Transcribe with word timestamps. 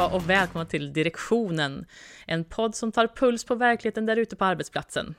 allihopa 0.00 0.16
och 0.16 0.30
välkomna 0.30 0.66
till 0.66 0.92
Direktionen, 0.92 1.86
en 2.26 2.44
podd 2.44 2.74
som 2.74 2.92
tar 2.92 3.06
puls 3.06 3.44
på 3.44 3.54
verkligheten 3.54 4.06
där 4.06 4.16
ute 4.16 4.36
på 4.36 4.44
arbetsplatsen. 4.44 5.14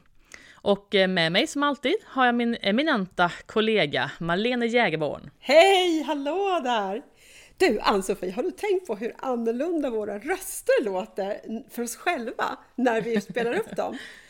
Och 0.53 0.95
eh, 0.95 1.07
med 1.07 1.31
mig 1.31 1.47
som 1.47 1.63
alltid 1.63 1.95
har 2.05 2.25
jag 2.25 2.35
min 2.35 2.57
eminenta 2.61 3.31
kollega 3.45 4.11
Marlene 4.19 4.65
Jägerborn. 4.65 5.29
Hej, 5.39 6.03
hallå 6.03 6.61
där! 6.63 7.01
Du 7.57 7.79
Ann-Sofie, 7.79 8.31
har 8.31 8.43
du 8.43 8.51
tänkt 8.51 8.87
på 8.87 8.95
hur 8.95 9.13
annorlunda 9.17 9.89
våra 9.89 10.19
röster 10.19 10.83
låter 10.83 11.39
för 11.69 11.83
oss 11.83 11.95
själva 11.95 12.57
när 12.75 13.01
vi 13.01 13.21
spelar 13.21 13.53
upp 13.53 13.75
dem? 13.75 13.97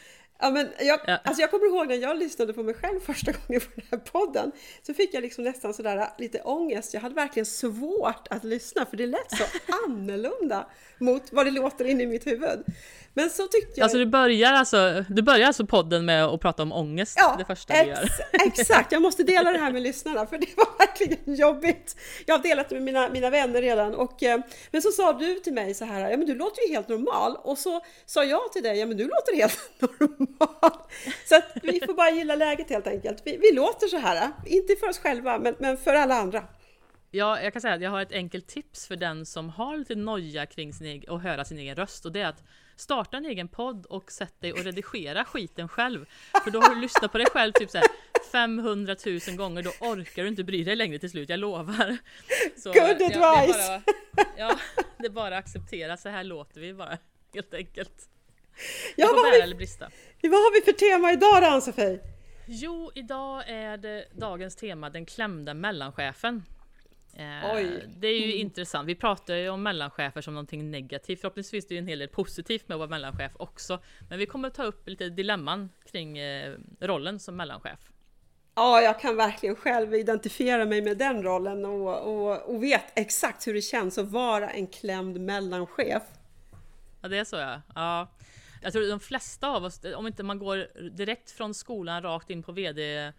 Ja, 0.41 0.49
men 0.49 0.69
jag, 0.79 0.99
ja. 1.07 1.19
Alltså 1.23 1.41
jag 1.41 1.51
kommer 1.51 1.65
ihåg 1.65 1.87
när 1.87 1.95
jag 1.95 2.17
lyssnade 2.17 2.53
på 2.53 2.63
mig 2.63 2.73
själv 2.73 2.99
första 2.99 3.31
gången 3.31 3.61
på 3.61 3.67
den 3.75 3.85
här 3.91 3.97
podden, 3.97 4.51
så 4.81 4.93
fick 4.93 5.13
jag 5.13 5.21
liksom 5.21 5.43
nästan 5.43 5.73
sådär 5.73 6.07
lite 6.17 6.41
ångest. 6.41 6.93
Jag 6.93 7.01
hade 7.01 7.15
verkligen 7.15 7.45
svårt 7.45 8.27
att 8.29 8.43
lyssna 8.43 8.85
för 8.85 8.97
det 8.97 9.05
lät 9.05 9.31
så 9.37 9.43
annorlunda 9.87 10.67
mot 10.97 11.31
vad 11.31 11.45
det 11.45 11.51
låter 11.51 11.85
inne 11.85 12.03
i 12.03 12.07
mitt 12.07 12.27
huvud. 12.27 12.63
Men 13.13 13.29
så 13.29 13.47
tyckte 13.47 13.73
jag... 13.75 13.83
Alltså 13.83 13.97
du 13.97 14.05
börjar 14.05 14.53
alltså, 14.53 15.05
du 15.09 15.21
börjar 15.21 15.47
alltså 15.47 15.65
podden 15.65 16.05
med 16.05 16.25
att 16.25 16.41
prata 16.41 16.63
om 16.63 16.71
ångest, 16.71 17.17
ja, 17.17 17.35
det 17.37 17.45
första 17.45 17.73
du 17.73 17.89
gör? 17.89 18.09
exakt, 18.45 18.91
jag 18.91 19.01
måste 19.01 19.23
dela 19.23 19.51
det 19.51 19.57
här 19.57 19.71
med 19.71 19.81
lyssnarna 19.81 20.25
för 20.25 20.37
det 20.37 20.47
var 20.57 20.77
verkligen 20.77 21.35
jobbigt. 21.35 21.95
Jag 22.25 22.37
har 22.37 22.43
delat 22.43 22.69
det 22.69 22.75
med 22.75 22.83
mina, 22.83 23.09
mina 23.09 23.29
vänner 23.29 23.61
redan 23.61 23.95
och 23.95 24.23
eh, 24.23 24.39
men 24.71 24.81
så 24.81 24.91
sa 24.91 25.13
du 25.13 25.35
till 25.35 25.53
mig 25.53 25.73
så 25.73 25.85
här, 25.85 26.09
ja 26.09 26.17
men 26.17 26.27
du 26.27 26.35
låter 26.35 26.67
ju 26.67 26.73
helt 26.73 26.89
normal 26.89 27.35
och 27.35 27.57
så 27.57 27.81
sa 28.05 28.23
jag 28.23 28.51
till 28.53 28.63
dig, 28.63 28.79
ja 28.79 28.85
men 28.85 28.97
du 28.97 29.03
låter 29.03 29.35
helt 29.35 29.59
normal. 29.79 30.71
Så 31.25 31.35
att 31.35 31.45
vi 31.63 31.79
får 31.85 31.93
bara 31.93 32.11
gilla 32.11 32.35
läget 32.35 32.69
helt 32.69 32.87
enkelt. 32.87 33.21
Vi, 33.25 33.37
vi 33.37 33.51
låter 33.55 33.87
så 33.87 33.97
här, 33.97 34.31
inte 34.45 34.75
för 34.75 34.89
oss 34.89 34.99
själva 34.99 35.39
men, 35.39 35.55
men 35.59 35.77
för 35.77 35.93
alla 35.93 36.15
andra. 36.15 36.43
Ja, 37.13 37.41
jag 37.41 37.53
kan 37.53 37.61
säga 37.61 37.73
att 37.73 37.81
jag 37.81 37.91
har 37.91 38.01
ett 38.01 38.11
enkelt 38.11 38.47
tips 38.47 38.87
för 38.87 38.95
den 38.95 39.25
som 39.25 39.49
har 39.49 39.77
lite 39.77 39.95
noja 39.95 40.45
kring 40.45 40.73
sin 40.73 40.87
egen, 40.87 41.09
och 41.09 41.21
höra 41.21 41.45
sin 41.45 41.57
egen 41.57 41.75
röst 41.75 42.05
och 42.05 42.11
det 42.11 42.21
är 42.21 42.27
att 42.27 42.43
starta 42.81 43.17
en 43.17 43.25
egen 43.25 43.47
podd 43.47 43.85
och 43.85 44.11
sätt 44.11 44.41
dig 44.41 44.53
och 44.53 44.59
redigera 44.59 45.25
skiten 45.25 45.67
själv. 45.67 46.05
För 46.43 46.51
då 46.51 46.59
har 46.61 46.75
du 46.75 46.81
lyssnat 46.81 47.11
på 47.11 47.17
dig 47.17 47.27
själv 47.27 47.51
typ 47.51 47.69
så 47.69 47.79
500 48.31 48.95
000 49.05 49.19
gånger, 49.37 49.63
då 49.63 49.69
orkar 49.69 50.23
du 50.23 50.29
inte 50.29 50.43
bry 50.43 50.63
dig 50.63 50.75
längre 50.75 50.99
till 50.99 51.09
slut, 51.09 51.29
jag 51.29 51.39
lovar. 51.39 51.97
Så, 52.57 52.71
Good 52.71 53.01
advice! 53.01 53.11
Ja, 53.17 53.81
det 54.11 54.15
är 54.15 54.15
bara, 54.15 54.27
ja, 54.37 54.59
det 54.97 55.05
är 55.05 55.09
bara 55.09 55.37
att 55.37 55.43
acceptera, 55.43 55.97
så 55.97 56.09
här 56.09 56.23
låter 56.23 56.61
vi 56.61 56.73
bara, 56.73 56.97
helt 57.33 57.53
enkelt. 57.53 58.09
Ja, 58.95 59.07
vad, 59.07 59.25
har 59.25 59.31
vi, 59.31 59.41
eller 59.41 59.55
brista. 59.55 59.89
vad 60.21 60.31
har 60.31 60.53
vi 60.53 60.61
för 60.61 60.71
tema 60.71 61.11
idag 61.11 61.41
då 61.41 61.47
Ann-Sofie? 61.47 61.99
Jo, 62.47 62.91
idag 62.95 63.43
är 63.49 63.77
det 63.77 64.05
dagens 64.13 64.55
tema 64.55 64.89
den 64.89 65.05
klämda 65.05 65.53
mellanchefen. 65.53 66.43
Eh, 67.13 67.55
Oj. 67.55 67.87
Det 67.97 68.07
är 68.07 68.19
ju 68.19 68.33
intressant. 68.33 68.87
Vi 68.87 68.95
pratar 68.95 69.35
ju 69.35 69.49
om 69.49 69.63
mellanchefer 69.63 70.21
som 70.21 70.33
någonting 70.33 70.71
negativt. 70.71 71.21
Förhoppningsvis 71.21 71.51
finns 71.51 71.67
det 71.67 71.73
ju 71.73 71.79
en 71.79 71.87
hel 71.87 71.99
del 71.99 72.09
positivt 72.09 72.67
med 72.67 72.75
att 72.75 72.79
vara 72.79 72.89
mellanchef 72.89 73.31
också. 73.35 73.79
Men 74.09 74.19
vi 74.19 74.25
kommer 74.25 74.47
att 74.47 74.53
ta 74.53 74.63
upp 74.63 74.87
lite 74.87 75.09
dilemman 75.09 75.69
kring 75.91 76.17
eh, 76.17 76.55
rollen 76.79 77.19
som 77.19 77.35
mellanchef. 77.35 77.79
Ja, 78.55 78.81
jag 78.81 78.99
kan 78.99 79.15
verkligen 79.15 79.55
själv 79.55 79.93
identifiera 79.93 80.65
mig 80.65 80.81
med 80.81 80.97
den 80.97 81.23
rollen 81.23 81.65
och, 81.65 82.01
och, 82.01 82.55
och 82.55 82.63
vet 82.63 82.99
exakt 82.99 83.47
hur 83.47 83.53
det 83.53 83.61
känns 83.61 83.97
att 83.97 84.07
vara 84.07 84.49
en 84.49 84.67
klämd 84.67 85.21
mellanchef. 85.21 86.03
Ja, 87.01 87.07
det 87.07 87.17
är 87.17 87.23
så 87.23 87.35
ja. 87.35 87.61
ja. 87.75 88.07
Jag 88.63 88.73
tror 88.73 88.89
de 88.89 88.99
flesta 88.99 89.47
av 89.47 89.63
oss, 89.63 89.81
om 89.95 90.07
inte 90.07 90.23
man 90.23 90.39
går 90.39 90.89
direkt 90.89 91.31
från 91.31 91.53
skolan 91.53 92.03
rakt 92.03 92.29
in 92.29 92.43
på 92.43 92.51
VD 92.51 93.11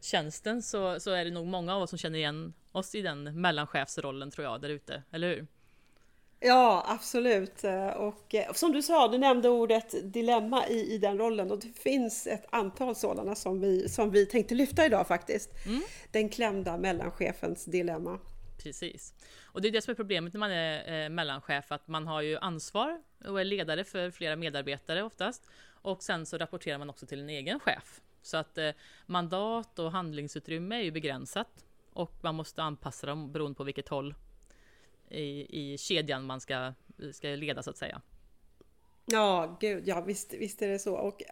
tjänsten 0.00 0.62
så, 0.62 1.00
så 1.00 1.10
är 1.10 1.24
det 1.24 1.30
nog 1.30 1.46
många 1.46 1.74
av 1.74 1.82
oss 1.82 1.90
som 1.90 1.98
känner 1.98 2.18
igen 2.18 2.52
oss 2.72 2.94
i 2.94 3.02
den 3.02 3.40
mellanchefsrollen 3.40 4.30
tror 4.30 4.44
jag 4.44 4.60
där 4.60 4.68
ute, 4.68 5.02
eller 5.10 5.28
hur? 5.28 5.46
Ja, 6.40 6.84
absolut. 6.86 7.64
Och 7.96 8.34
eh, 8.34 8.52
som 8.52 8.72
du 8.72 8.82
sa, 8.82 9.08
du 9.08 9.18
nämnde 9.18 9.48
ordet 9.48 10.12
dilemma 10.12 10.68
i, 10.68 10.94
i 10.94 10.98
den 10.98 11.18
rollen 11.18 11.50
och 11.50 11.60
det 11.60 11.78
finns 11.78 12.26
ett 12.26 12.46
antal 12.50 12.94
sådana 12.94 13.34
som 13.34 13.60
vi, 13.60 13.88
som 13.88 14.10
vi 14.10 14.26
tänkte 14.26 14.54
lyfta 14.54 14.86
idag 14.86 15.06
faktiskt. 15.06 15.50
Mm. 15.66 15.82
Den 16.12 16.28
klämda 16.28 16.76
mellanchefens 16.76 17.64
dilemma. 17.64 18.18
Precis. 18.62 19.14
Och 19.44 19.62
det 19.62 19.68
är 19.68 19.72
det 19.72 19.82
som 19.82 19.90
är 19.90 19.94
problemet 19.94 20.32
när 20.32 20.40
man 20.40 20.50
är 20.50 21.04
eh, 21.04 21.08
mellanchef, 21.08 21.72
att 21.72 21.88
man 21.88 22.06
har 22.06 22.22
ju 22.22 22.38
ansvar 22.38 23.02
och 23.24 23.40
är 23.40 23.44
ledare 23.44 23.84
för 23.84 24.10
flera 24.10 24.36
medarbetare 24.36 25.02
oftast. 25.02 25.46
Och 25.82 26.02
sen 26.02 26.26
så 26.26 26.38
rapporterar 26.38 26.78
man 26.78 26.90
också 26.90 27.06
till 27.06 27.20
en 27.20 27.28
egen 27.28 27.60
chef. 27.60 28.00
Så 28.28 28.36
att 28.36 28.58
eh, 28.58 28.70
mandat 29.06 29.78
och 29.78 29.92
handlingsutrymme 29.92 30.76
är 30.76 30.82
ju 30.82 30.90
begränsat 30.90 31.64
och 31.92 32.12
man 32.20 32.34
måste 32.34 32.62
anpassa 32.62 33.06
dem 33.06 33.32
beroende 33.32 33.56
på 33.56 33.64
vilket 33.64 33.88
håll 33.88 34.14
i, 35.08 35.72
i 35.72 35.78
kedjan 35.78 36.24
man 36.24 36.40
ska, 36.40 36.72
ska 37.12 37.28
leda 37.28 37.62
så 37.62 37.70
att 37.70 37.76
säga. 37.76 38.00
Ja, 39.10 39.56
gud, 39.60 39.88
ja 39.88 40.00
visst, 40.00 40.34
visst 40.34 40.62
är 40.62 40.68
det 40.68 40.78
så. 40.78 40.94
Och 40.94 41.22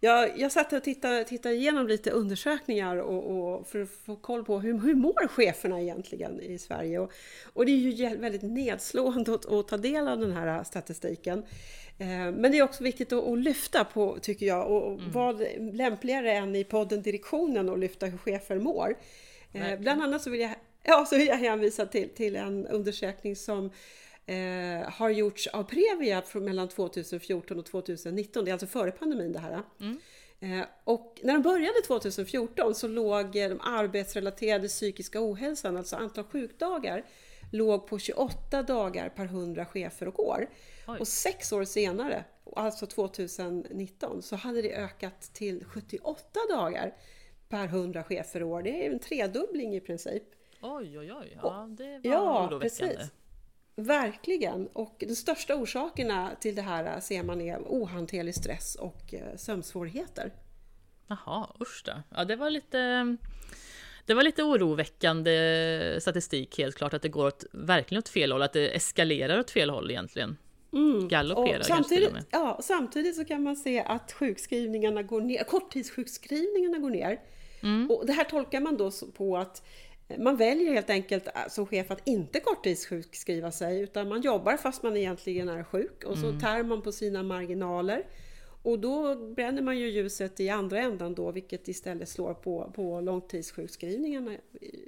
jag, 0.00 0.38
jag 0.38 0.52
satt 0.52 0.72
och 0.72 0.84
tittade, 0.84 1.24
tittade 1.24 1.54
igenom 1.54 1.86
lite 1.86 2.10
undersökningar 2.10 2.96
och, 2.96 3.54
och 3.54 3.66
för 3.66 3.82
att 3.82 3.90
få 3.90 4.16
koll 4.16 4.44
på 4.44 4.60
hur, 4.60 4.78
hur 4.78 4.94
mår 4.94 5.28
cheferna 5.28 5.80
egentligen 5.80 6.40
i 6.40 6.58
Sverige. 6.58 6.98
Och, 6.98 7.12
och 7.52 7.66
det 7.66 7.72
är 7.72 7.76
ju 7.76 8.16
väldigt 8.16 8.42
nedslående 8.42 9.34
att, 9.34 9.46
att 9.46 9.68
ta 9.68 9.76
del 9.76 10.08
av 10.08 10.18
den 10.18 10.32
här 10.32 10.64
statistiken. 10.64 11.42
Eh, 11.98 12.06
men 12.06 12.42
det 12.42 12.58
är 12.58 12.62
också 12.62 12.84
viktigt 12.84 13.12
att, 13.12 13.24
att 13.24 13.38
lyfta 13.38 13.84
på, 13.84 14.18
tycker 14.22 14.46
jag, 14.46 14.70
och 14.70 14.92
mm. 14.92 15.12
vad 15.12 15.42
lämpligare 15.58 16.32
än 16.32 16.56
i 16.56 16.64
podden 16.64 17.02
Direktionen 17.02 17.68
att 17.68 17.78
lyfta 17.78 18.06
hur 18.06 18.18
chefer 18.18 18.58
mår. 18.58 18.96
Eh, 19.52 19.78
bland 19.78 20.02
annat 20.02 20.22
så 20.22 20.30
vill 20.30 20.40
jag, 20.40 20.54
ja, 20.82 21.06
så 21.08 21.16
vill 21.16 21.26
jag 21.26 21.36
hänvisa 21.36 21.86
till, 21.86 22.08
till 22.08 22.36
en 22.36 22.66
undersökning 22.66 23.36
som 23.36 23.70
eh, 24.26 24.90
har 24.90 25.10
gjorts 25.10 25.46
av 25.46 25.64
Previa 25.64 26.22
mellan 26.34 26.68
2014 26.68 27.58
och 27.58 27.66
2019. 27.66 28.44
Det 28.44 28.50
är 28.50 28.52
alltså 28.52 28.66
före 28.66 28.90
pandemin 28.90 29.32
det 29.32 29.38
här. 29.38 29.62
Mm. 29.80 29.98
Eh, 30.40 30.66
och 30.84 31.20
när 31.22 31.32
de 31.32 31.42
började 31.42 31.80
2014 31.86 32.74
så 32.74 32.88
låg 32.88 33.32
den 33.32 33.60
arbetsrelaterade 33.60 34.68
psykiska 34.68 35.18
ohälsan, 35.20 35.76
alltså 35.76 35.96
antal 35.96 36.24
sjukdagar, 36.24 37.04
låg 37.52 37.86
på 37.86 37.98
28 37.98 38.62
dagar 38.62 39.08
per 39.08 39.24
100 39.24 39.66
chefer 39.66 40.08
och 40.08 40.28
år. 40.28 40.48
Oj. 40.88 40.98
Och 41.00 41.08
sex 41.08 41.52
år 41.52 41.64
senare, 41.64 42.24
alltså 42.56 42.86
2019, 42.86 44.22
så 44.22 44.36
hade 44.36 44.62
det 44.62 44.74
ökat 44.74 45.20
till 45.20 45.64
78 45.64 46.40
dagar 46.48 46.94
per 47.48 47.64
100 47.64 48.04
chefer 48.04 48.42
och 48.42 48.48
år. 48.48 48.62
Det 48.62 48.86
är 48.86 48.90
en 48.90 48.98
tredubbling 48.98 49.76
i 49.76 49.80
princip. 49.80 50.22
Oj, 50.62 50.98
oj, 50.98 51.12
oj. 51.12 51.38
Ja, 51.42 51.68
det 51.70 51.84
var 51.84 52.00
ja, 52.02 52.48
oroväckande. 52.48 52.94
Precis. 52.94 53.10
Verkligen! 53.76 54.66
Och 54.66 54.96
de 54.98 55.14
största 55.16 55.54
orsakerna 55.54 56.30
till 56.40 56.54
det 56.54 56.62
här 56.62 57.00
ser 57.00 57.22
man 57.22 57.40
är 57.40 57.58
ohanterlig 57.58 58.34
stress 58.34 58.74
och 58.74 59.14
eh, 59.14 59.36
sömnsvårigheter. 59.36 60.32
Jaha, 61.06 61.48
usch 61.60 61.82
då. 61.84 61.92
Ja, 62.16 62.24
det 62.24 62.36
var 62.36 62.50
lite... 62.50 63.16
Det 64.06 64.14
var 64.14 64.22
lite 64.22 64.42
oroväckande 64.42 65.96
statistik 66.00 66.58
helt 66.58 66.76
klart 66.76 66.94
att 66.94 67.02
det 67.02 67.08
går 67.08 67.26
åt, 67.26 67.44
verkligen 67.52 67.98
åt 67.98 68.08
fel 68.08 68.32
håll, 68.32 68.42
att 68.42 68.52
det 68.52 68.76
eskalerar 68.76 69.38
åt 69.38 69.50
fel 69.50 69.70
håll 69.70 69.90
egentligen. 69.90 70.36
Mm. 70.72 71.08
Galopperar 71.08 71.58
och 71.58 71.64
samtidigt, 71.64 72.12
ja, 72.30 72.60
samtidigt 72.62 73.16
så 73.16 73.24
kan 73.24 73.42
man 73.42 73.56
se 73.56 73.80
att 73.80 74.12
sjukskrivningarna 74.12 75.02
går 75.02 75.20
ner, 75.20 75.44
korttidssjukskrivningarna 75.44 76.78
går 76.78 76.90
ner. 76.90 77.20
Mm. 77.62 77.90
Och 77.90 78.06
det 78.06 78.12
här 78.12 78.24
tolkar 78.24 78.60
man 78.60 78.76
då 78.76 78.90
på 79.16 79.36
att 79.36 79.62
man 80.18 80.36
väljer 80.36 80.72
helt 80.72 80.90
enkelt 80.90 81.26
äh, 81.26 81.32
som 81.48 81.66
chef 81.66 81.90
att 81.90 82.08
inte 82.08 82.40
korttidssjukskriva 82.40 83.50
sig 83.50 83.80
utan 83.80 84.08
man 84.08 84.20
jobbar 84.20 84.56
fast 84.56 84.82
man 84.82 84.96
egentligen 84.96 85.48
är 85.48 85.64
sjuk 85.64 86.04
och 86.04 86.18
så 86.18 86.26
mm. 86.26 86.40
tär 86.40 86.62
man 86.62 86.82
på 86.82 86.92
sina 86.92 87.22
marginaler. 87.22 88.06
Och 88.62 88.78
då 88.78 89.14
bränner 89.16 89.62
man 89.62 89.78
ju 89.78 89.90
ljuset 89.90 90.40
i 90.40 90.48
andra 90.48 90.78
ändan 90.78 91.14
då 91.14 91.32
vilket 91.32 91.68
istället 91.68 92.08
slår 92.08 92.34
på, 92.34 92.72
på 92.74 93.00
långtidssjukskrivningarna. 93.00 94.36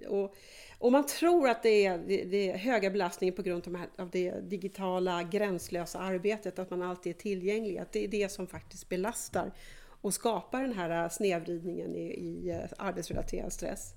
Och, 0.08 0.34
och 0.78 0.92
man 0.92 1.06
tror 1.06 1.48
att 1.48 1.62
det 1.62 1.86
är, 1.86 1.98
det, 1.98 2.24
det 2.24 2.50
är 2.50 2.56
höga 2.56 2.90
belastningen 2.90 3.34
på 3.34 3.42
grund 3.42 3.68
av, 3.68 3.82
av 3.96 4.10
det 4.10 4.30
digitala 4.30 5.22
gränslösa 5.22 5.98
arbetet, 5.98 6.58
att 6.58 6.70
man 6.70 6.82
alltid 6.82 7.14
är 7.14 7.20
tillgänglig, 7.20 7.78
att 7.78 7.92
det 7.92 8.04
är 8.04 8.08
det 8.08 8.32
som 8.32 8.46
faktiskt 8.46 8.88
belastar 8.88 9.52
och 10.00 10.14
skapar 10.14 10.62
den 10.62 10.72
här 10.72 11.08
snedvridningen 11.08 11.94
i, 11.94 12.06
i 12.06 12.50
eh, 12.50 12.60
arbetsrelaterad 12.78 13.52
stress. 13.52 13.94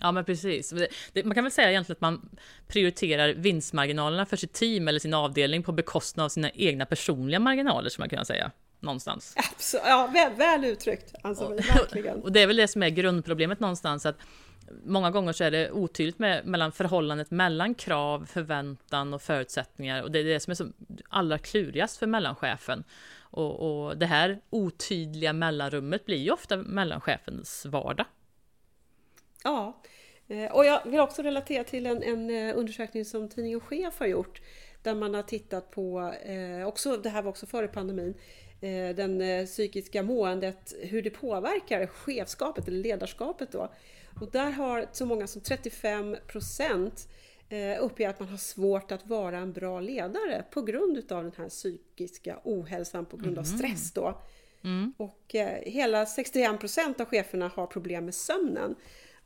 Ja 0.00 0.12
men 0.12 0.24
precis. 0.24 0.74
man 1.24 1.34
kan 1.34 1.44
väl 1.44 1.50
säga 1.50 1.70
egentligen 1.70 1.96
att 1.96 2.00
man 2.00 2.30
prioriterar 2.68 3.28
vinstmarginalerna 3.28 4.26
för 4.26 4.36
sitt 4.36 4.52
team 4.52 4.88
eller 4.88 4.98
sin 4.98 5.14
avdelning 5.14 5.62
på 5.62 5.72
bekostnad 5.72 6.24
av 6.24 6.28
sina 6.28 6.50
egna 6.50 6.86
personliga 6.86 7.40
marginaler, 7.40 7.88
som 7.90 8.02
man 8.02 8.08
kan 8.08 8.24
säga. 8.24 8.50
Någonstans. 8.80 9.34
Absolut, 9.36 9.86
ja, 9.86 10.10
väl, 10.12 10.32
väl 10.34 10.64
uttryckt. 10.64 11.14
Alltså, 11.22 11.44
och, 11.44 11.58
verkligen. 11.58 12.16
och 12.22 12.32
det 12.32 12.40
är 12.40 12.46
väl 12.46 12.56
det 12.56 12.68
som 12.68 12.82
är 12.82 12.88
grundproblemet 12.88 13.60
någonstans, 13.60 14.06
att 14.06 14.16
många 14.84 15.10
gånger 15.10 15.32
så 15.32 15.44
är 15.44 15.50
det 15.50 15.70
otydligt 15.70 16.18
med, 16.18 16.46
mellan 16.46 16.72
förhållandet 16.72 17.30
mellan 17.30 17.74
krav, 17.74 18.26
förväntan 18.26 19.14
och 19.14 19.22
förutsättningar. 19.22 20.02
Och 20.02 20.10
det 20.10 20.18
är 20.18 20.24
det 20.24 20.40
som 20.40 20.50
är 20.50 20.54
så 20.54 20.68
allra 21.08 21.38
klurigast 21.38 21.96
för 21.96 22.06
mellanchefen. 22.06 22.84
Och, 23.30 23.86
och 23.86 23.98
det 23.98 24.06
här 24.06 24.40
otydliga 24.50 25.32
mellanrummet 25.32 26.06
blir 26.06 26.16
ju 26.16 26.30
ofta 26.30 26.56
mellanchefens 26.56 27.66
vardag. 27.66 28.06
Ja, 29.44 29.82
eh, 30.28 30.52
och 30.52 30.64
jag 30.64 30.80
vill 30.84 31.00
också 31.00 31.22
relatera 31.22 31.64
till 31.64 31.86
en, 31.86 32.02
en 32.02 32.30
eh, 32.30 32.58
undersökning 32.58 33.04
som 33.04 33.28
tidningen 33.28 33.60
Chef 33.60 33.98
har 33.98 34.06
gjort 34.06 34.40
där 34.82 34.94
man 34.94 35.14
har 35.14 35.22
tittat 35.22 35.70
på, 35.70 36.14
eh, 36.24 36.66
också, 36.68 36.96
det 36.96 37.08
här 37.08 37.22
var 37.22 37.30
också 37.30 37.46
före 37.46 37.68
pandemin, 37.68 38.14
eh, 38.60 38.96
den 38.96 39.20
eh, 39.20 39.46
psykiska 39.46 40.02
måendet, 40.02 40.74
hur 40.80 41.02
det 41.02 41.10
påverkar 41.10 41.86
chefskapet 41.86 42.68
eller 42.68 42.78
ledarskapet 42.78 43.52
då. 43.52 43.72
Och 44.20 44.30
där 44.30 44.50
har 44.50 44.86
så 44.92 45.06
många 45.06 45.26
som 45.26 45.42
35 45.42 46.16
procent 46.26 47.08
uppger 47.80 48.08
att 48.08 48.20
man 48.20 48.28
har 48.28 48.36
svårt 48.36 48.92
att 48.92 49.06
vara 49.06 49.38
en 49.38 49.52
bra 49.52 49.80
ledare 49.80 50.44
på 50.50 50.62
grund 50.62 51.12
av 51.12 51.22
den 51.22 51.32
här 51.36 51.48
psykiska 51.48 52.40
ohälsan 52.44 53.06
på 53.06 53.16
grund 53.16 53.38
av 53.38 53.44
Mhm. 53.46 53.58
stress 53.58 53.92
då. 53.92 54.22
Mm. 54.64 54.92
Och 54.96 55.34
hela 55.62 56.06
61 56.06 56.60
procent 56.60 57.00
av 57.00 57.06
cheferna 57.06 57.48
har 57.54 57.66
problem 57.66 58.04
med 58.04 58.14
sömnen. 58.14 58.74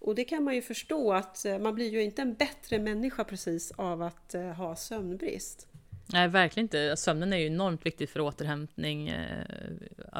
Och 0.04 0.14
det 0.14 0.24
kan 0.24 0.44
man 0.44 0.54
ju 0.54 0.62
förstå 0.62 1.12
att 1.12 1.44
eh, 1.44 1.58
man 1.58 1.74
blir 1.74 1.90
ju 1.90 2.02
inte 2.02 2.22
en 2.22 2.34
bättre 2.34 2.78
människa 2.78 3.24
precis 3.24 3.72
av 3.76 4.02
att 4.02 4.34
eh, 4.34 4.42
ha 4.42 4.76
sömnbrist. 4.76 5.66
Nej, 6.12 6.28
verkligen 6.28 6.64
inte. 6.64 6.96
Sömnen 6.96 7.32
är 7.32 7.36
ju 7.36 7.46
enormt 7.46 7.86
viktig 7.86 8.08
för 8.08 8.20
återhämtning. 8.20 9.08
Eh, 9.08 9.46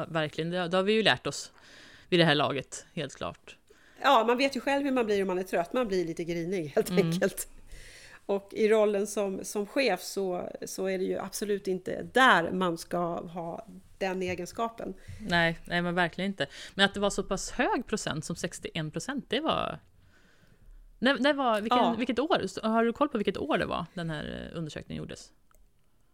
verkligen, 0.07 0.49
det, 0.49 0.67
det 0.67 0.77
har 0.77 0.83
vi 0.83 0.93
ju 0.93 1.03
lärt 1.03 1.27
oss 1.27 1.51
vid 2.09 2.19
det 2.19 2.25
här 2.25 2.35
laget, 2.35 2.85
helt 2.93 3.15
klart. 3.15 3.57
Ja, 4.01 4.23
man 4.27 4.37
vet 4.37 4.55
ju 4.55 4.59
själv 4.59 4.83
hur 4.85 4.91
man 4.91 5.05
blir 5.05 5.21
om 5.21 5.27
man 5.27 5.39
är 5.39 5.43
trött. 5.43 5.73
Man 5.73 5.87
blir 5.87 6.05
lite 6.05 6.23
grinig 6.23 6.71
helt 6.75 6.89
Mm. 6.89 7.07
enkelt. 7.11 7.47
Och 8.25 8.49
i 8.53 8.67
rollen 8.69 9.07
som, 9.07 9.43
som 9.43 9.65
chef 9.65 10.01
så, 10.01 10.49
så 10.65 10.85
är 10.85 10.97
det 10.97 11.03
ju 11.03 11.19
absolut 11.19 11.67
inte 11.67 12.03
där 12.13 12.51
man 12.51 12.77
ska 12.77 12.97
ha 13.19 13.67
den 14.03 14.21
egenskapen. 14.21 14.93
Nej, 15.19 15.59
nej, 15.65 15.81
men 15.81 15.95
verkligen 15.95 16.31
inte. 16.31 16.47
Men 16.75 16.85
att 16.85 16.93
det 16.93 16.99
var 16.99 17.09
så 17.09 17.23
pass 17.23 17.51
hög 17.51 17.87
procent 17.87 18.25
som 18.25 18.35
61 18.35 18.93
procent, 18.93 19.25
det 19.29 19.39
var... 19.39 19.79
När, 20.99 21.19
när 21.19 21.33
var 21.33 21.61
vilken, 21.61 21.77
Ja. 21.77 21.95
Vilket 21.97 22.19
år? 22.19 22.67
Har 22.67 22.85
du 22.85 22.93
koll 22.93 23.09
på 23.09 23.17
vilket 23.17 23.37
år 23.37 23.57
det 23.57 23.65
var 23.65 23.85
den 23.93 24.09
här 24.09 24.49
eh, 24.51 24.57
undersökningen 24.57 25.03
gjordes? 25.03 25.31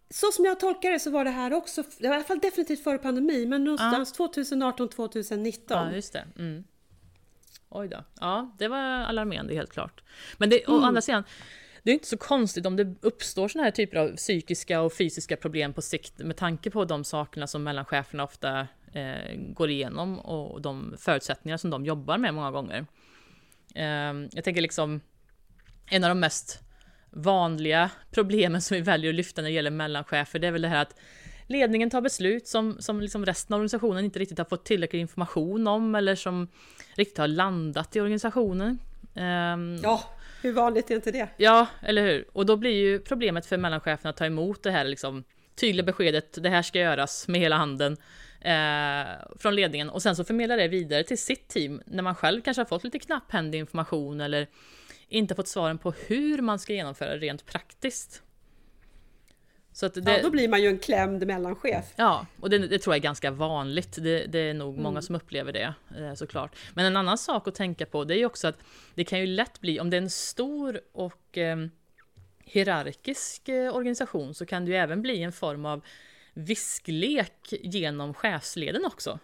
Så 0.09 0.31
som 0.31 0.45
jag 0.45 0.59
tolkar 0.59 0.91
det 0.91 0.99
så 0.99 1.11
var 1.11 1.25
det 1.25 1.31
här 1.31 1.53
också, 1.53 1.83
det 1.97 2.07
var 2.07 2.15
i 2.15 2.17
alla 2.17 2.23
fall 2.23 2.39
definitivt 2.39 2.83
före 2.83 2.97
pandemi, 2.97 3.45
men 3.45 3.63
någonstans 3.63 4.19
2018-2019. 4.19 5.59
Ja, 5.67 5.91
just 5.91 6.13
det. 6.13 6.27
Mm. 6.37 6.63
Oj 7.69 7.87
då. 7.87 8.03
Ja, 8.19 8.55
det 8.57 8.67
var 8.67 8.77
alarmerande 8.79 9.53
helt 9.53 9.71
klart. 9.71 10.03
Men 10.37 10.49
det, 10.49 10.67
å 10.67 10.81
andra 10.81 11.01
sidan, 11.01 11.23
det 11.83 11.91
är 11.91 11.93
inte 11.93 12.07
så 12.07 12.17
konstigt 12.17 12.65
om 12.65 12.75
det 12.75 12.95
uppstår 13.01 13.47
såna 13.47 13.63
här 13.63 13.71
typer 13.71 13.97
av 13.97 14.15
psykiska 14.15 14.81
och 14.81 14.93
fysiska 14.93 15.37
problem 15.37 15.73
på 15.73 15.81
sikt 15.81 16.19
med 16.19 16.37
tanke 16.37 16.71
på 16.71 16.85
de 16.85 17.03
sakerna 17.03 17.47
som 17.47 17.63
mellancheferna 17.63 18.23
ofta 18.23 18.67
eh, 18.93 19.35
går 19.37 19.69
igenom 19.69 20.19
och 20.19 20.61
de 20.61 20.95
förutsättningar 20.97 21.57
som 21.57 21.69
de 21.69 21.85
jobbar 21.85 22.17
med 22.17 22.33
många 22.33 22.51
gånger. 22.51 22.85
Eh, 23.75 24.13
jag 24.31 24.43
tänker 24.43 24.61
liksom 24.61 25.01
en 25.89 26.03
av 26.03 26.09
de 26.09 26.19
mest 26.19 26.59
vanliga 27.11 27.91
problemen 28.11 28.61
som 28.61 28.75
vi 28.75 28.81
väljer 28.81 29.09
att 29.09 29.15
lyfta 29.15 29.41
när 29.41 29.49
det 29.49 29.55
gäller 29.55 29.71
mellanchefer, 29.71 30.39
det 30.39 30.47
är 30.47 30.51
väl 30.51 30.61
det 30.61 30.67
här 30.67 30.81
att 30.81 30.95
ledningen 31.47 31.89
tar 31.89 32.01
beslut 32.01 32.47
som, 32.47 32.77
som 32.79 33.01
liksom 33.01 33.25
resten 33.25 33.53
av 33.53 33.57
organisationen 33.57 34.05
inte 34.05 34.19
riktigt 34.19 34.37
har 34.37 34.45
fått 34.45 34.65
tillräcklig 34.65 34.99
information 34.99 35.67
om 35.67 35.95
eller 35.95 36.15
som 36.15 36.47
riktigt 36.95 37.17
har 37.17 37.27
landat 37.27 37.95
i 37.95 38.01
organisationen. 38.01 38.79
Um, 39.15 39.79
Ja, 39.83 40.03
hur 40.41 40.53
vanligt 40.53 40.91
är 40.91 40.95
inte 40.95 41.11
det? 41.11 41.29
Ja, 41.37 41.67
eller 41.81 42.01
hur? 42.01 42.25
Och 42.33 42.45
då 42.45 42.57
blir 42.57 42.71
ju 42.71 42.99
problemet 42.99 43.45
för 43.45 43.57
mellanchefen 43.57 44.09
att 44.09 44.17
ta 44.17 44.25
emot 44.25 44.63
det 44.63 44.71
här 44.71 44.83
liksom 44.83 45.23
tydliga 45.55 45.85
beskedet, 45.85 46.43
det 46.43 46.49
här 46.49 46.61
ska 46.61 46.79
göras 46.79 47.27
med 47.27 47.41
hela 47.41 47.57
handen 47.57 47.97
eh, 48.41 49.07
från 49.39 49.55
ledningen 49.55 49.89
och 49.89 50.01
sen 50.01 50.15
så 50.15 50.23
förmedla 50.23 50.55
det 50.55 50.67
vidare 50.67 51.03
till 51.03 51.17
sitt 51.17 51.47
team 51.47 51.81
när 51.85 52.03
man 52.03 52.15
själv 52.15 52.41
kanske 52.41 52.61
har 52.61 52.65
fått 52.65 52.83
lite 52.83 52.99
knapphändig 52.99 53.59
information 53.59 54.21
eller 54.21 54.47
inte 55.07 55.35
fått 55.35 55.47
svaren 55.47 55.77
på 55.77 55.93
hur 56.07 56.41
man 56.41 56.59
ska 56.59 56.73
genomföra 56.73 57.09
det 57.09 57.17
rent 57.17 57.45
praktiskt. 57.45 58.23
Det, 59.81 60.01
Ja, 60.05 60.21
då 60.21 60.29
blir 60.29 60.47
man 60.47 60.61
ju 60.61 60.67
en 60.67 60.79
klämd 60.79 61.27
mellanchef. 61.27 61.85
Ja, 61.95 62.25
och 62.39 62.49
det, 62.49 62.57
det 62.57 62.79
tror 62.79 62.93
jag 62.93 62.99
är 62.99 63.03
ganska 63.03 63.31
vanligt. 63.31 63.97
Det, 64.01 64.25
det 64.25 64.39
är 64.39 64.53
nog 64.53 64.77
många 64.77 65.01
som 65.01 65.15
upplever 65.15 65.53
det 65.53 65.73
eh, 65.97 66.13
såklart. 66.13 66.55
Men 66.73 66.85
en 66.85 66.97
annan 66.97 67.17
sak 67.17 67.47
att 67.47 67.55
tänka 67.55 67.85
på 67.85 68.03
det 68.03 68.13
är 68.13 68.17
ju 68.17 68.25
också 68.25 68.47
att 68.47 68.57
det 68.95 69.03
kan 69.03 69.19
ju 69.19 69.27
lätt 69.27 69.61
bli, 69.61 69.79
om 69.79 69.89
det 69.89 69.97
är 69.97 70.01
en 70.01 70.09
stor 70.09 70.81
och 70.91 71.37
eh, 71.37 71.57
hierarkisk 72.39 73.49
organisation 73.73 74.33
så 74.33 74.45
kan 74.45 74.65
det 74.65 74.71
ju 74.71 74.77
även 74.77 75.01
bli 75.01 75.23
en 75.23 75.31
form 75.31 75.65
av 75.65 75.81
visklek 76.33 77.53
genom 77.61 78.13
chefsleden 78.13 78.85
också. 78.85 79.19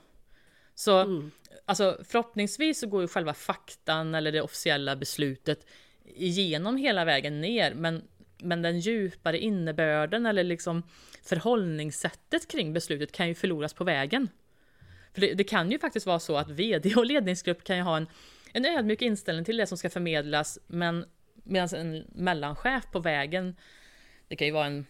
Så 0.76 1.22
alltså, 1.66 2.00
förhoppningsvis 2.08 2.80
så 2.80 2.88
går 2.88 3.02
ju 3.02 3.08
själva 3.08 3.34
faktan 3.34 4.16
eller 4.16 4.32
det 4.32 4.42
officiella 4.42 4.96
beslutet 4.96 5.66
igenom 6.06 6.78
hela 6.78 7.06
vägen 7.06 7.42
ner, 7.42 7.74
men, 7.74 8.04
men 8.38 8.62
den 8.62 8.80
djupare 8.80 9.40
innebörden 9.40 10.26
eller 10.26 10.44
liksom 10.44 10.84
förhållningssättet 11.24 12.48
kring 12.48 12.74
beslutet 12.74 13.12
kan 13.12 13.28
ju 13.28 13.36
förloras 13.36 13.74
på 13.74 13.84
vägen. 13.84 14.30
För 15.14 15.22
det, 15.22 15.34
det 15.34 15.44
kan 15.44 15.72
ju 15.72 15.80
faktiskt 15.80 16.06
vara 16.06 16.20
så 16.20 16.38
att 16.38 16.50
vd 16.50 16.96
och 16.96 17.06
ledningsgrupp 17.06 17.64
kan 17.64 17.78
ju 17.78 17.84
ha 17.84 17.98
en, 17.98 18.08
en 18.54 18.66
ödmjuk 18.66 19.02
inställning 19.02 19.46
till 19.46 19.58
det 19.58 19.68
som 19.68 19.78
ska 19.78 19.90
förmedlas, 19.90 20.60
men 20.68 21.06
medan 21.44 21.70
en 21.76 22.06
mellanchef 22.16 22.84
på 22.92 23.00
vägen, 23.00 23.56
det 24.28 24.36
kan 24.36 24.48
ju 24.48 24.54
vara 24.54 24.66
en 24.66 24.86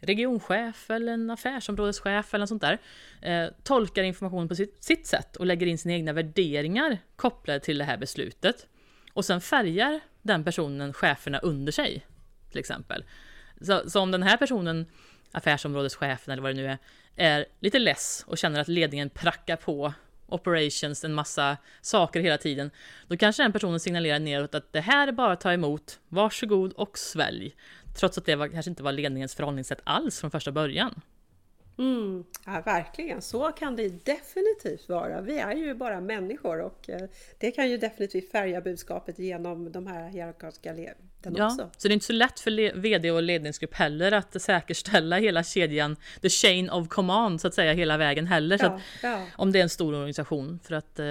regionchef 0.00 0.90
eller 0.90 1.12
en 1.12 1.30
affärsområdeschef 1.30 2.34
eller 2.34 2.42
något 2.42 2.48
sånt 2.48 2.62
där, 2.62 2.78
eh, 3.22 3.50
tolkar 3.62 4.02
informationen 4.02 4.48
på 4.48 4.54
sitt, 4.54 4.84
sitt 4.84 5.06
sätt 5.06 5.36
och 5.36 5.46
lägger 5.46 5.66
in 5.66 5.78
sina 5.78 5.94
egna 5.94 6.12
värderingar 6.12 6.98
kopplade 7.16 7.60
till 7.60 7.78
det 7.78 7.84
här 7.84 7.96
beslutet. 7.96 8.66
Och 9.12 9.24
sen 9.24 9.40
färgar 9.40 10.00
den 10.22 10.44
personen 10.44 10.92
cheferna 10.92 11.38
under 11.38 11.72
sig, 11.72 12.06
till 12.58 12.72
exempel. 12.72 13.04
Så, 13.60 13.90
så 13.90 14.00
om 14.00 14.10
den 14.10 14.22
här 14.22 14.36
personen, 14.36 14.86
affärsområdeschefen 15.32 16.32
eller 16.32 16.42
vad 16.42 16.50
det 16.50 16.62
nu 16.62 16.66
är, 16.66 16.78
är 17.16 17.46
lite 17.60 17.78
less 17.78 18.24
och 18.26 18.38
känner 18.38 18.60
att 18.60 18.68
ledningen 18.68 19.10
prackar 19.10 19.56
på 19.56 19.92
operations, 20.26 21.04
en 21.04 21.14
massa 21.14 21.56
saker 21.80 22.20
hela 22.20 22.38
tiden, 22.38 22.70
då 23.08 23.16
kanske 23.16 23.42
den 23.42 23.52
personen 23.52 23.80
signalerar 23.80 24.18
neråt 24.18 24.54
att 24.54 24.72
det 24.72 24.80
här 24.80 25.08
är 25.08 25.12
bara 25.12 25.32
att 25.32 25.40
ta 25.40 25.52
emot, 25.52 26.00
varsågod 26.08 26.72
och 26.72 26.98
svälj. 26.98 27.54
Trots 27.98 28.18
att 28.18 28.24
det 28.24 28.36
var, 28.36 28.48
kanske 28.48 28.70
inte 28.70 28.82
var 28.82 28.92
ledningens 28.92 29.34
förhållningssätt 29.34 29.80
alls 29.84 30.20
från 30.20 30.30
första 30.30 30.52
början. 30.52 31.00
Mm, 31.78 32.24
ja, 32.46 32.62
verkligen, 32.64 33.22
så 33.22 33.52
kan 33.52 33.76
det 33.76 34.04
definitivt 34.04 34.88
vara. 34.88 35.20
Vi 35.20 35.38
är 35.38 35.52
ju 35.52 35.74
bara 35.74 36.00
människor 36.00 36.60
och 36.60 36.90
eh, 36.90 37.08
det 37.38 37.50
kan 37.50 37.70
ju 37.70 37.76
definitivt 37.78 38.30
färga 38.30 38.60
budskapet 38.60 39.18
genom 39.18 39.72
de 39.72 39.86
här 39.86 40.08
hierarkiska 40.08 40.72
leden 40.72 40.96
Ja, 41.22 41.46
också. 41.46 41.70
så 41.76 41.88
det 41.88 41.92
är 41.92 41.94
inte 41.94 42.06
så 42.06 42.12
lätt 42.12 42.40
för 42.40 42.80
vd 42.80 43.10
och 43.10 43.22
ledningsgrupp 43.22 43.74
heller 43.74 44.12
att 44.12 44.42
säkerställa 44.42 45.16
hela 45.18 45.44
kedjan, 45.44 45.96
the 46.22 46.28
chain 46.28 46.70
of 46.70 46.88
command 46.88 47.40
så 47.40 47.48
att 47.48 47.54
säga, 47.54 47.72
hela 47.72 47.96
vägen 47.96 48.26
heller. 48.26 48.58
Ja, 48.62 48.80
ja. 49.02 49.26
om 49.32 49.52
det 49.52 49.58
är 49.58 49.62
en 49.62 49.68
stor 49.68 49.94
organisation. 49.94 50.60
För 50.64 50.74
att 50.74 50.98
eh, 50.98 51.04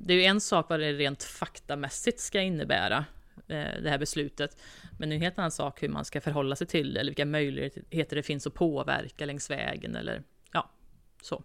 det 0.00 0.12
är 0.12 0.16
ju 0.16 0.24
en 0.24 0.40
sak 0.40 0.66
vad 0.68 0.80
det 0.80 0.92
rent 0.92 1.22
faktamässigt 1.22 2.20
ska 2.20 2.40
innebära, 2.40 3.04
det 3.46 3.90
här 3.90 3.98
beslutet. 3.98 4.56
Men 4.98 5.08
det 5.08 5.12
är 5.12 5.16
en 5.16 5.22
helt 5.22 5.38
annan 5.38 5.50
sak 5.50 5.82
hur 5.82 5.88
man 5.88 6.04
ska 6.04 6.20
förhålla 6.20 6.56
sig 6.56 6.66
till 6.66 6.94
det, 6.94 7.00
eller 7.00 7.10
vilka 7.10 7.26
möjligheter 7.26 8.16
det 8.16 8.22
finns 8.22 8.46
att 8.46 8.54
påverka 8.54 9.26
längs 9.26 9.50
vägen, 9.50 9.96
eller 9.96 10.22
ja, 10.52 10.70
så. 11.22 11.44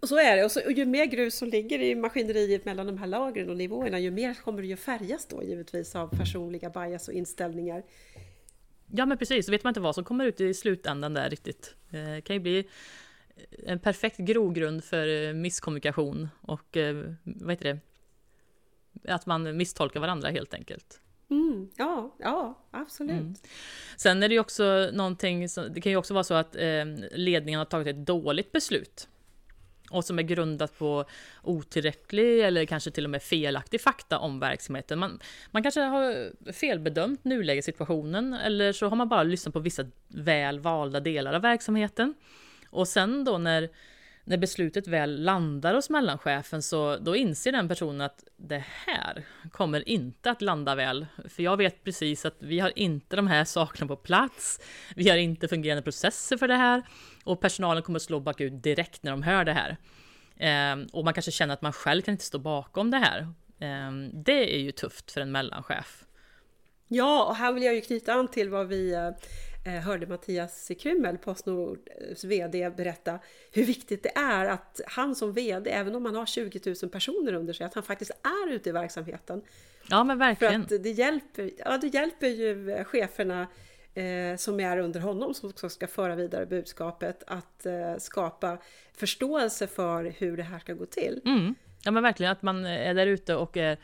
Och 0.00 0.08
så 0.08 0.18
är 0.18 0.36
det. 0.36 0.44
Och, 0.44 0.52
så, 0.52 0.64
och 0.64 0.72
ju 0.72 0.86
mer 0.86 1.06
grus 1.06 1.34
som 1.34 1.48
ligger 1.48 1.78
i 1.78 1.94
maskineriet 1.94 2.64
mellan 2.64 2.86
de 2.86 2.98
här 2.98 3.06
lagren 3.06 3.50
och 3.50 3.56
nivåerna, 3.56 3.98
ju 3.98 4.10
mer 4.10 4.34
kommer 4.34 4.62
det 4.62 4.68
ju 4.68 4.76
färgas 4.76 5.26
då 5.26 5.42
givetvis 5.42 5.96
av 5.96 6.08
personliga 6.08 6.70
bias 6.70 7.08
och 7.08 7.14
inställningar. 7.14 7.82
Ja 8.92 9.06
men 9.06 9.18
precis, 9.18 9.46
så 9.46 9.52
vet 9.52 9.64
man 9.64 9.70
inte 9.70 9.80
vad 9.80 9.94
som 9.94 10.04
kommer 10.04 10.24
ut 10.24 10.40
i 10.40 10.54
slutändan 10.54 11.14
där 11.14 11.30
riktigt. 11.30 11.74
Eh, 11.90 12.04
Det 12.04 12.20
kan 12.20 12.36
ju 12.36 12.40
bli 12.40 12.68
en 13.66 13.78
perfekt 13.78 14.18
grogrund 14.18 14.84
för 14.84 15.28
eh, 15.28 15.34
misskommunikation 15.34 16.28
och 16.40 16.76
eh, 16.76 17.14
vad 17.24 17.50
heter 17.50 17.64
det? 17.64 17.78
Att 19.08 19.26
man 19.26 19.56
misstolkar 19.56 20.00
varandra 20.00 20.28
helt 20.28 20.54
enkelt. 20.54 21.00
Mm, 21.30 21.70
ja, 21.76 22.16
ja, 22.18 22.58
absolut. 22.70 23.10
Mm. 23.10 23.34
Sen 23.96 24.22
är 24.22 24.28
det 24.28 24.34
ju 24.34 24.40
också 24.40 24.90
någonting, 24.92 25.48
som, 25.48 25.72
det 25.72 25.80
kan 25.80 25.92
ju 25.92 25.96
också 25.96 26.14
vara 26.14 26.24
så 26.24 26.34
att 26.34 26.56
eh, 26.56 26.84
ledningen 27.12 27.58
har 27.58 27.64
tagit 27.64 27.96
ett 27.96 28.06
dåligt 28.06 28.52
beslut. 28.52 29.08
Och 29.90 30.04
som 30.04 30.18
är 30.18 30.22
grundat 30.22 30.78
på 30.78 31.04
otillräcklig 31.42 32.40
eller 32.40 32.64
kanske 32.64 32.90
till 32.90 33.04
och 33.04 33.10
med 33.10 33.22
felaktig 33.22 33.80
fakta 33.80 34.18
om 34.18 34.40
verksamheten. 34.40 34.98
Man, 34.98 35.20
man 35.50 35.62
kanske 35.62 35.80
har 35.80 36.30
felbedömt 36.52 37.24
nulägessituationen 37.24 38.34
eller 38.34 38.72
så 38.72 38.88
har 38.88 38.96
man 38.96 39.08
bara 39.08 39.22
lyssnat 39.22 39.52
på 39.52 39.60
vissa 39.60 39.84
väl 40.08 40.60
valda 40.60 41.00
delar 41.00 41.32
av 41.32 41.42
verksamheten. 41.42 42.14
Och 42.70 42.88
sen 42.88 43.24
då 43.24 43.38
när, 43.38 43.70
när 44.24 44.36
beslutet 44.36 44.86
väl 44.86 45.22
landar 45.24 45.74
hos 45.74 45.90
mellanchefen 45.90 46.62
så 46.62 46.96
då 46.96 47.16
inser 47.16 47.52
den 47.52 47.68
personen 47.68 48.00
att 48.00 48.24
det 48.36 48.64
här 48.86 49.26
kommer 49.52 49.88
inte 49.88 50.30
att 50.30 50.42
landa 50.42 50.74
väl. 50.74 51.06
För 51.28 51.42
jag 51.42 51.56
vet 51.56 51.84
precis 51.84 52.24
att 52.24 52.36
vi 52.38 52.60
har 52.60 52.78
inte 52.78 53.16
de 53.16 53.26
här 53.26 53.44
sakerna 53.44 53.86
på 53.86 53.96
plats. 53.96 54.60
Vi 54.96 55.08
har 55.08 55.16
inte 55.16 55.48
fungerande 55.48 55.82
processer 55.82 56.36
för 56.36 56.48
det 56.48 56.56
här. 56.56 56.82
Och 57.24 57.40
personalen 57.40 57.82
kommer 57.82 57.98
att 57.98 58.02
slå 58.02 58.20
bakut 58.20 58.62
direkt 58.62 59.02
när 59.02 59.10
de 59.10 59.22
hör 59.22 59.44
det 59.44 59.52
här. 59.52 59.76
Ehm, 60.36 60.86
och 60.92 61.04
man 61.04 61.14
kanske 61.14 61.30
känner 61.30 61.54
att 61.54 61.62
man 61.62 61.72
själv 61.72 62.02
kan 62.02 62.12
inte 62.12 62.24
stå 62.24 62.38
bakom 62.38 62.90
det 62.90 62.98
här. 62.98 63.28
Ehm, 63.60 64.22
det 64.22 64.56
är 64.56 64.58
ju 64.58 64.72
tufft 64.72 65.10
för 65.10 65.20
en 65.20 65.32
mellanchef. 65.32 66.04
Ja, 66.88 67.24
och 67.24 67.36
här 67.36 67.52
vill 67.52 67.62
jag 67.62 67.74
ju 67.74 67.80
knyta 67.80 68.12
an 68.12 68.28
till 68.28 68.48
vad 68.48 68.68
vi, 68.68 68.94
eh, 68.94 69.10
hörde 69.78 70.06
Mattias 70.06 70.70
Krymmel, 70.80 71.18
Postnords 71.18 72.24
VD, 72.24 72.70
berätta 72.70 73.18
hur 73.52 73.64
viktigt 73.64 74.02
det 74.02 74.12
är 74.18 74.46
att 74.46 74.80
han 74.86 75.14
som 75.14 75.32
VD, 75.32 75.70
även 75.70 75.94
om 75.94 76.02
man 76.02 76.14
har 76.14 76.26
20 76.26 76.74
000 76.82 76.90
personer 76.90 77.32
under 77.32 77.52
sig, 77.52 77.66
att 77.66 77.74
han 77.74 77.82
faktiskt 77.82 78.10
är 78.10 78.52
ute 78.52 78.68
i 78.68 78.72
verksamheten. 78.72 79.42
Ja 79.88 80.04
men 80.04 80.18
verkligen. 80.18 80.68
För 80.68 80.74
att 80.74 80.82
det 80.82 80.90
hjälper, 80.90 81.50
ja, 81.58 81.78
det 81.78 81.86
hjälper 81.86 82.26
ju 82.26 82.84
cheferna 82.84 83.46
eh, 83.94 84.36
som 84.36 84.60
är 84.60 84.78
under 84.78 85.00
honom 85.00 85.34
som 85.34 85.50
också 85.50 85.68
ska 85.68 85.86
föra 85.86 86.14
vidare 86.14 86.46
budskapet 86.46 87.22
att 87.26 87.66
eh, 87.66 87.96
skapa 87.98 88.58
förståelse 88.94 89.66
för 89.66 90.04
hur 90.18 90.36
det 90.36 90.42
här 90.42 90.58
ska 90.58 90.74
gå 90.74 90.86
till. 90.86 91.20
Mm. 91.24 91.54
Ja 91.84 91.90
men 91.90 92.02
verkligen 92.02 92.32
att 92.32 92.42
man 92.42 92.64
är 92.64 92.94
där 92.94 93.06
ute 93.06 93.34
och 93.34 93.56
är 93.56 93.78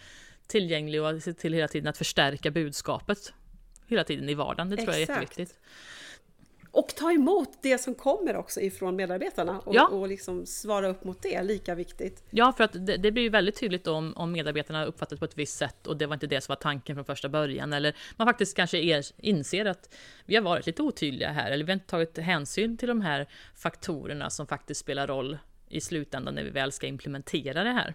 tillgänglig 0.46 1.02
och 1.02 1.22
ser 1.22 1.32
till 1.32 1.52
hela 1.52 1.68
tiden 1.68 1.88
att 1.88 1.98
förstärka 1.98 2.50
budskapet 2.50 3.32
hela 3.86 4.04
tiden 4.04 4.28
i 4.28 4.34
vardagen. 4.34 4.70
Det 4.70 4.76
tror 4.76 4.88
Exakt. 4.88 5.08
jag 5.08 5.16
är 5.16 5.20
jätteviktigt. 5.20 5.58
Och 6.76 6.94
ta 6.96 7.12
emot 7.12 7.58
det 7.62 7.78
som 7.78 7.94
kommer 7.94 8.36
också 8.36 8.60
ifrån 8.60 8.96
medarbetarna 8.96 9.60
och, 9.60 9.74
ja. 9.74 9.88
och 9.88 10.08
liksom 10.08 10.46
svara 10.46 10.88
upp 10.88 11.04
mot 11.04 11.22
det, 11.22 11.42
lika 11.42 11.74
viktigt. 11.74 12.24
Ja, 12.30 12.52
för 12.52 12.64
att 12.64 12.86
det, 12.86 12.96
det 12.96 13.12
blir 13.12 13.22
ju 13.22 13.28
väldigt 13.28 13.60
tydligt 13.60 13.86
om, 13.86 14.12
om 14.16 14.32
medarbetarna 14.32 14.84
uppfattat 14.84 15.18
på 15.18 15.24
ett 15.24 15.38
visst 15.38 15.58
sätt 15.58 15.86
och 15.86 15.96
det 15.96 16.06
var 16.06 16.14
inte 16.14 16.26
det 16.26 16.40
som 16.40 16.52
var 16.52 16.56
tanken 16.56 16.96
från 16.96 17.04
första 17.04 17.28
början. 17.28 17.72
Eller 17.72 17.96
man 18.16 18.26
faktiskt 18.26 18.56
kanske 18.56 18.78
er, 18.78 19.04
inser 19.16 19.64
att 19.64 19.94
vi 20.24 20.34
har 20.34 20.42
varit 20.42 20.66
lite 20.66 20.82
otydliga 20.82 21.30
här, 21.30 21.50
eller 21.50 21.64
vi 21.64 21.72
har 21.72 21.74
inte 21.74 21.86
tagit 21.86 22.18
hänsyn 22.18 22.76
till 22.76 22.88
de 22.88 23.00
här 23.00 23.26
faktorerna 23.54 24.30
som 24.30 24.46
faktiskt 24.46 24.80
spelar 24.80 25.06
roll 25.06 25.38
i 25.68 25.80
slutändan 25.80 26.34
när 26.34 26.44
vi 26.44 26.50
väl 26.50 26.72
ska 26.72 26.86
implementera 26.86 27.64
det 27.64 27.72
här. 27.72 27.94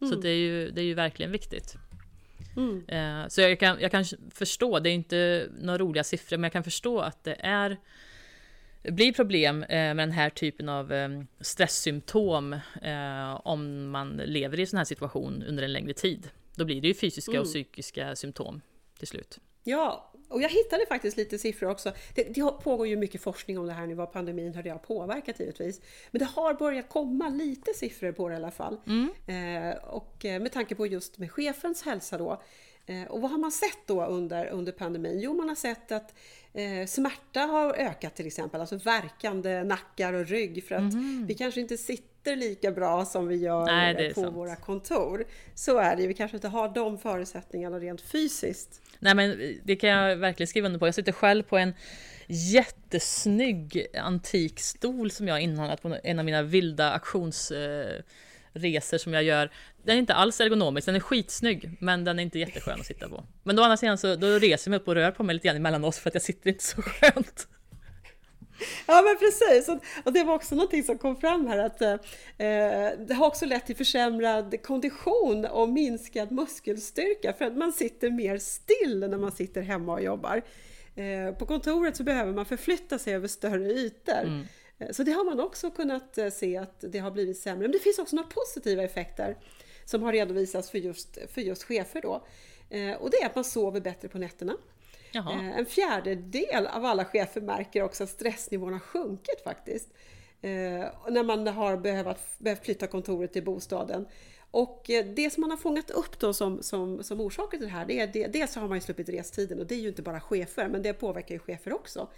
Mm. 0.00 0.12
Så 0.12 0.20
det 0.20 0.28
är, 0.28 0.36
ju, 0.36 0.70
det 0.70 0.80
är 0.80 0.84
ju 0.84 0.94
verkligen 0.94 1.32
viktigt. 1.32 1.76
Mm. 2.56 2.84
Eh, 2.88 3.28
så 3.28 3.40
jag 3.40 3.60
kan, 3.60 3.80
jag 3.80 3.90
kan 3.90 4.04
förstå, 4.30 4.78
det 4.78 4.90
är 4.90 4.94
inte 4.94 5.48
några 5.60 5.78
roliga 5.78 6.04
siffror, 6.04 6.36
men 6.36 6.42
jag 6.42 6.52
kan 6.52 6.64
förstå 6.64 7.00
att 7.00 7.24
det 7.24 7.36
är 7.40 7.76
blir 8.82 9.12
problem 9.12 9.62
eh, 9.62 9.68
med 9.68 9.96
den 9.96 10.12
här 10.12 10.30
typen 10.30 10.68
av 10.68 10.92
eh, 10.92 11.08
stresssymptom 11.40 12.56
om 13.38 13.90
man 13.90 14.16
lever 14.16 14.58
i 14.58 14.60
en 14.60 14.66
sån 14.66 14.76
här 14.76 14.84
situation 14.84 15.44
under 15.48 15.62
en 15.62 15.72
längre 15.72 15.92
tid. 15.92 16.28
Då 16.54 16.64
blir 16.64 16.80
det 16.80 16.88
ju 16.88 16.94
fysiska 16.94 17.32
mm. 17.32 17.42
och 17.42 17.46
psykiska 17.46 18.16
symptom 18.16 18.60
till 18.98 19.08
slut. 19.08 19.38
Ja, 19.64 20.13
och 20.34 20.42
jag 20.42 20.48
hittade 20.48 20.86
faktiskt 20.86 21.16
lite 21.16 21.38
siffror 21.38 21.70
också. 21.70 21.92
Det, 22.14 22.22
det, 22.22 22.40
pågår 22.62 22.86
ju 22.86 22.96
mycket 22.96 23.20
forskning 23.20 23.58
om 23.58 23.66
det 23.66 23.72
här 23.72 23.86
nu, 23.86 23.94
vad 23.94 24.12
pandemin 24.12 24.60
det 24.64 24.70
har 24.70 24.78
påverkat 24.78 25.40
givetvis. 25.40 25.80
Men 26.10 26.18
det 26.18 26.24
har 26.24 26.54
börjat 26.54 26.88
komma 26.88 27.28
lite 27.28 27.74
siffror 27.74 28.12
på 28.12 28.28
det 28.28 28.32
i 28.32 28.36
alla 28.36 28.50
fall. 28.50 28.80
Mm. 28.86 29.10
Eh, 29.26 29.76
och 29.84 30.24
eh, 30.24 30.40
med 30.40 30.52
tanke 30.52 30.74
på 30.74 30.86
just 30.86 31.18
med 31.18 31.32
chefens 31.32 31.82
hälsa 31.82 32.18
då. 32.18 32.42
Eh, 32.86 33.02
och 33.02 33.20
vad 33.20 33.30
har 33.30 33.38
man 33.38 33.52
sett 33.52 33.86
då 33.86 34.04
under, 34.04 34.46
under 34.46 34.72
pandemin? 34.72 35.20
Jo, 35.20 35.34
man 35.34 35.48
har 35.48 35.56
sett 35.56 35.92
att 35.92 36.14
eh, 36.52 36.86
smärta 36.86 37.40
har 37.40 37.74
ökat 37.74 38.14
till 38.14 38.26
exempel, 38.26 38.60
alltså 38.60 38.76
verkande 38.76 39.64
nackar 39.64 40.12
och 40.12 40.26
rygg 40.26 40.64
för 40.64 40.74
att 40.74 40.92
mm. 40.92 41.26
vi 41.26 41.34
kanske 41.34 41.60
inte 41.60 41.78
sitter 41.78 42.13
lika 42.26 42.72
bra 42.72 43.04
som 43.04 43.28
vi 43.28 43.36
gör 43.36 43.66
Nej, 43.66 44.14
på 44.14 44.20
sant. 44.20 44.36
våra 44.36 44.56
kontor. 44.56 45.24
Så 45.54 45.78
är 45.78 45.96
det 45.96 46.06
vi 46.06 46.14
kanske 46.14 46.36
inte 46.36 46.48
har 46.48 46.68
de 46.68 46.98
förutsättningarna 46.98 47.78
rent 47.78 48.00
fysiskt. 48.00 48.80
Nej 48.98 49.14
men 49.14 49.58
det 49.64 49.76
kan 49.76 49.90
jag 49.90 50.16
verkligen 50.16 50.48
skriva 50.48 50.66
under 50.66 50.78
på. 50.78 50.86
Jag 50.86 50.94
sitter 50.94 51.12
själv 51.12 51.42
på 51.42 51.58
en 51.58 51.74
jättesnygg 52.26 53.86
antik 53.94 54.60
stol 54.60 55.10
som 55.10 55.28
jag 55.28 55.40
inhandlat 55.40 55.82
på 55.82 55.96
en 56.02 56.18
av 56.18 56.24
mina 56.24 56.42
vilda 56.42 56.92
auktionsresor 56.92 58.98
som 58.98 59.14
jag 59.14 59.22
gör. 59.22 59.50
Den 59.82 59.94
är 59.94 59.98
inte 59.98 60.14
alls 60.14 60.40
ergonomisk, 60.40 60.86
den 60.86 60.96
är 60.96 61.00
skitsnygg, 61.00 61.76
men 61.80 62.04
den 62.04 62.18
är 62.18 62.22
inte 62.22 62.38
jätteskön 62.38 62.80
att 62.80 62.86
sitta 62.86 63.08
på. 63.08 63.24
Men 63.42 63.56
då 63.56 63.62
andra 63.62 63.76
sidan 63.76 63.98
så 63.98 64.16
då 64.16 64.26
reser 64.26 64.68
jag 64.68 64.70
mig 64.70 64.80
upp 64.80 64.88
och 64.88 64.94
rör 64.94 65.10
på 65.10 65.22
mig 65.22 65.34
lite 65.34 65.48
grann 65.48 65.56
emellan 65.56 65.84
oss 65.84 65.98
för 65.98 66.10
att 66.10 66.14
jag 66.14 66.22
sitter 66.22 66.50
inte 66.50 66.64
så 66.64 66.82
skönt. 66.82 67.48
Ja 68.86 69.02
men 69.02 69.16
precis, 69.18 69.68
och 70.04 70.12
det 70.12 70.24
var 70.24 70.34
också 70.34 70.54
någonting 70.54 70.82
som 70.82 70.98
kom 70.98 71.16
fram 71.16 71.46
här 71.46 71.58
att 71.58 71.82
eh, 71.82 71.96
det 73.06 73.14
har 73.14 73.26
också 73.26 73.46
lett 73.46 73.66
till 73.66 73.76
försämrad 73.76 74.62
kondition 74.62 75.44
och 75.44 75.68
minskad 75.68 76.32
muskelstyrka 76.32 77.32
för 77.32 77.44
att 77.44 77.56
man 77.56 77.72
sitter 77.72 78.10
mer 78.10 78.38
still 78.38 79.00
när 79.10 79.18
man 79.18 79.32
sitter 79.32 79.62
hemma 79.62 79.92
och 79.92 80.02
jobbar. 80.02 80.42
Eh, 80.94 81.34
på 81.34 81.46
kontoret 81.46 81.96
så 81.96 82.02
behöver 82.02 82.32
man 82.32 82.44
förflytta 82.44 82.98
sig 82.98 83.14
över 83.14 83.28
större 83.28 83.72
ytor. 83.72 84.22
Mm. 84.22 84.44
Eh, 84.78 84.90
så 84.90 85.02
det 85.02 85.12
har 85.12 85.24
man 85.24 85.40
också 85.40 85.70
kunnat 85.70 86.18
eh, 86.18 86.30
se 86.30 86.56
att 86.56 86.84
det 86.88 86.98
har 86.98 87.10
blivit 87.10 87.38
sämre. 87.38 87.62
Men 87.62 87.72
det 87.72 87.78
finns 87.78 87.98
också 87.98 88.16
några 88.16 88.28
positiva 88.28 88.82
effekter 88.82 89.36
som 89.84 90.02
har 90.02 90.12
redovisats 90.12 90.70
för 90.70 90.78
just, 90.78 91.18
för 91.34 91.40
just 91.40 91.62
chefer 91.62 92.00
då. 92.00 92.26
Eh, 92.70 92.94
och 92.94 93.10
det 93.10 93.16
är 93.16 93.26
att 93.26 93.34
man 93.34 93.44
sover 93.44 93.80
bättre 93.80 94.08
på 94.08 94.18
nätterna. 94.18 94.56
Jaha. 95.14 95.32
Eh, 95.32 95.58
en 95.58 95.66
fjärdedel 95.66 96.66
av 96.66 96.84
alla 96.84 97.04
chefer 97.04 97.40
märker 97.40 97.82
också 97.82 98.04
att 98.04 98.10
stressnivån 98.10 98.72
har 98.72 98.80
sjunkit 98.80 99.40
faktiskt. 99.44 99.88
Eh, 100.40 100.50
när 101.10 101.22
man 101.22 101.46
har 101.46 101.76
behövt, 101.76 102.38
behövt 102.38 102.64
flytta 102.64 102.86
kontoret 102.86 103.32
till 103.32 103.44
bostaden. 103.44 104.06
Och 104.50 104.90
eh, 104.90 105.06
det 105.06 105.30
som 105.30 105.40
man 105.40 105.50
har 105.50 105.56
fångat 105.56 105.90
upp 105.90 106.18
då 106.18 106.32
som, 106.32 106.62
som, 106.62 107.02
som 107.02 107.20
orsaker 107.20 107.58
till 107.58 107.66
det 107.66 107.72
här, 107.72 107.86
det 107.86 108.00
är 108.00 108.06
det, 108.06 108.26
dels 108.26 108.52
så 108.52 108.60
har 108.60 108.68
man 108.68 108.76
ju 108.76 108.80
sluppit 108.80 109.08
restiden 109.08 109.60
och 109.60 109.66
det 109.66 109.74
är 109.74 109.80
ju 109.80 109.88
inte 109.88 110.02
bara 110.02 110.20
chefer, 110.20 110.68
men 110.68 110.82
det 110.82 110.92
påverkar 110.92 111.34
ju 111.34 111.38
chefer 111.38 111.72
också. 111.72 112.08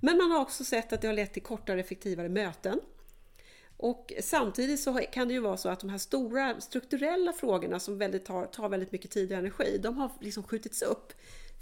Men 0.00 0.18
man 0.18 0.30
har 0.30 0.40
också 0.40 0.64
sett 0.64 0.92
att 0.92 1.00
det 1.00 1.06
har 1.06 1.14
lett 1.14 1.32
till 1.32 1.42
kortare 1.42 1.80
effektivare 1.80 2.28
möten. 2.28 2.80
Och 3.80 4.12
samtidigt 4.20 4.80
så 4.80 5.00
kan 5.12 5.28
det 5.28 5.34
ju 5.34 5.40
vara 5.40 5.56
så 5.56 5.68
att 5.68 5.80
de 5.80 5.90
här 5.90 5.98
stora 5.98 6.60
strukturella 6.60 7.32
frågorna 7.32 7.80
som 7.80 7.98
väldigt 7.98 8.24
tar, 8.24 8.46
tar 8.46 8.68
väldigt 8.68 8.92
mycket 8.92 9.10
tid 9.10 9.32
och 9.32 9.38
energi, 9.38 9.78
de 9.82 9.98
har 9.98 10.10
liksom 10.20 10.42
skjutits 10.42 10.82
upp. 10.82 11.12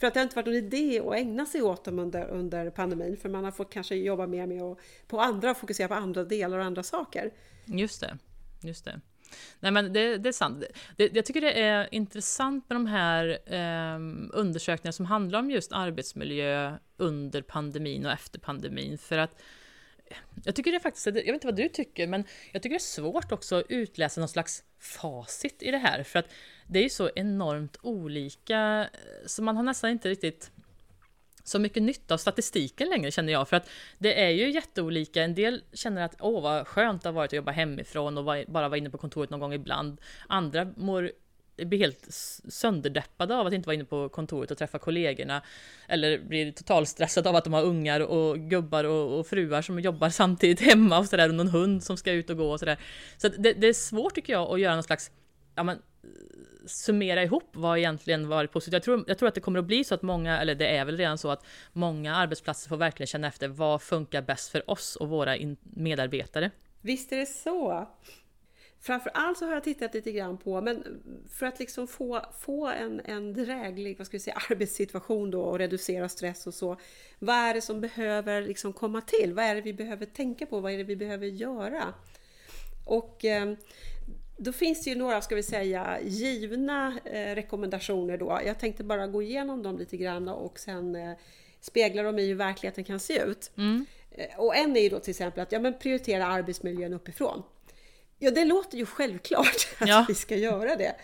För 0.01 0.07
att 0.07 0.15
det 0.15 0.21
har 0.21 0.23
inte 0.23 0.37
varit 0.37 0.47
någon 0.47 0.55
idé 0.55 1.01
att 1.01 1.15
ägna 1.15 1.47
sig 1.47 1.63
åt 1.63 1.85
dem 1.85 1.99
under, 1.99 2.29
under 2.29 2.71
pandemin, 2.71 3.17
för 3.17 3.29
man 3.29 3.45
har 3.45 3.51
fått 3.51 3.73
kanske 3.73 3.95
jobba 3.95 4.27
mer 4.27 4.47
med 4.47 4.63
att 4.63 4.79
på 5.07 5.21
andra, 5.21 5.55
fokusera 5.55 5.89
på 5.89 5.95
andra 5.95 6.25
delar 6.25 6.59
och 6.59 6.65
andra 6.65 6.83
saker. 6.83 7.33
Just 7.65 8.01
det, 8.01 8.19
just 8.63 8.85
det. 8.85 9.01
Nej 9.61 9.73
men 9.73 9.93
det, 9.93 10.17
det 10.17 10.29
är 10.29 10.33
sant. 10.33 10.65
Det, 10.97 11.17
jag 11.17 11.25
tycker 11.25 11.41
det 11.41 11.61
är 11.61 11.95
intressant 11.95 12.69
med 12.69 12.77
de 12.77 12.87
här 12.87 13.39
eh, 13.47 14.01
undersökningarna 14.33 14.93
som 14.93 15.07
handlar 15.07 15.39
om 15.39 15.51
just 15.51 15.73
arbetsmiljö 15.73 16.77
under 16.97 17.43
pandemin 17.43 18.07
och 18.07 18.13
efter 18.13 18.39
pandemin. 18.39 18.99
För 18.99 19.19
att 19.19 19.43
jag 20.45 20.55
tycker 20.55 20.71
det 20.71 20.77
är 20.77 20.81
faktiskt, 20.81 21.07
jag 21.07 21.15
vet 21.15 21.29
inte 21.29 21.47
vad 21.47 21.57
du 21.57 21.69
tycker, 21.69 22.07
men 22.07 22.25
jag 22.53 22.63
tycker 22.63 22.75
det 22.75 22.77
är 22.77 22.79
svårt 22.79 23.33
också 23.33 23.57
att 23.57 23.67
utläsa 23.69 24.21
någon 24.21 24.29
slags 24.29 24.65
facit 24.79 25.63
i 25.63 25.71
det 25.71 25.79
här. 25.79 26.03
För 26.03 26.19
att 26.19 26.27
det 26.67 26.79
är 26.79 26.83
ju 26.83 26.89
så 26.89 27.11
enormt 27.15 27.77
olika, 27.83 28.89
så 29.27 29.43
man 29.43 29.57
har 29.57 29.63
nästan 29.63 29.91
inte 29.91 30.09
riktigt 30.09 30.51
så 31.45 31.59
mycket 31.59 31.83
nytta 31.83 32.15
av 32.15 32.19
statistiken 32.19 32.89
längre 32.89 33.11
känner 33.11 33.33
jag. 33.33 33.49
För 33.49 33.57
att 33.57 33.71
det 33.99 34.23
är 34.25 34.31
ju 34.31 34.51
jätteolika. 34.51 35.23
En 35.23 35.35
del 35.35 35.63
känner 35.73 36.03
att 36.03 36.17
åh 36.21 36.43
vad 36.43 36.67
skönt 36.67 37.03
det 37.03 37.09
har 37.09 37.15
varit 37.15 37.29
att 37.29 37.37
jobba 37.37 37.53
hemifrån 37.53 38.19
och 38.19 38.25
bara 38.25 38.69
vara 38.69 38.77
inne 38.77 38.91
på 38.91 38.99
kontoret 38.99 39.31
någon 39.31 39.41
gång 39.41 39.53
ibland. 39.53 40.01
Andra 40.29 40.73
mår 40.77 41.13
blir 41.57 41.79
helt 41.79 42.07
sönderdeppade 42.49 43.37
av 43.37 43.47
att 43.47 43.53
inte 43.53 43.67
vara 43.67 43.75
inne 43.75 43.85
på 43.85 44.09
kontoret 44.09 44.51
och 44.51 44.59
träffa 44.59 44.79
kollegorna. 44.79 45.43
Eller 45.89 46.19
blir 46.19 46.53
totalstressade 46.53 47.29
av 47.29 47.37
att 47.37 47.45
de 47.45 47.53
har 47.53 47.63
ungar 47.63 48.01
och 48.01 48.39
gubbar 48.39 48.85
och, 48.85 49.19
och 49.19 49.27
fruar 49.27 49.63
som 49.63 49.81
jobbar 49.81 50.09
samtidigt 50.11 50.61
hemma 50.61 50.99
och 50.99 51.07
sådär. 51.07 51.29
Och 51.29 51.35
någon 51.35 51.49
hund 51.49 51.85
som 51.85 51.97
ska 51.97 52.13
ut 52.13 52.31
och 52.31 52.37
gå 52.37 52.51
och 52.51 52.59
sådär. 52.59 52.79
Så 53.17 53.29
det, 53.29 53.53
det, 53.53 53.67
är 53.67 53.73
svårt 53.73 54.15
tycker 54.15 54.33
jag 54.33 54.53
att 54.53 54.61
göra 54.61 54.75
någon 54.75 54.83
slags 54.83 55.11
ja, 55.55 55.63
men, 55.63 55.79
summera 56.67 57.23
ihop 57.23 57.51
vad 57.53 57.79
egentligen 57.79 58.29
varit 58.29 58.53
positivt. 58.53 58.73
Jag 58.73 58.83
tror, 58.83 59.05
jag 59.07 59.19
tror 59.19 59.29
att 59.29 59.35
det 59.35 59.41
kommer 59.41 59.59
att 59.59 59.65
bli 59.65 59.85
så 59.85 59.95
att 59.95 60.03
många, 60.03 60.41
eller 60.41 60.55
det 60.55 60.77
är 60.77 60.85
väl 60.85 60.97
redan 60.97 61.19
så 61.19 61.31
att 61.31 61.47
många 61.73 62.15
arbetsplatser 62.15 62.69
får 62.69 62.77
verkligen 62.77 63.07
känna 63.07 63.29
efter 63.29 63.49
vad 63.49 63.83
funkar 63.83 64.23
bäst 64.23 64.51
för 64.51 64.71
oss 64.71 64.97
och 64.97 65.09
våra 65.09 65.37
medarbetare. 65.63 66.51
Visst 66.81 67.13
är 67.13 67.17
det 67.17 67.27
så. 67.27 67.89
Framförallt 68.87 69.39
så 69.39 69.47
har 69.47 69.53
jag 69.53 69.65
tittat 69.65 69.95
lite 69.95 70.13
grann 70.13 70.39
på, 70.39 70.61
men 70.61 71.03
för 71.31 71.47
att 71.47 71.59
liksom 71.59 71.87
få, 71.87 72.21
få 72.41 72.67
en, 72.67 73.01
en 73.05 73.33
dräglig 73.33 73.99
vad 73.99 74.07
ska 74.07 74.17
vi 74.17 74.21
säga, 74.21 74.37
arbetssituation 74.51 75.31
då 75.31 75.43
och 75.43 75.59
reducera 75.59 76.09
stress 76.09 76.47
och 76.47 76.55
så. 76.55 76.77
Vad 77.19 77.37
är 77.37 77.55
det 77.55 77.61
som 77.61 77.81
behöver 77.81 78.43
liksom 78.43 78.73
komma 78.73 79.01
till? 79.01 79.35
Vad 79.35 79.45
är 79.45 79.55
det 79.55 79.61
vi 79.61 79.73
behöver 79.73 80.07
tänka 80.07 80.47
på? 80.47 80.61
Vad 80.61 80.73
är 80.73 80.79
det 80.79 80.85
vi 80.85 80.97
behöver 80.97 81.27
göra? 81.27 81.95
Och 82.85 83.25
eh, 83.25 83.55
då 84.37 84.53
finns 84.53 84.85
det 84.85 84.91
ju 84.91 84.97
några, 84.97 85.23
ska 85.23 85.35
vi 85.35 85.43
säga, 85.43 85.99
givna 86.03 86.99
eh, 87.05 87.35
rekommendationer 87.35 88.19
då. 88.19 88.41
Jag 88.47 88.59
tänkte 88.59 88.85
bara 88.85 89.07
gå 89.07 89.23
igenom 89.23 89.63
dem 89.63 89.79
lite 89.79 89.97
grann 89.97 90.29
och 90.29 90.59
sen 90.59 90.97
eh, 90.97 91.13
spegla 91.61 92.03
dem 92.03 92.19
i 92.19 92.27
hur 92.27 92.35
verkligheten 92.35 92.85
kan 92.85 93.01
se 93.01 93.19
ut. 93.19 93.51
Mm. 93.57 93.87
Eh, 94.11 94.39
och 94.41 94.57
en 94.57 94.77
är 94.77 94.81
ju 94.81 94.89
då 94.89 94.99
till 94.99 95.11
exempel 95.11 95.43
att 95.43 95.53
ja, 95.53 95.61
men 95.61 95.79
prioritera 95.79 96.27
arbetsmiljön 96.27 96.93
uppifrån. 96.93 97.43
Ja, 98.19 98.31
det 98.31 98.45
låter 98.45 98.79
ju 98.79 98.87
självklart 98.87 99.69
att 99.79 99.89
ja. 99.89 100.05
vi 100.09 100.15
ska 100.15 100.37
göra 100.37 100.77
det. 100.77 100.95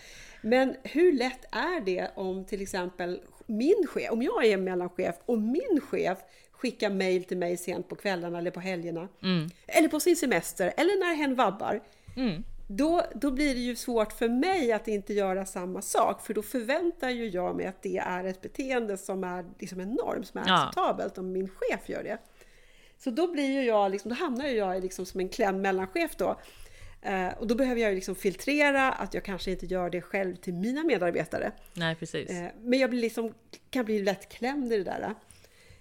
Men 0.41 0.75
hur 0.83 1.11
lätt 1.13 1.45
är 1.51 1.81
det 1.85 2.11
om 2.15 2.45
till 2.45 2.61
exempel 2.61 3.21
min 3.45 3.87
chef, 3.87 4.11
om 4.11 4.21
jag 4.21 4.45
är 4.45 4.57
mellanchef 4.57 5.15
och 5.25 5.39
min 5.39 5.81
chef 5.89 6.17
skickar 6.51 6.89
mail 6.89 7.23
till 7.23 7.37
mig 7.37 7.57
sent 7.57 7.89
på 7.89 7.95
kvällarna 7.95 8.37
eller 8.37 8.51
på 8.51 8.59
helgerna. 8.59 9.07
Mm. 9.23 9.49
Eller 9.67 9.87
på 9.87 9.99
sin 9.99 10.15
semester 10.15 10.73
eller 10.77 10.99
när 10.99 11.15
hen 11.15 11.35
vabbar. 11.35 11.81
Mm. 12.15 12.43
då, 12.67 13.03
då 13.15 13.31
blir 13.31 13.53
det 13.55 13.61
ju 13.61 13.75
svårt 13.75 14.13
för 14.13 14.29
mig 14.29 14.71
att 14.71 14.87
inte 14.87 15.13
göra 15.13 15.45
samma 15.45 15.81
sak, 15.81 16.25
för 16.25 16.33
då 16.33 16.41
förväntar 16.41 17.09
ju 17.09 17.27
jag 17.27 17.55
mig 17.55 17.65
att 17.65 17.81
det 17.81 17.97
är 17.97 18.23
ett 18.23 18.41
beteende 18.41 18.97
som 18.97 19.23
är 19.23 19.45
liksom 19.59 19.79
en 19.79 19.89
norm, 19.89 20.23
som 20.23 20.39
är 20.39 20.47
Ja. 20.47 20.63
acceptabelt 20.63 21.17
om 21.17 21.31
min 21.31 21.49
chef 21.49 21.89
gör 21.89 22.03
det. 22.03 22.17
Så 22.97 23.09
då 23.09 23.31
blir 23.31 23.51
ju 23.51 23.63
jag, 23.63 23.91
liksom, 23.91 24.09
då 24.09 24.15
hamnar 24.15 24.47
ju 24.47 24.55
jag 24.55 24.81
liksom 24.81 25.05
som 25.05 25.19
en 25.19 25.29
klämd 25.29 25.61
mellanchef 25.61 26.15
då. 26.17 26.35
Eh, 27.05 27.27
och 27.39 27.47
då 27.47 27.55
behöver 27.55 27.81
jag 27.81 27.89
ju 27.89 27.95
liksom 27.95 28.15
filtrera 28.15 28.91
att 28.91 29.13
jag 29.13 29.23
kanske 29.23 29.51
inte 29.51 29.65
gör 29.65 29.89
det 29.89 30.01
själv 30.01 30.35
till 30.35 30.53
mina 30.53 30.83
medarbetare. 30.83 31.51
Nej, 31.73 31.95
precis. 31.95 32.29
Eh, 32.29 32.47
Men 32.61 32.79
jag 32.79 32.89
blir 32.89 33.01
liksom, 33.01 33.33
kan 33.69 33.85
bli 33.85 34.03
lätt 34.03 34.29
klämd 34.29 34.73
i 34.73 34.77
det 34.77 34.83
där. 34.83 35.15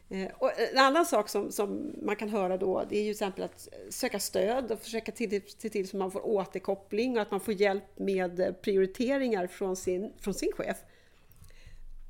Eh, 0.09 0.29
Och 0.39 0.51
en 0.73 0.79
annan 0.79 1.07
sak 1.07 1.29
som, 1.29 1.53
som 1.53 1.93
man 2.03 2.17
kan 2.17 2.29
höra 2.29 2.57
då, 2.57 2.85
det 2.89 2.97
är 2.97 3.03
ju 3.03 3.05
till 3.05 3.11
exempel 3.25 3.45
att 3.45 3.69
söka 3.91 4.19
stöd 4.19 4.71
och 4.73 4.81
försöka 4.81 5.13
till- 5.13 5.43
se 5.59 5.69
till 5.69 5.89
så 5.89 5.97
man 5.97 6.11
får 6.11 6.27
återkoppling 6.27 7.17
och 7.17 7.23
att 7.23 7.31
man 7.31 7.41
får 7.41 7.55
hjälp 7.55 7.85
med 7.99 8.63
prioriteringar 8.63 9.47
från 9.47 9.77
sin, 9.77 10.13
från 10.21 10.35
sin 10.35 10.53
chef. 10.53 10.77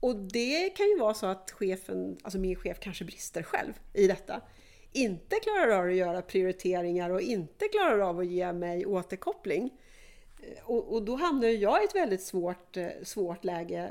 Och 0.01 0.17
det 0.17 0.71
kan 0.77 0.87
ju 0.87 0.99
vara 0.99 1.15
så 1.15 1.27
att 1.27 1.51
chefen, 1.51 2.17
alltså 2.23 2.39
min 2.39 2.57
chef 2.57 2.81
kanske 2.81 3.05
brister 3.05 3.43
själv 3.43 3.73
i 3.93 4.07
detta. 4.07 4.41
Inte 4.93 5.37
klarar 5.37 5.69
av 5.69 5.87
att 5.87 5.95
göra 5.95 6.23
prioriteringar 6.23 7.11
och 7.11 7.21
inte 7.21 7.69
klarar 7.69 7.99
av 7.99 8.19
att 8.19 8.27
ge 8.27 8.53
mig 8.53 8.87
återkoppling. 8.87 9.71
Eh, 10.43 10.71
och, 10.71 10.93
och 10.93 11.03
då 11.03 11.17
hamnar 11.17 11.49
ju 11.49 11.57
jag 11.57 11.83
i 11.83 11.85
ett 11.85 11.95
väldigt 11.95 12.23
svårt, 12.23 12.77
eh, 12.77 12.89
svårt 13.03 13.45
läge. 13.45 13.91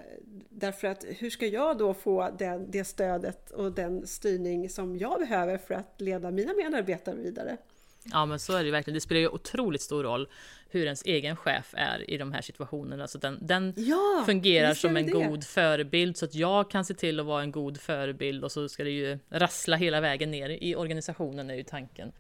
Därför 0.49 0.87
att 0.87 1.05
hur 1.07 1.29
ska 1.29 1.45
jag 1.45 1.77
då 1.77 1.93
få 1.93 2.29
den, 2.37 2.71
det 2.71 2.83
stödet 2.83 3.51
och 3.51 3.71
den 3.71 4.07
styrning 4.07 4.69
som 4.69 4.97
jag 4.97 5.19
behöver 5.19 5.57
för 5.57 5.73
att 5.73 6.01
leda 6.01 6.31
mina 6.31 6.53
medarbetare 6.53 7.15
vidare? 7.15 7.57
Ja 8.03 8.25
men 8.25 8.39
så 8.39 8.53
är 8.53 8.63
det 8.63 8.71
verkligen. 8.71 8.93
Det 8.95 9.01
spelar 9.01 9.21
ju 9.21 9.27
otroligt 9.27 9.81
stor 9.81 10.03
roll 10.03 10.27
hur 10.69 10.83
ens 10.85 11.03
egen 11.05 11.35
chef 11.35 11.73
är 11.77 12.09
i 12.09 12.17
de 12.17 12.31
här 12.31 12.41
situationerna. 12.41 13.07
Så 13.07 13.17
den, 13.17 13.37
den 13.41 13.73
Ja, 13.77 14.23
fungerar 14.25 14.73
som 14.73 14.97
en 14.97 15.05
det. 15.05 15.11
god 15.11 15.43
förebild 15.43 16.17
så 16.17 16.25
att 16.25 16.35
jag 16.35 16.71
kan 16.71 16.85
se 16.85 16.93
till 16.93 17.19
att 17.19 17.25
vara 17.25 17.41
en 17.41 17.51
god 17.51 17.79
förebild 17.81 18.43
och 18.43 18.51
så 18.51 18.69
ska 18.69 18.83
det 18.83 18.89
ju 18.89 19.19
rassla 19.29 19.75
hela 19.75 20.01
vägen 20.01 20.31
ner 20.31 20.49
i 20.49 20.75
organisationen 20.75 21.49
är 21.49 21.55
ju 21.55 21.63
tanken. 21.63 22.11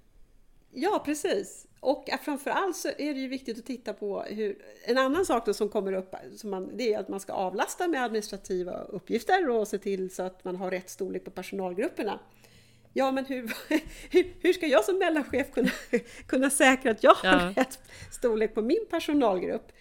Ja, 0.73 1.01
precis. 1.05 1.67
Och 1.79 2.09
framförallt 2.25 2.75
så 2.77 2.87
är 2.87 3.13
det 3.13 3.19
ju 3.19 3.27
viktigt 3.27 3.59
att 3.59 3.65
titta 3.65 3.93
på 3.93 4.21
hur... 4.21 4.57
En 4.85 4.97
annan 4.97 5.25
sak 5.25 5.45
då 5.45 5.53
som 5.53 5.69
kommer 5.69 5.93
upp 5.93 6.15
som 6.37 6.49
man, 6.49 6.77
det 6.77 6.93
är 6.93 6.99
att 6.99 7.09
man 7.09 7.19
ska 7.19 7.33
avlasta 7.33 7.87
med 7.87 8.03
administrativa 8.03 8.71
uppgifter 8.77 9.49
och 9.49 9.67
se 9.67 9.77
till 9.77 10.15
så 10.15 10.23
att 10.23 10.43
man 10.43 10.55
har 10.55 10.71
rätt 10.71 10.89
storlek 10.89 11.25
på 11.25 11.31
personalgrupperna. 11.31 12.19
Ja, 12.93 13.11
men 13.11 13.25
hur, 13.29 13.51
hur, 14.41 14.53
ska 14.53 14.67
jag 14.67 14.85
som 14.85 14.97
mellanchef 14.97 15.51
kunna, 15.51 15.71
kunna 16.25 16.49
säkra 16.49 16.91
att 16.91 17.03
jag 17.03 17.13
har 17.13 17.29
Ja. 17.29 17.53
rätt 17.61 17.79
storlek 18.11 18.53
på 18.53 18.61
min 18.61 18.85
personalgrupp? 18.89 19.71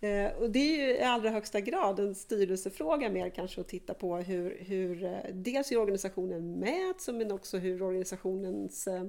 Eh, 0.00 0.32
och 0.42 0.50
det 0.50 0.58
är 0.58 0.86
ju 0.86 0.96
i 0.96 1.02
allra 1.02 1.30
högsta 1.30 1.60
grad 1.60 2.00
en 2.00 2.14
styrelsefråga 2.14 3.10
mer 3.10 3.30
kanske 3.30 3.60
att 3.60 3.68
titta 3.68 3.94
på 3.94 4.16
hur, 4.16 4.58
hur 4.60 5.04
eh, 5.04 5.18
dels 5.32 5.72
hur 5.72 5.78
organisationen 5.78 6.60
mäts 6.60 7.08
men 7.08 7.32
också 7.32 7.58
hur 7.58 7.82
organisationens 7.82 8.86
eh, 8.86 9.04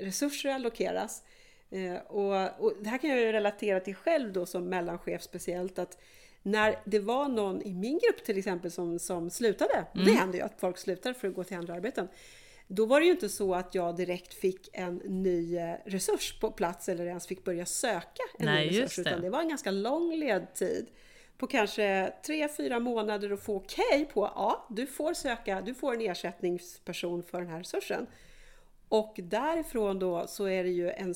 resurser 0.00 0.50
allokeras. 0.50 1.22
Eh, 1.70 1.96
och, 2.06 2.64
och 2.64 2.72
det 2.80 2.88
här 2.88 2.98
kan 2.98 3.10
jag 3.10 3.20
ju 3.20 3.32
relatera 3.32 3.80
till 3.80 3.94
själv 3.94 4.32
då 4.32 4.46
som 4.46 4.64
mellanchef 4.64 5.22
speciellt 5.22 5.78
att 5.78 5.98
när 6.42 6.78
det 6.84 6.98
var 6.98 7.28
någon 7.28 7.62
i 7.62 7.74
min 7.74 7.98
grupp 7.98 8.24
till 8.24 8.38
exempel 8.38 8.70
som, 8.70 8.98
som 8.98 9.30
slutade, 9.30 9.84
och 9.92 10.04
det 10.04 10.12
händer 10.12 10.38
ju 10.38 10.44
att 10.44 10.60
folk 10.60 10.78
slutar 10.78 11.12
för 11.12 11.28
att 11.28 11.34
gå 11.34 11.44
till 11.44 11.56
andra 11.56 11.74
arbeten, 11.74 12.08
då 12.68 12.86
var 12.86 13.00
det 13.00 13.06
ju 13.06 13.12
inte 13.12 13.28
så 13.28 13.54
att 13.54 13.74
jag 13.74 13.96
direkt 13.96 14.34
fick 14.34 14.68
en 14.72 14.96
ny 14.96 15.56
eh, 15.56 15.74
resurs 15.84 16.40
på 16.40 16.50
plats 16.50 16.88
eller 16.88 17.06
ens 17.06 17.26
fick 17.26 17.44
börja 17.44 17.66
söka 17.66 18.22
en 18.38 18.46
Nej, 18.46 18.70
ny 18.70 18.80
resurs. 18.80 18.96
det. 18.96 19.10
Utan 19.10 19.20
det 19.20 19.30
var 19.30 19.40
en 19.40 19.48
ganska 19.48 19.70
lång 19.70 20.16
ledtid 20.16 20.86
på 21.38 21.46
kanske 21.46 22.12
tre 22.26 22.48
fyra 22.48 22.78
månader 22.78 23.30
att 23.30 23.42
få 23.42 23.56
okej 23.56 24.08
på 24.12 24.30
ja, 24.34 24.66
du 24.70 24.86
får 24.86 25.14
söka, 25.14 25.60
du 25.60 25.74
får 25.74 25.94
en 25.94 26.00
ersättningsperson 26.00 27.22
för 27.22 27.40
den 27.40 27.50
här 27.50 27.58
resursen. 27.58 28.06
Och 28.88 29.14
därifrån 29.22 29.98
då 29.98 30.26
så 30.26 30.44
är 30.48 30.64
det 30.64 30.70
ju 30.70 30.90
en 30.90 31.14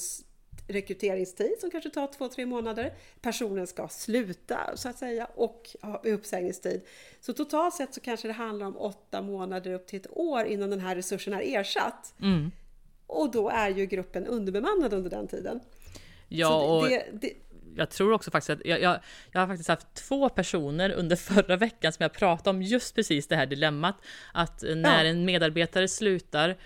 rekryteringstid 0.69 1.53
som 1.61 1.71
kanske 1.71 1.91
tar 1.91 2.07
två, 2.07 2.29
tre 2.29 2.47
månader. 2.47 2.95
Personen 3.21 3.67
ska 3.67 3.89
sluta 3.89 4.77
så 4.77 4.89
att 4.89 4.99
säga 4.99 5.25
och 5.35 5.69
ha 5.83 6.01
uppsägningstid. 6.05 6.81
Så 7.21 7.33
totalt 7.33 7.75
sett 7.75 7.95
så 7.95 8.01
kanske 8.01 8.29
det 8.29 8.35
handlar 8.35 8.67
om 8.67 8.77
åtta 8.77 9.23
månader 9.23 9.73
upp 9.73 9.87
till 9.87 10.01
ett 10.01 10.07
år 10.11 10.45
innan 10.45 10.71
den 10.71 10.81
här 10.81 10.97
resursen 10.97 11.35
är 11.35 11.61
ersatt. 11.61 12.15
Mm. 12.23 12.51
Och 13.07 13.31
då 13.31 13.49
är 13.51 13.69
ju 13.71 13.87
gruppen 13.87 14.27
underbemannad 14.27 14.93
under 14.93 15.11
den 15.11 15.29
tiden. 15.29 15.61
Ja, 16.29 16.49
Så 16.49 16.57
och 16.57 16.89
det, 16.89 17.05
det, 17.13 17.33
jag 17.77 17.91
tror 17.91 18.13
också 18.13 18.31
faktiskt 18.31 18.51
att 18.51 18.67
jag, 18.67 18.81
jag, 18.81 18.99
jag 19.33 19.41
har 19.41 19.47
faktiskt 19.47 19.69
haft 19.69 19.95
två 19.95 20.29
personer 20.29 20.91
under 20.91 21.17
förra 21.17 21.57
veckan 21.57 21.93
som 21.93 22.03
jag 22.03 22.13
pratade 22.13 22.51
om 22.51 22.63
just 22.63 22.95
precis 22.95 23.27
det 23.27 23.37
här 23.37 23.47
dilemmat. 23.47 23.97
Att 24.35 24.63
när 24.77 25.05
Ja. 25.05 25.11
en 25.11 25.25
medarbetare 25.25 25.89
slutar, 25.89 26.57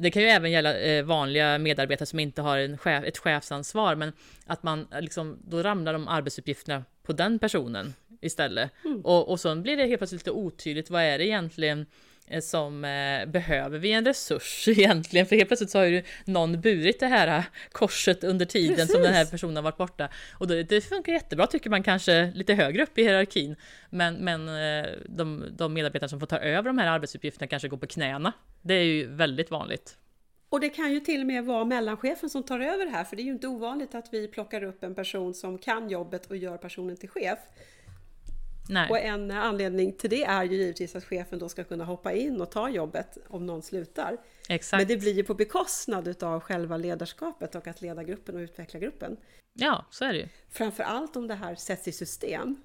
det 0.00 0.10
kan 0.10 0.22
ju 0.22 0.28
även 0.28 0.50
gälla 0.50 0.78
eh, 0.78 1.04
vanliga 1.04 1.58
medarbetare 1.58 2.06
som 2.06 2.18
inte 2.18 2.42
har 2.42 2.58
en 2.58 2.78
chef, 2.78 3.04
ett 3.04 3.18
chefsansvar, 3.18 3.94
men 3.94 4.12
att 4.46 4.62
man 4.62 4.86
eh, 4.92 5.00
liksom, 5.00 5.38
då 5.44 5.62
ramlar 5.62 5.92
de 5.92 6.08
arbetsuppgifterna 6.08 6.84
på 7.02 7.12
den 7.12 7.38
personen 7.38 7.94
istället. 8.20 8.70
Och, 9.02 9.28
och 9.28 9.40
så 9.40 9.56
blir 9.56 9.76
det 9.76 9.86
helt 9.86 9.98
plötsligt 9.98 10.20
lite 10.20 10.30
otydligt, 10.30 10.90
vad 10.90 11.02
är 11.02 11.18
det 11.18 11.26
egentligen 11.26 11.86
som 12.42 12.84
eh, 12.84 13.26
behöver 13.26 13.78
vi 13.78 13.92
en 13.92 14.04
resurs 14.04 14.68
egentligen? 14.68 15.26
För 15.26 15.36
helt 15.36 15.48
plötsligt 15.48 15.70
så 15.70 15.78
har 15.78 15.84
ju 15.84 16.02
någon 16.24 16.60
burit 16.60 17.00
det 17.00 17.06
här 17.06 17.38
eh, 17.38 17.44
korset 17.72 18.24
under 18.24 18.46
tiden 18.46 18.86
som 18.86 19.02
den 19.02 19.12
här 19.12 19.20
Precis. 19.20 19.30
personen 19.30 19.56
har 19.56 19.62
varit 19.62 19.76
borta. 19.76 20.08
Och 20.32 20.46
då, 20.46 20.62
det 20.62 20.80
funkar 20.80 21.12
jättebra 21.12 21.46
tycker 21.46 21.70
man 21.70 21.82
kanske 21.82 22.32
lite 22.34 22.54
högre 22.54 22.82
upp 22.82 22.98
i 22.98 23.02
hierarkin. 23.02 23.56
Men, 23.90 24.14
men 24.14 24.48
eh, 24.48 24.90
de, 25.08 25.44
de 25.56 25.74
medarbetare 25.74 26.08
som 26.08 26.20
får 26.20 26.26
ta 26.26 26.38
över 26.38 26.62
de 26.62 26.78
här 26.78 26.86
arbetsuppgifterna 26.86 27.46
kanske 27.46 27.68
går 27.68 27.76
på 27.76 27.86
knäna. 27.86 28.32
Det 28.62 28.74
är 28.74 28.84
ju 28.84 29.06
väldigt 29.06 29.50
vanligt. 29.50 29.96
Och 30.50 30.60
det 30.60 30.68
kan 30.68 30.92
ju 30.92 31.00
till 31.00 31.20
och 31.20 31.26
med 31.26 31.44
vara 31.44 31.64
mellanchefen 31.64 32.30
som 32.30 32.42
tar 32.42 32.60
över 32.60 32.84
det 32.84 32.90
här, 32.90 33.04
för 33.04 33.16
det 33.16 33.22
är 33.22 33.24
ju 33.24 33.32
inte 33.32 33.48
ovanligt 33.48 33.94
att 33.94 34.08
vi 34.12 34.28
plockar 34.28 34.62
upp 34.62 34.84
en 34.84 34.94
person 34.94 35.34
som 35.34 35.58
kan 35.58 35.90
jobbet 35.90 36.26
och 36.26 36.36
gör 36.36 36.56
personen 36.56 36.96
till 36.96 37.08
chef. 37.08 37.38
Nej. 38.68 38.90
Och 38.90 38.98
en 38.98 39.30
anledning 39.30 39.92
till 39.92 40.10
det 40.10 40.24
är 40.24 40.44
ju 40.44 40.56
givetvis 40.56 40.96
att 40.96 41.04
chefen 41.04 41.38
då 41.38 41.48
ska 41.48 41.64
kunna 41.64 41.84
hoppa 41.84 42.12
in 42.12 42.40
och 42.40 42.50
ta 42.50 42.68
jobbet 42.68 43.18
om 43.28 43.46
någon 43.46 43.62
slutar. 43.62 44.16
Exakt. 44.48 44.80
Men 44.80 44.88
det 44.88 44.96
blir 44.96 45.12
ju 45.12 45.24
på 45.24 45.34
bekostnad 45.34 46.08
utav 46.08 46.40
själva 46.40 46.76
ledarskapet 46.76 47.54
och 47.54 47.66
att 47.66 47.82
leda 47.82 48.04
gruppen 48.04 48.34
och 48.34 48.40
utveckla 48.40 48.80
gruppen. 48.80 49.16
Ja, 49.52 49.84
så 49.90 50.04
är 50.04 50.12
det 50.12 50.18
ju. 50.18 50.28
Framför 50.48 50.82
allt 50.82 51.16
om 51.16 51.26
det 51.26 51.34
här 51.34 51.54
sätts 51.54 51.88
i 51.88 51.92
system. 51.92 52.56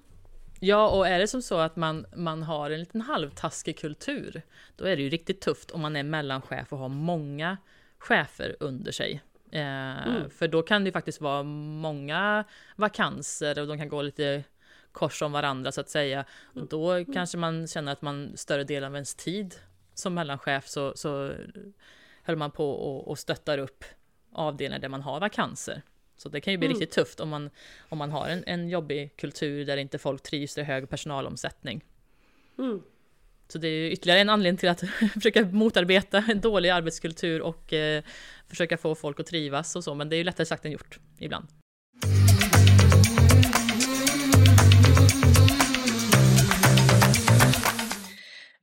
Ja, 0.60 0.88
och 0.88 1.08
är 1.08 1.18
det 1.18 1.28
som 1.28 1.42
så 1.42 1.58
att 1.58 1.76
man, 1.76 2.06
man 2.16 2.42
har 2.42 2.70
en 2.70 2.80
liten 2.80 3.00
halvtaskig 3.00 3.78
kultur, 3.78 4.42
då 4.76 4.84
är 4.84 4.96
det 4.96 5.02
ju 5.02 5.08
riktigt 5.08 5.40
tufft 5.40 5.70
om 5.70 5.80
man 5.80 5.96
är 5.96 6.02
mellanchef 6.02 6.72
och 6.72 6.78
har 6.78 6.88
många 6.88 7.56
chefer 7.98 8.56
under 8.60 8.92
sig. 8.92 9.22
Eh, 9.50 10.28
För 10.28 10.48
då 10.48 10.62
kan 10.62 10.84
det 10.84 10.88
ju 10.88 10.92
faktiskt 10.92 11.20
vara 11.20 11.42
många 11.42 12.44
vakanser 12.76 13.58
och 13.58 13.66
de 13.66 13.78
kan 13.78 13.88
gå 13.88 14.02
lite 14.02 14.44
kors 14.96 15.22
om 15.22 15.32
varandra 15.32 15.72
så 15.72 15.80
att 15.80 15.88
säga. 15.88 16.24
Och 16.54 16.66
då 16.66 17.04
kanske 17.04 17.38
man 17.38 17.66
känner 17.66 17.92
att 17.92 18.02
man 18.02 18.36
större 18.36 18.64
del 18.64 18.84
av 18.84 18.94
ens 18.94 19.14
tid 19.14 19.54
som 19.94 20.14
mellanchef 20.14 20.68
så, 20.68 20.92
så 20.96 21.32
höll 22.22 22.36
man 22.36 22.50
på 22.50 22.70
och, 22.70 23.08
och 23.08 23.18
stöttar 23.18 23.58
upp 23.58 23.84
avdelningar 24.32 24.80
där 24.80 24.88
man 24.88 25.02
har 25.02 25.20
vakanser. 25.20 25.82
Så 26.16 26.28
det 26.28 26.40
kan 26.40 26.52
ju 26.52 26.58
bli 26.58 26.68
riktigt 26.68 26.90
tufft 26.90 27.20
om 27.20 27.28
man, 27.28 27.50
om 27.88 27.98
man 27.98 28.10
har 28.10 28.28
en, 28.28 28.44
en 28.46 28.68
jobbig 28.68 29.16
kultur 29.16 29.64
där 29.64 29.76
inte 29.76 29.98
folk 29.98 30.22
trivs, 30.22 30.54
det 30.54 30.60
är 30.60 30.64
hög 30.64 30.88
personalomsättning. 30.88 31.84
Mm. 32.58 32.82
Så 33.48 33.58
det 33.58 33.68
är 33.68 33.90
ytterligare 33.90 34.20
en 34.20 34.28
anledning 34.28 34.58
till 34.58 34.68
att 34.68 34.80
försöka 35.14 35.44
motarbeta 35.44 36.24
en 36.28 36.40
dålig 36.40 36.68
arbetskultur 36.70 37.42
och 37.42 37.72
eh, 37.72 38.02
försöka 38.48 38.76
få 38.76 38.94
folk 38.94 39.20
att 39.20 39.26
trivas 39.26 39.76
och 39.76 39.84
så, 39.84 39.94
men 39.94 40.08
det 40.08 40.16
är 40.16 40.18
ju 40.18 40.24
lättare 40.24 40.46
sagt 40.46 40.64
än 40.64 40.72
gjort 40.72 40.98
ibland. 41.18 41.46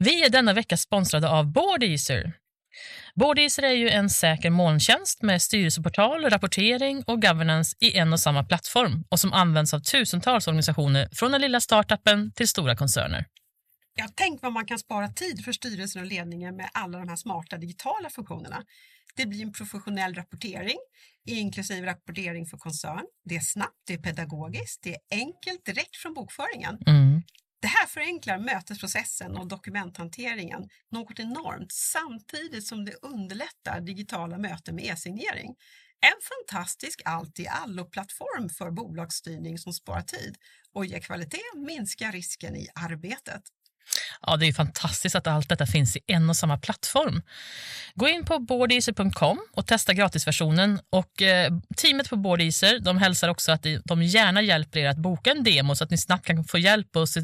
Vi 0.04 0.24
är 0.24 0.30
denna 0.30 0.54
vecka 0.54 0.78
sponsrade 0.78 1.30
av 1.30 1.52
Boardeaser. 1.52 2.34
Boardeaser 3.16 3.63
är 3.63 3.72
ju 3.72 3.89
en 3.89 4.10
säker 4.10 4.50
molntjänst 4.50 5.22
med 5.22 5.42
styrelseportal, 5.42 6.30
rapportering 6.30 7.04
och 7.08 7.22
governance 7.22 7.78
i 7.80 7.98
en 7.98 8.13
och 8.13 8.20
samma 8.20 8.44
plattform 8.44 9.04
och 9.10 9.20
som 9.20 9.34
används 9.34 9.74
av 9.74 9.80
tusentals 9.80 10.48
organisationer 10.48 11.10
från 11.12 11.32
den 11.32 11.42
lilla 11.42 11.60
startupen 11.60 12.32
till 12.32 12.48
stora 12.48 12.76
koncerner. 12.76 13.26
Ja, 13.96 14.08
tänk 14.16 14.42
vad 14.42 14.54
man 14.54 14.66
kan 14.66 14.80
spara 14.80 15.08
tid 15.08 15.46
för 15.46 15.52
styrelsen 15.52 16.02
och 16.02 16.08
ledningen 16.08 16.56
med 16.56 16.70
alla 16.74 16.98
de 16.98 17.10
här 17.10 17.16
smarta 17.16 17.58
digitala 17.58 18.10
funktionerna. 18.10 18.63
Det 19.16 19.26
blir 19.26 19.42
en 19.44 19.54
professionell 19.54 20.13
rapportering, 20.13 20.78
inklusive 21.26 21.88
rapportering 21.88 22.46
för 22.46 22.58
koncern. 22.58 23.06
Det 23.26 23.36
är 23.36 23.39
snabbt, 23.39 23.82
det 23.88 23.94
är 23.94 23.98
pedagogiskt, 23.98 24.84
det 24.84 24.94
är 24.94 25.00
enkelt 25.12 25.66
direkt 25.66 25.96
från 25.96 26.13
bokföringen. 26.13 26.78
Mm. 26.88 27.24
Det 27.63 27.67
här 27.67 27.88
förenklar 27.88 28.38
mötesprocessen 28.38 29.38
och 29.38 29.47
dokumenthanteringen 29.47 30.69
något 30.91 31.19
enormt 31.19 31.71
samtidigt 31.71 32.67
som 32.67 32.86
det 32.86 32.93
underlättar 33.02 33.82
digitala 33.82 34.38
möten 34.38 34.76
med 34.76 34.86
e-signering. 34.86 35.56
En 36.02 36.19
fantastisk 36.21 37.02
allt-i-allo-plattform 37.06 38.49
för 38.49 38.71
bolagsstyrning 38.71 39.58
som 39.58 39.73
sparar 39.73 40.02
tid 40.02 40.38
och 40.73 40.86
ger 40.86 40.99
kvalitet, 40.99 41.56
minskar 41.56 42.12
risken 42.12 42.56
i 42.56 42.67
arbetet. 42.76 43.43
Ja, 44.22 44.38
det 44.38 44.48
är 44.48 44.54
fantastiskt 44.54 45.15
att 45.15 45.28
allt 45.28 45.50
detta 45.50 45.65
finns 45.65 45.96
i 45.96 46.00
en 46.08 46.30
och 46.30 46.36
samma 46.36 46.58
plattform. 46.58 47.22
Gå 47.96 48.08
in 48.08 48.26
på 48.26 48.39
boardeaser.com 48.39 49.39
och 49.52 49.67
testa 49.67 49.93
gratisversionen. 49.93 50.80
Och 50.89 51.22
eh, 51.22 51.54
teamet 51.78 52.10
på 52.10 52.15
Boardeaser 52.15 52.80
de 52.80 52.98
hälsar 52.98 53.30
också 53.30 53.52
att 53.52 53.65
de 53.86 54.04
gärna 54.04 54.41
hjälper 54.41 54.80
er 54.80 54.89
att 54.89 54.98
boka 54.98 55.32
en 55.32 55.43
demo 55.43 55.76
så 55.76 55.84
att 55.84 55.91
ni 55.91 55.98
snabbt 55.98 56.26
kan 56.26 56.43
få 56.43 56.58
hjälp 56.58 56.96
och 56.96 57.10
se, 57.10 57.22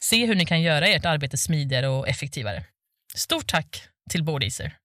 se 0.00 0.26
hur 0.26 0.34
ni 0.34 0.46
kan 0.46 0.62
göra 0.62 0.86
ert 0.86 1.04
arbete 1.04 1.36
smidigare 1.36 1.88
och 1.88 2.08
effektivare. 2.08 2.64
Stort 3.14 3.46
tack 3.46 3.82
till 4.10 4.24
Boardeaser. 4.24 4.76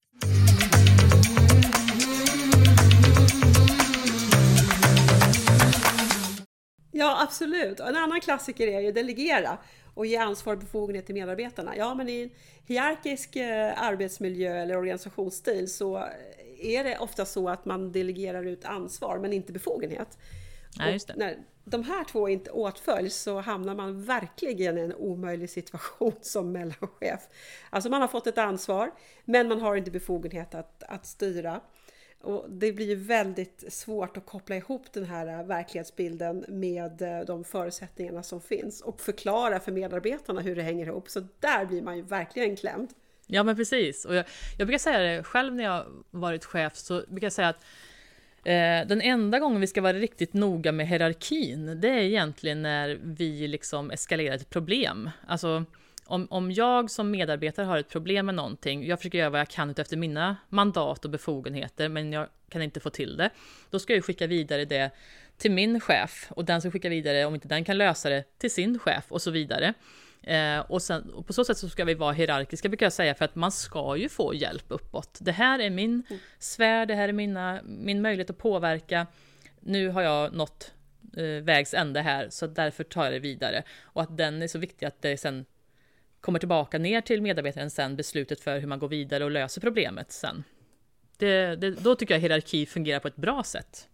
Ja, 6.96 7.24
absolut. 7.24 7.80
En 7.80 7.96
annan 7.96 8.22
klassiker 8.22 8.68
är 8.68 8.80
ju 8.80 8.92
delegera 8.92 9.58
och 9.94 10.06
ge 10.06 10.18
ansvar 10.18 10.54
och 10.54 10.60
befogenhet 10.60 11.06
till 11.06 11.16
medarbetarna. 11.16 11.78
Ja, 11.78 11.96
men 11.96 12.10
i 12.10 12.22
en 12.22 12.30
hierarkisk 12.66 13.36
eh, 13.36 13.84
arbetsmiljö 13.84 14.62
eller 14.62 14.78
organisationsstil 14.78 15.72
så 15.72 16.08
är 16.60 16.84
det 16.84 16.98
ofta 16.98 17.26
så 17.26 17.50
att 17.50 17.66
man 17.66 17.92
delegerar 17.92 18.44
ut 18.44 18.66
ansvar 18.66 19.20
men 19.20 19.34
inte 19.34 19.54
befogenhet. 19.54 20.18
Ja, 20.78 21.00
när 21.16 21.38
de 21.64 21.84
här 21.84 22.04
två 22.04 22.30
inte 22.30 22.52
åtföljs 22.52 23.16
så 23.16 23.40
hamnar 23.40 23.76
man 23.76 24.04
verkligen 24.04 24.78
i 24.78 24.82
en 24.82 24.94
omöjlig 24.94 25.50
situation 25.50 26.14
som 26.22 26.52
mellanchef. 26.52 27.22
Alltså 27.70 27.90
man 27.90 28.02
har 28.02 28.08
fått 28.08 28.28
ett 28.28 28.38
ansvar 28.38 28.92
men 29.26 29.48
man 29.48 29.62
har 29.62 29.76
inte 29.76 29.92
befogenhet 29.92 30.56
att, 30.56 30.84
att 30.84 31.06
styra. 31.06 31.62
Och 32.24 32.46
det 32.50 32.72
blir 32.72 32.88
ju 32.88 32.96
väldigt 32.96 33.74
svårt 33.74 34.18
att 34.18 34.26
koppla 34.26 34.56
ihop 34.56 34.94
den 34.94 35.06
här 35.06 35.40
äh, 35.40 35.46
verklighetsbilden 35.46 36.46
med 36.48 37.02
äh, 37.02 37.20
de 37.28 37.44
förutsättningarna 37.44 38.24
som 38.24 38.42
finns 38.42 38.82
och 38.82 39.02
förklara 39.02 39.60
för 39.60 39.72
medarbetarna 39.72 40.42
hur 40.42 40.56
det 40.56 40.62
hänger 40.62 40.86
ihop. 40.86 41.10
Så 41.10 41.28
där 41.40 41.66
blir 41.66 41.82
man 41.82 41.98
ju 41.98 42.02
verkligen 42.02 42.56
klämd. 42.56 42.90
Ja 43.28 43.44
men 43.44 43.56
precis. 43.56 44.06
Och 44.06 44.16
jag, 44.16 44.26
jag 44.58 44.68
brukar 44.68 44.80
säga 44.80 45.00
det 45.00 45.24
själv 45.24 45.56
när 45.56 45.64
jag 45.64 45.86
varit 46.12 46.46
chef 46.46 46.76
så 46.76 47.04
brukar 47.08 47.26
jag 47.26 47.34
säga 47.34 47.50
att 47.50 47.64
eh, 48.44 48.88
den 48.88 49.02
enda 49.02 49.40
gången 49.40 49.62
vi 49.62 49.68
ska 49.68 49.82
vara 49.82 49.94
riktigt 49.94 50.34
noga 50.34 50.72
med 50.72 50.88
hierarkin 50.88 51.82
det 51.82 51.90
är 51.90 52.04
egentligen 52.04 52.62
när 52.62 53.00
vi 53.04 53.48
liksom 53.48 53.92
eskalerar 53.92 54.36
ett 54.36 54.50
problem. 54.50 55.10
Alltså 55.28 55.66
om, 56.06 56.28
om 56.30 56.52
jag 56.52 56.92
som 56.92 57.12
medarbetare 57.12 57.66
har 57.66 57.78
ett 57.78 57.90
problem 57.90 58.26
med 58.26 58.36
någonting, 58.36 58.86
jag 58.86 59.00
försöker 59.00 59.18
göra 59.18 59.30
vad 59.30 59.40
jag 59.40 59.50
kan 59.50 59.74
efter 59.78 59.98
mina 59.98 60.38
mandat 60.50 61.06
och 61.06 61.12
befogenheter, 61.12 61.90
men 61.90 62.14
jag 62.14 62.28
kan 62.50 62.62
inte 62.62 62.80
få 62.80 62.90
till 62.90 63.18
det, 63.18 63.30
då 63.70 63.80
ska 63.80 63.94
jag 63.94 64.06
skicka 64.06 64.28
vidare 64.28 64.66
det 64.66 64.92
till 65.38 65.52
min 65.52 65.80
chef 65.80 66.28
och 66.30 66.46
den 66.46 66.62
ska 66.62 66.72
skicka 66.72 66.90
vidare, 66.90 67.26
om 67.26 67.36
inte 67.36 67.48
den 67.48 67.64
kan 67.64 67.78
lösa 67.78 68.10
det, 68.10 68.24
till 68.38 68.52
sin 68.52 68.80
chef 68.80 69.06
och 69.10 69.22
så 69.22 69.32
vidare. 69.32 69.74
Eh, 70.24 70.60
och, 70.60 70.82
sen, 70.82 71.10
och 71.10 71.28
på 71.28 71.34
så 71.34 71.46
sätt 71.46 71.58
så 71.58 71.70
ska 71.70 71.86
vi 71.86 71.94
vara 71.94 72.12
hierarkiska 72.12 72.70
brukar 72.70 72.86
jag 72.86 72.94
säga, 72.94 73.16
för 73.16 73.26
att 73.26 73.36
man 73.36 73.52
ska 73.52 73.98
ju 73.98 74.10
få 74.10 74.34
hjälp 74.34 74.66
uppåt. 74.68 75.18
Det 75.22 75.32
här 75.32 75.60
är 75.60 75.70
min 75.70 76.04
mm. 76.10 76.22
sfär, 76.40 76.86
det 76.86 76.96
här 76.96 77.10
är 77.10 77.14
mina, 77.14 77.60
min 77.64 78.02
möjlighet 78.02 78.30
att 78.30 78.38
påverka. 78.38 79.08
Nu 79.60 79.90
har 79.90 80.02
jag 80.02 80.34
nått 80.34 80.74
eh, 81.18 81.44
vägs 81.44 81.74
ände 81.74 82.02
här, 82.02 82.28
så 82.30 82.48
därför 82.48 82.84
tar 82.84 83.04
jag 83.04 83.14
det 83.14 83.20
vidare. 83.20 83.64
Och 83.84 84.02
att 84.02 84.18
den 84.18 84.42
är 84.42 84.48
så 84.48 84.60
viktig 84.60 84.86
att 84.86 85.02
det 85.02 85.18
sen 85.18 85.46
kommer 86.24 86.40
tillbaka 86.40 86.78
ner 86.78 87.02
till 87.02 87.22
medarbetaren 87.22 87.70
sen 87.70 87.96
beslutet 87.96 88.40
för 88.40 88.60
hur 88.60 88.68
man 88.68 88.80
går 88.80 88.88
vidare 88.88 89.24
och 89.24 89.32
löser 89.32 89.62
problemet 89.62 90.12
sen. 90.12 90.44
Det, 91.18 91.56
det, 91.56 91.72
då 91.72 91.96
tycker 91.96 92.14
jag 92.14 92.22
hierarki 92.22 92.66
fungerar 92.66 93.00
på 93.00 93.08
ett 93.08 93.16
bra 93.16 93.44
sätt. 93.44 93.88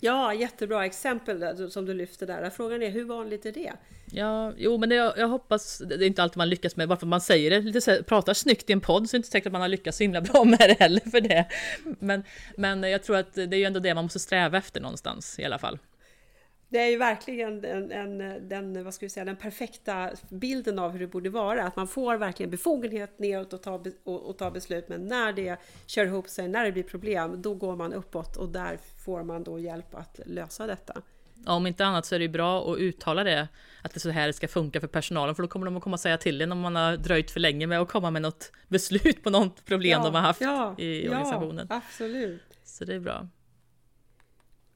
Ja, 0.00 0.34
jättebra 0.34 0.86
exempel 0.86 1.70
som 1.70 1.86
du 1.86 1.94
lyfter 1.94 2.26
där. 2.26 2.50
Frågan 2.50 2.82
är 2.82 2.90
hur 2.90 3.04
vanligt 3.04 3.46
är 3.46 3.52
det? 3.52 3.72
Ja, 4.12 4.52
jo, 4.56 4.78
men 4.78 4.88
det, 4.88 4.94
jag 4.94 5.28
hoppas, 5.28 5.78
det 5.78 5.94
är 5.94 6.02
inte 6.02 6.22
alltid 6.22 6.36
man 6.36 6.48
lyckas 6.48 6.76
med, 6.76 6.88
bara 6.88 6.98
för 6.98 7.06
att 7.06 7.10
man 7.10 7.20
säger 7.20 7.50
det, 7.50 7.60
lite 7.60 7.80
så, 7.80 8.02
pratar 8.02 8.34
snyggt 8.34 8.70
i 8.70 8.72
en 8.72 8.80
podd 8.80 9.10
så 9.10 9.16
är 9.16 9.18
det 9.18 9.20
inte 9.20 9.30
säkert 9.30 9.46
att 9.46 9.52
man 9.52 9.60
har 9.60 9.68
lyckats 9.68 9.98
så 9.98 10.04
himla 10.04 10.20
bra 10.20 10.44
med 10.44 10.58
det 10.58 10.76
heller 10.78 11.10
för 11.10 11.20
det. 11.20 11.46
Men, 11.98 12.24
men 12.56 12.82
jag 12.82 13.02
tror 13.02 13.16
att 13.16 13.34
det 13.34 13.42
är 13.42 13.58
ju 13.58 13.64
ändå 13.64 13.80
det 13.80 13.94
man 13.94 14.04
måste 14.04 14.18
sträva 14.18 14.58
efter 14.58 14.80
någonstans 14.80 15.38
i 15.38 15.44
alla 15.44 15.58
fall. 15.58 15.78
Det 16.68 16.78
är 16.78 16.90
ju 16.90 16.96
verkligen 16.96 17.64
en, 17.64 17.92
en, 17.92 18.48
den, 18.48 18.84
vad 18.84 18.94
ska 18.94 19.06
vi 19.06 19.10
säga, 19.10 19.24
den 19.24 19.36
perfekta 19.36 20.10
bilden 20.28 20.78
av 20.78 20.90
hur 20.90 21.00
det 21.00 21.06
borde 21.06 21.30
vara. 21.30 21.64
Att 21.64 21.76
man 21.76 21.88
får 21.88 22.16
verkligen 22.16 22.50
befogenhet 22.50 23.18
neråt 23.18 23.52
och 23.52 23.62
ta, 23.62 23.84
och, 24.04 24.30
och 24.30 24.38
ta 24.38 24.50
beslut. 24.50 24.88
Men 24.88 25.06
när 25.06 25.32
det 25.32 25.56
kör 25.86 26.06
ihop 26.06 26.28
sig, 26.28 26.48
när 26.48 26.64
det 26.64 26.72
blir 26.72 26.82
problem, 26.82 27.42
då 27.42 27.54
går 27.54 27.76
man 27.76 27.92
uppåt 27.92 28.36
och 28.36 28.48
där 28.48 28.78
får 29.04 29.24
man 29.24 29.44
då 29.44 29.58
hjälp 29.58 29.94
att 29.94 30.20
lösa 30.26 30.66
detta. 30.66 31.02
Ja, 31.46 31.52
om 31.52 31.66
inte 31.66 31.86
annat 31.86 32.06
så 32.06 32.14
är 32.14 32.18
det 32.18 32.28
bra 32.28 32.72
att 32.72 32.78
uttala 32.78 33.24
det, 33.24 33.48
att 33.82 33.92
det 33.92 33.98
är 33.98 34.00
så 34.00 34.10
här 34.10 34.26
det 34.26 34.32
ska 34.32 34.48
funka 34.48 34.80
för 34.80 34.86
personalen, 34.86 35.34
för 35.34 35.42
då 35.42 35.48
kommer 35.48 35.66
de 35.66 35.76
att 35.76 35.82
komma 35.82 35.94
och 35.94 36.00
säga 36.00 36.18
till 36.18 36.40
en 36.40 36.52
om 36.52 36.60
man 36.60 36.76
har 36.76 36.96
dröjt 36.96 37.30
för 37.30 37.40
länge 37.40 37.66
med 37.66 37.80
att 37.80 37.88
komma 37.88 38.10
med 38.10 38.22
något 38.22 38.52
beslut 38.68 39.22
på 39.22 39.30
något 39.30 39.64
problem 39.64 40.00
ja, 40.00 40.04
de 40.04 40.14
har 40.14 40.22
haft 40.22 40.40
ja, 40.40 40.74
i 40.78 41.08
organisationen. 41.08 41.66
Ja, 41.70 41.76
absolut. 41.76 42.42
Så 42.64 42.84
det 42.84 42.94
är 42.94 43.00
bra. 43.00 43.28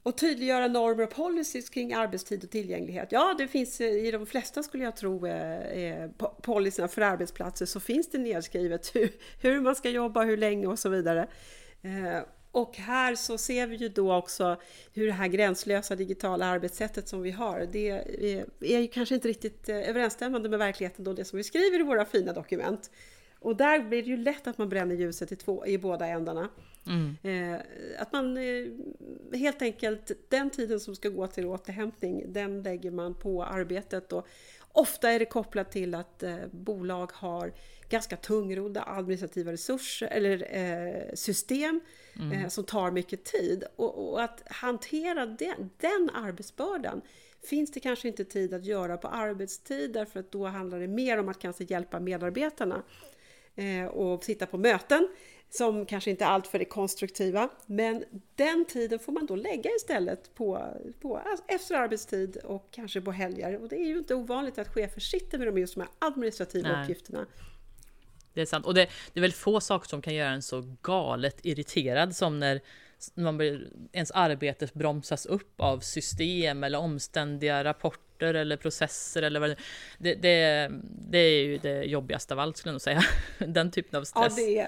Och 0.02 0.16
tydliggöra 0.18 0.68
normer 0.68 1.04
och 1.04 1.10
policies 1.10 1.68
kring 1.68 1.92
arbetstid 1.92 2.44
och 2.44 2.50
tillgänglighet. 2.50 3.12
Ja, 3.12 3.34
det 3.38 3.48
finns 3.48 3.80
eh, 3.80 3.86
i 3.86 4.10
de 4.10 4.26
flesta 4.26 4.62
skulle 4.62 4.84
jag 4.84 4.96
tro 4.96 5.26
eh, 5.26 5.60
eh 5.60 6.10
policyerna 6.42 6.88
för 6.88 7.02
arbetsplatser 7.02 7.66
så 7.66 7.80
finns 7.80 8.10
det 8.10 8.18
nedskrivet 8.18 8.90
hur, 8.94 9.12
hur 9.42 9.60
man 9.60 9.76
ska 9.76 9.90
jobba, 9.90 10.22
hur 10.22 10.36
länge 10.36 10.66
och 10.66 10.78
så 10.78 10.88
vidare. 10.88 11.28
Eh, 11.82 12.22
och 12.50 12.76
här 12.76 13.14
så 13.14 13.38
ser 13.38 13.66
vi 13.66 13.76
ju 13.76 13.88
då 13.88 14.14
också 14.14 14.56
hur 14.92 15.06
det 15.06 15.12
här 15.12 15.28
gränslösa 15.28 15.96
digitala 15.96 16.46
arbetssättet 16.46 17.08
som 17.08 17.22
vi 17.22 17.30
har, 17.30 17.68
det 17.72 17.90
eh, 17.90 18.44
är 18.60 18.80
ju 18.80 18.88
kanske 18.88 19.14
inte 19.14 19.28
riktigt 19.28 19.68
överensstämmande 19.68 20.48
med 20.48 20.58
verkligheten 20.58 21.04
då 21.04 21.12
det 21.12 21.24
som 21.24 21.36
vi 21.36 21.44
skriver 21.44 21.80
i 21.80 21.82
våra 21.82 22.04
fina 22.04 22.32
dokument. 22.32 22.90
Och 23.38 23.56
där 23.56 23.80
blir 23.80 24.02
det 24.02 24.08
ju 24.08 24.16
lätt 24.16 24.46
att 24.46 24.58
man 24.58 24.68
bränner 24.68 24.94
ljuset 24.94 25.32
i, 25.32 25.36
två, 25.36 25.66
i 25.66 25.78
båda 25.78 26.06
ändarna. 26.06 26.48
Mm. 26.86 27.16
Eh, 27.22 27.60
att 27.98 28.12
man 28.12 28.36
eh, 28.36 28.66
helt 29.32 29.62
enkelt, 29.62 30.10
den 30.28 30.50
tiden 30.50 30.80
som 30.80 30.94
ska 30.94 31.08
gå 31.08 31.26
till 31.26 31.46
återhämtning, 31.46 32.32
den 32.32 32.62
lägger 32.62 32.90
man 32.90 33.14
på 33.14 33.44
arbetet. 33.44 34.12
Och 34.12 34.26
ofta 34.72 35.10
är 35.10 35.18
det 35.18 35.24
kopplat 35.24 35.72
till 35.72 35.94
att 35.94 36.22
eh, 36.22 36.36
bolag 36.50 37.10
har 37.12 37.52
ganska 37.88 38.16
tungrodda 38.16 38.84
administrativa 38.86 39.52
resurser 39.52 40.06
eller 40.06 41.16
system 41.16 41.80
mm. 42.20 42.50
Som 42.50 42.64
tar 42.64 42.90
mycket 42.90 43.24
tid. 43.24 43.64
Och, 43.76 44.12
och 44.12 44.22
att 44.22 44.42
hantera 44.46 45.26
den, 45.26 45.70
den 45.76 46.10
arbetsbördan 46.14 47.00
finns 47.44 47.72
det 47.72 47.80
kanske 47.80 48.08
inte 48.08 48.24
tid 48.24 48.54
att 48.54 48.64
göra 48.64 48.96
på 48.96 49.08
arbetstid 49.08 49.92
därför 49.92 50.20
att 50.20 50.32
då 50.32 50.46
handlar 50.46 50.80
det 50.80 50.88
mer 50.88 51.18
om 51.18 51.28
att 51.28 51.38
kanske 51.38 51.64
hjälpa 51.64 52.00
medarbetarna 52.00 52.82
och 53.92 54.24
sitta 54.24 54.46
på 54.46 54.58
möten 54.58 55.08
som 55.54 55.86
kanske 55.86 56.10
inte 56.10 56.24
är 56.24 56.28
alltför 56.28 56.64
konstruktiva. 56.64 57.48
Men 57.66 58.04
den 58.34 58.64
tiden 58.64 58.98
får 58.98 59.12
man 59.12 59.26
då 59.26 59.36
lägga 59.36 59.70
istället 59.70 60.34
på, 60.34 60.76
på 61.00 61.16
alltså 61.16 61.44
efter 61.48 61.74
arbetstid 61.74 62.36
och 62.36 62.68
kanske 62.70 63.00
på 63.00 63.12
helger. 63.12 63.62
Och 63.62 63.68
det 63.68 63.76
är 63.76 63.86
ju 63.86 63.98
inte 63.98 64.14
ovanligt 64.14 64.58
att 64.58 64.68
chefer 64.68 65.00
sitter 65.00 65.38
med 65.38 65.46
de 65.46 65.58
just 65.58 65.74
de 65.74 65.80
här 65.80 65.90
administrativa 65.98 66.68
Nej. 66.68 66.82
uppgifterna. 66.82 67.26
Det 68.34 68.40
är 68.40 68.46
sant. 68.46 68.66
Och 68.66 68.74
det, 68.74 68.88
det, 69.12 69.20
är 69.20 69.22
väl 69.22 69.32
få 69.32 69.60
saker 69.60 69.88
som 69.88 70.02
kan 70.02 70.14
göra 70.14 70.30
en 70.30 70.42
så 70.42 70.76
galet 70.82 71.46
irriterad 71.46 72.16
som 72.16 72.38
när 72.38 72.60
man 73.14 73.36
blir, 73.36 73.70
ens 73.92 74.10
arbete 74.10 74.68
bromsas 74.72 75.26
upp 75.26 75.60
av 75.60 75.80
system 75.80 76.64
eller 76.64 76.78
omständiga 76.78 77.64
rapporter 77.64 78.34
eller 78.34 78.56
processer 78.56 79.22
eller 79.22 79.40
vad 79.40 79.50
det, 79.50 79.56
det, 79.98 80.14
det, 80.14 80.70
det 81.10 81.18
är 81.18 81.44
ju 81.44 81.58
det 81.58 81.82
jobbigaste 81.82 82.34
av 82.34 82.40
allt 82.40 82.56
skulle 82.56 82.70
jag 82.70 82.74
nog 82.74 82.80
säga. 82.80 83.02
Den 83.38 83.70
typen 83.70 84.00
av 84.00 84.04
stress. 84.04 84.38
Ja, 84.38 84.66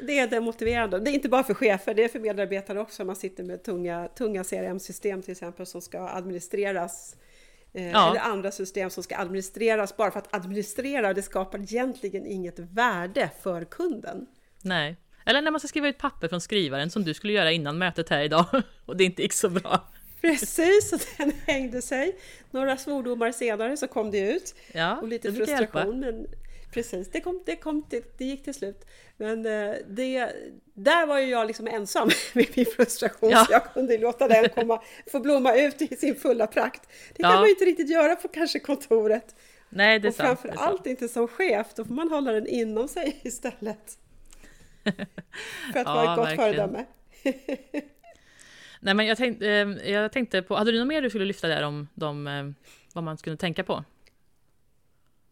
det 0.00 0.18
är, 0.18 0.26
demotiverande. 0.26 1.00
Det 1.00 1.10
är 1.10 1.12
inte 1.12 1.28
bara 1.28 1.44
för 1.44 1.54
chefer, 1.54 1.94
det 1.94 2.04
är 2.04 2.08
för 2.08 2.20
medarbetare 2.20 2.80
också. 2.80 3.04
Man 3.04 3.16
sitter 3.16 3.44
med 3.44 3.62
tunga, 3.62 4.08
tunga 4.08 4.44
CRM-system 4.44 5.22
till 5.22 5.32
exempel 5.32 5.66
som 5.66 5.82
ska 5.82 6.08
administreras. 6.08 7.16
Eh, 7.72 7.90
ja. 7.90 8.10
Eller 8.10 8.20
andra 8.20 8.50
system 8.50 8.90
som 8.90 9.02
ska 9.02 9.16
administreras 9.16 9.96
bara 9.96 10.10
för 10.10 10.18
att 10.18 10.34
administrera. 10.34 11.14
Det 11.14 11.22
skapar 11.22 11.58
egentligen 11.58 12.26
inget 12.26 12.58
värde 12.58 13.30
för 13.42 13.64
kunden. 13.64 14.26
Nej. 14.62 14.96
Eller 15.26 15.42
när 15.42 15.50
man 15.50 15.60
ska 15.60 15.68
skriva 15.68 15.88
ut 15.88 15.98
papper 15.98 16.28
från 16.28 16.40
skrivaren 16.40 16.90
som 16.90 17.04
du 17.04 17.14
skulle 17.14 17.32
göra 17.32 17.52
innan 17.52 17.78
mötet 17.78 18.08
här 18.08 18.22
idag 18.22 18.44
och 18.86 18.96
det 18.96 19.04
inte 19.04 19.22
gick 19.22 19.32
så 19.32 19.48
bra. 19.48 19.88
Precis, 20.20 20.92
och 20.92 21.00
den 21.18 21.32
hängde 21.46 21.82
sig. 21.82 22.16
Några 22.50 22.76
svordomar 22.76 23.32
senare 23.32 23.76
så 23.76 23.88
kom 23.88 24.10
det 24.10 24.32
ut. 24.32 24.54
Ja, 24.72 24.96
och 24.96 25.08
lite 25.08 25.32
frustration. 25.32 26.00
Men 26.00 26.26
precis, 26.72 27.10
det, 27.10 27.20
kom, 27.20 27.42
det, 27.46 27.56
kom, 27.56 27.86
det, 27.90 28.18
det 28.18 28.24
gick 28.24 28.44
till 28.44 28.54
slut. 28.54 28.84
Men 29.16 29.46
eh, 29.46 29.74
det, 29.88 30.32
där 30.74 31.06
var 31.06 31.18
ju 31.18 31.26
jag 31.26 31.46
liksom 31.46 31.66
ensam 31.66 32.10
med 32.32 32.46
min 32.54 32.66
frustration, 32.66 33.30
ja. 33.30 33.44
så 33.44 33.52
jag 33.52 33.72
kunde 33.72 33.98
låta 33.98 34.28
den 34.28 34.48
komma, 34.48 34.82
få 35.12 35.20
blomma 35.20 35.54
ut 35.54 35.82
i 35.82 35.96
sin 35.96 36.16
fulla 36.16 36.46
prakt. 36.46 36.88
Det 37.14 37.22
kan 37.22 37.32
ja. 37.32 37.36
man 37.36 37.44
ju 37.44 37.50
inte 37.50 37.64
riktigt 37.64 37.90
göra 37.90 38.16
på 38.16 38.28
kanske 38.28 38.58
kontoret. 38.58 39.34
Nej, 39.68 39.98
det 39.98 40.08
är 40.08 40.08
och 40.08 40.14
sant. 40.14 40.40
framför 40.40 40.62
allt 40.62 40.86
inte 40.86 41.08
som 41.08 41.28
chef, 41.28 41.66
då 41.76 41.84
får 41.84 41.94
man 41.94 42.10
hålla 42.10 42.32
den 42.32 42.46
inom 42.46 42.88
sig 42.88 43.20
istället. 43.24 43.98
För 45.72 45.80
att 45.80 45.86
ja, 45.86 45.94
vara 45.94 46.12
ett 46.12 46.18
gott 46.18 46.26
verkligen. 46.26 46.54
föredöme. 46.54 46.84
Nej, 48.80 48.94
men 48.94 49.06
jag 49.06 49.18
tänkte, 49.18 49.48
eh, 49.48 49.92
jag 49.92 50.12
tänkte 50.12 50.42
på, 50.42 50.56
hade 50.56 50.72
du 50.72 50.78
något 50.78 50.88
mer 50.88 51.02
du 51.02 51.10
skulle 51.10 51.24
lyfta 51.24 51.48
där 51.48 51.62
om 51.62 51.88
de, 51.94 52.26
eh, 52.26 52.44
vad 52.92 53.04
man 53.04 53.18
skulle 53.18 53.36
tänka 53.36 53.64
på? 53.64 53.84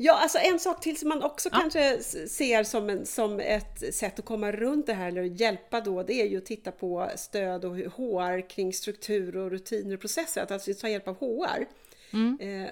Ja, 0.02 0.18
alltså 0.18 0.38
en 0.38 0.58
sak 0.58 0.80
till 0.80 0.96
som 0.96 1.08
man 1.08 1.22
också 1.22 1.48
ja. 1.52 1.58
kanske 1.58 2.02
ser 2.28 2.64
som, 2.64 2.90
en, 2.90 3.06
som 3.06 3.40
ett 3.40 3.94
sätt 3.94 4.18
att 4.18 4.24
komma 4.24 4.52
runt 4.52 4.86
det 4.86 4.92
här 4.92 5.08
eller 5.08 5.22
hjälpa 5.22 5.80
då, 5.80 6.02
det 6.02 6.14
är 6.14 6.26
ju 6.26 6.38
att 6.38 6.46
titta 6.46 6.72
på 6.72 7.10
stöd 7.16 7.64
och 7.64 7.76
HR 7.76 8.48
kring 8.48 8.72
struktur 8.72 9.36
och 9.36 9.50
rutiner 9.50 9.94
och 9.94 10.00
processer, 10.00 10.42
att 10.42 10.50
alltså 10.50 10.74
ta 10.74 10.88
hjälp 10.88 11.08
av 11.08 11.16
HR. 11.16 11.66
Mm. 12.12 12.38
Eh, 12.40 12.70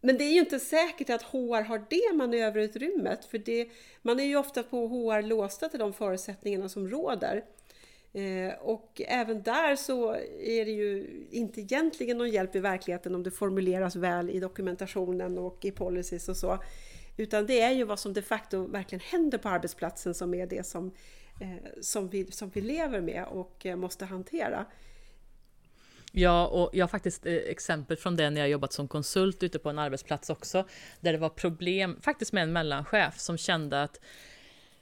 men 0.00 0.18
det 0.18 0.24
är 0.24 0.32
ju 0.32 0.40
inte 0.40 0.60
säkert 0.60 1.10
att 1.10 1.22
HR 1.22 1.62
har 1.62 1.84
det 1.90 2.16
manöverutrymmet, 2.16 3.24
för 3.24 3.38
det, 3.38 3.68
man 4.02 4.20
är 4.20 4.24
ju 4.24 4.36
ofta 4.36 4.62
på 4.62 4.88
HR 4.88 5.22
låsta 5.22 5.68
till 5.68 5.78
de 5.78 5.92
förutsättningarna 5.92 6.68
som 6.68 6.88
råder. 6.88 7.44
Eh, 8.12 8.54
och 8.60 9.02
även 9.06 9.42
där 9.42 9.76
så 9.76 10.14
är 10.40 10.64
det 10.64 10.70
ju 10.70 11.06
inte 11.30 11.60
egentligen 11.60 12.18
någon 12.18 12.30
hjälp 12.30 12.56
i 12.56 12.60
verkligheten 12.60 13.14
om 13.14 13.22
det 13.22 13.30
formuleras 13.30 13.96
väl 13.96 14.30
i 14.30 14.40
dokumentationen 14.40 15.38
och 15.38 15.64
i 15.64 15.70
policies 15.70 16.28
och 16.28 16.36
så. 16.36 16.62
Utan 17.16 17.46
det 17.46 17.60
är 17.60 17.70
ju 17.70 17.84
vad 17.84 17.98
som 17.98 18.12
de 18.12 18.22
facto 18.22 18.66
verkligen 18.66 19.00
händer 19.00 19.38
på 19.38 19.48
arbetsplatsen 19.48 20.14
som 20.14 20.34
är 20.34 20.46
det 20.46 20.66
som, 20.66 20.94
eh, 21.40 21.80
som, 21.80 22.08
vi, 22.08 22.32
som 22.32 22.50
vi 22.50 22.60
lever 22.60 23.00
med 23.00 23.24
och 23.24 23.66
eh, 23.66 23.76
måste 23.76 24.04
hantera. 24.04 24.66
Ja, 26.12 26.46
och 26.46 26.70
jag 26.72 26.82
har 26.82 26.88
faktiskt 26.88 27.26
eh, 27.26 27.34
exempel 27.34 27.96
från 27.96 28.16
det 28.16 28.30
när 28.30 28.40
jag 28.40 28.50
jobbat 28.50 28.72
som 28.72 28.88
konsult 28.88 29.42
ute 29.42 29.58
på 29.58 29.70
en 29.70 29.78
arbetsplats 29.78 30.30
också, 30.30 30.66
där 31.00 31.12
det 31.12 31.18
var 31.18 31.28
problem 31.28 31.98
faktiskt 32.00 32.32
med 32.32 32.42
en 32.42 32.52
mellanchef 32.52 33.18
som 33.18 33.38
kände 33.38 33.82
att 33.82 34.00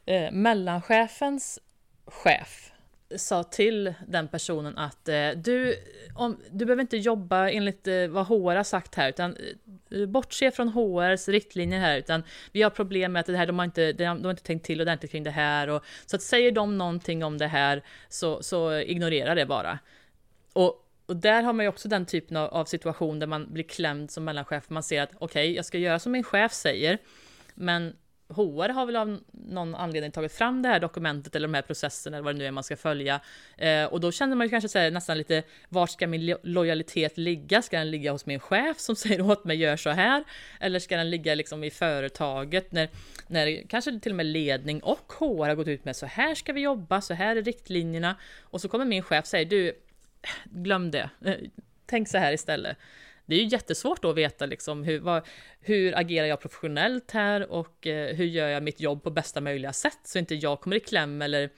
eh, 0.07 0.33
mellanchefens 0.33 1.61
chef 2.05 2.73
sa 3.17 3.43
till 3.43 3.95
den 4.07 4.29
personen 4.29 4.79
att 4.79 5.09
eh, 5.09 5.31
du, 5.31 5.77
om, 6.15 6.37
du 6.51 6.65
behöver 6.65 6.81
inte 6.81 6.97
jobba 6.97 7.51
enligt 7.51 7.87
eh, 7.87 8.07
vad 8.07 8.27
HR 8.27 8.57
har 8.57 8.63
sagt 8.63 8.95
här, 8.95 9.09
utan 9.09 9.37
eh, 9.91 10.07
bortse 10.07 10.51
från 10.51 10.69
HRs 10.69 11.29
riktlinjer 11.29 11.81
här, 11.81 11.99
utan 11.99 12.23
vi 12.53 12.63
har 12.63 12.71
problem 12.71 13.13
med 13.13 13.21
att 13.21 13.27
det 13.27 13.37
här, 13.37 13.47
de 13.47 13.59
har 13.59 13.65
inte, 13.65 13.93
de, 13.93 14.05
de 14.05 14.25
har 14.25 14.31
inte 14.31 14.43
tänkt 14.43 14.67
till 14.67 14.81
ordentligt 14.81 15.13
kring 15.13 15.23
det 15.23 15.31
här, 15.31 15.69
och, 15.69 15.85
så 16.07 16.17
att 16.17 16.23
säger 16.23 16.53
de 16.53 16.79
någonting 16.79 17.25
om 17.25 17.39
det 17.39 17.47
här, 17.47 17.83
så, 18.09 18.43
så 18.43 18.79
ignorera 18.79 19.35
det 19.35 19.47
bara. 19.47 19.79
Och, 20.53 20.85
och 21.07 21.17
där 21.17 21.43
har 21.43 21.53
man 21.53 21.65
ju 21.65 21.69
också 21.69 21.89
den 21.89 22.07
typen 22.07 22.37
av, 22.37 22.49
av 22.49 22.65
situation 22.65 23.19
där 23.19 23.27
man 23.27 23.53
blir 23.53 23.65
klämd 23.65 24.11
som 24.11 24.25
mellanchef, 24.25 24.71
man 24.71 24.83
ser 24.83 25.03
att 25.03 25.11
okej, 25.15 25.25
okay, 25.25 25.55
jag 25.55 25.65
ska 25.65 25.79
göra 25.79 25.99
som 25.99 26.13
min 26.13 26.25
chef 26.25 26.53
säger, 26.53 26.99
men 27.55 27.97
HR 28.29 28.69
har 28.69 28.87
väl 28.87 28.97
av 28.97 29.21
någon 29.33 29.75
anledning 29.75 30.13
tagit 30.13 30.33
fram 30.33 30.63
det 30.63 30.69
här 30.69 30.81
dokumentet 30.81 31.37
eller 31.37 31.49
de 31.49 31.55
här 31.55 31.63
processerna 31.63 32.17
eller 32.17 32.25
vad 32.25 32.35
det 32.35 32.39
nu 32.39 32.47
är 32.47 32.51
man 32.51 32.65
ska 32.65 32.77
följa. 32.77 33.21
Eh, 33.57 33.85
och 33.85 34.01
då 34.01 34.13
känner 34.13 34.37
man 34.37 34.47
ju 34.47 34.51
kanske 34.51 34.69
så 34.69 34.91
nästan 34.91 35.19
lite, 35.19 35.43
vart 35.69 35.91
ska 35.91 36.07
min 36.07 36.37
lojalitet 36.43 37.19
ligga? 37.19 37.63
Ska 37.63 37.79
den 37.79 37.91
ligga 37.91 38.13
hos 38.13 38.27
min 38.27 38.41
chef 38.41 38.79
som 38.79 38.97
säger 39.03 39.21
åt 39.21 39.45
mig 39.45 39.57
gör 39.57 39.77
så 39.77 39.91
här? 39.91 40.25
Eller 40.61 40.79
ska 40.79 40.97
den 40.97 41.11
ligga 41.11 41.35
liksom 41.35 41.65
i 41.65 41.71
företaget 41.71 42.73
när, 42.73 42.89
när 43.27 43.69
kanske 43.69 44.01
till 44.01 44.13
och 44.13 44.17
med 44.17 44.27
ledning 44.27 44.83
och 44.83 45.13
HR 45.19 45.49
har 45.49 45.55
gått 45.55 45.69
ut 45.69 45.85
med 45.85 45.97
så 45.97 46.07
här 46.07 46.35
ska 46.35 46.53
vi 46.53 46.61
jobba, 46.61 47.01
så 47.01 47.15
här 47.15 47.37
är 47.37 47.43
riktlinjerna. 47.43 48.17
Och 48.41 48.61
så 48.61 48.69
kommer 48.69 48.85
min 48.85 49.03
chef 49.03 49.27
säga 49.27 49.45
du, 49.45 49.73
glöm 50.45 50.91
det, 50.91 51.11
tänk 51.87 52.09
så 52.09 52.19
här 52.19 52.33
istället 52.33 52.77
det 53.29 53.35
är 53.35 53.41
ju 53.41 53.47
jättesvårt 53.47 54.03
då 54.03 54.11
att 54.11 54.17
veta 54.17 54.47
liksom 54.47 54.85
hur, 54.85 55.01
vad, 55.01 55.23
hur 55.61 55.99
agerar 55.99 56.27
jag 56.27 56.41
professionellt 56.41 57.11
här 57.11 57.51
och 57.51 57.87
eh, 57.87 58.17
hur 58.17 58.25
gör 58.25 58.49
jag 58.49 58.63
mitt 58.63 58.81
jobb 58.81 59.03
på 59.03 59.11
bästa 59.11 59.41
möjliga 59.41 59.73
sätt 59.73 59.99
så 60.05 60.19
inte 60.19 60.35
jag 60.35 60.61
kommer 60.61 60.77
i 60.77 60.81
kläm 60.81 61.23
eller 61.23 61.51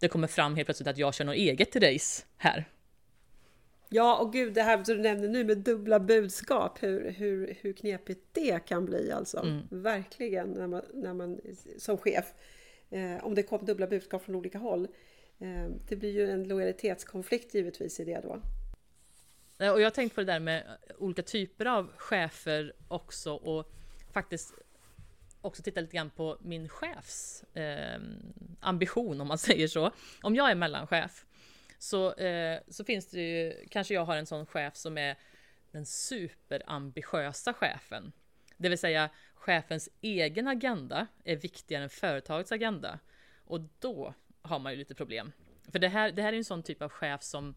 det 0.00 0.08
kommer 0.08 0.26
fram 0.26 0.56
helt 0.56 0.66
plötsligt 0.66 0.88
att 0.88 0.98
jag 0.98 1.14
kör 1.14 1.24
något 1.24 1.34
eget 1.34 1.76
race 1.76 2.24
här. 2.36 2.68
Ja, 3.88 4.18
och 4.18 4.32
gud, 4.32 4.54
det 4.54 4.62
här 4.62 4.84
som 4.84 4.96
du 4.96 5.02
nämnde 5.02 5.28
nu 5.28 5.44
med 5.44 5.58
dubbla 5.58 6.00
budskap, 6.00 6.82
hur, 6.82 7.10
hur, 7.10 7.56
hur 7.60 7.72
knepigt 7.72 8.20
det 8.32 8.66
kan 8.66 8.84
bli 8.84 9.12
alltså. 9.12 9.38
Mm. 9.38 9.60
Verkligen, 9.70 10.48
när 10.48 10.66
man, 10.66 10.82
när 10.94 11.14
man 11.14 11.40
som 11.78 11.98
chef, 11.98 12.24
eh, 12.90 13.24
om 13.26 13.34
det 13.34 13.42
kommer 13.42 13.64
dubbla 13.64 13.86
budskap 13.86 14.24
från 14.24 14.34
olika 14.34 14.58
håll. 14.58 14.88
Eh, 15.38 15.70
det 15.88 15.96
blir 15.96 16.10
ju 16.10 16.30
en 16.30 16.44
lojalitetskonflikt 16.44 17.54
givetvis 17.54 18.00
i 18.00 18.04
det 18.04 18.20
då. 18.22 18.40
Eh, 19.62 19.72
och 19.72 19.80
jag 19.80 19.86
har 19.86 19.90
tänkt 19.90 20.14
på 20.14 20.20
det 20.20 20.32
där 20.32 20.40
med 20.40 20.66
eh, 20.66 20.96
olika 20.98 21.22
typer 21.22 21.66
av 21.66 21.92
chefer 21.96 22.72
också 22.88 23.32
och 23.32 23.72
faktiskt 24.12 24.54
också 25.40 25.62
titta 25.62 25.80
lite 25.80 25.96
grann 25.96 26.10
på 26.10 26.38
min 26.40 26.68
chefs 26.68 27.42
eh, 27.42 28.00
ambition 28.60 29.20
om 29.20 29.28
man 29.28 29.38
säger 29.48 29.68
så. 29.68 29.92
Om 30.22 30.34
jag 30.34 30.50
är 30.50 30.54
mellanchef 30.54 31.26
så, 31.78 32.14
eh, 32.14 32.60
så 32.68 32.84
finns 32.84 33.06
det 33.10 33.20
ju, 33.20 33.66
kanske 33.70 33.94
jag 33.94 34.04
har 34.04 34.16
en 34.16 34.26
sån 34.26 34.46
chef 34.46 34.76
som 34.76 34.98
är 34.98 35.16
den 35.70 35.86
superambitiösa 35.86 37.54
chefen. 37.54 38.12
Det 38.56 38.68
vill 38.68 38.78
säga 38.78 39.10
chefens 39.34 39.88
egen 40.00 40.48
agenda 40.48 41.06
är 41.24 41.36
viktigare 41.36 41.82
än 41.82 41.90
företagets 41.90 42.52
agenda. 42.52 42.98
Och 43.44 43.60
då 43.78 44.14
har 44.42 44.58
man 44.58 44.72
ju 44.72 44.78
lite 44.78 44.94
problem. 44.94 45.32
För 45.72 45.78
det 45.78 45.88
här, 45.88 46.12
det 46.12 46.22
här 46.22 46.32
är 46.32 46.36
en 46.36 46.44
sån 46.44 46.62
typ 46.62 46.82
av 46.82 46.88
chef 46.88 47.22
som 47.22 47.54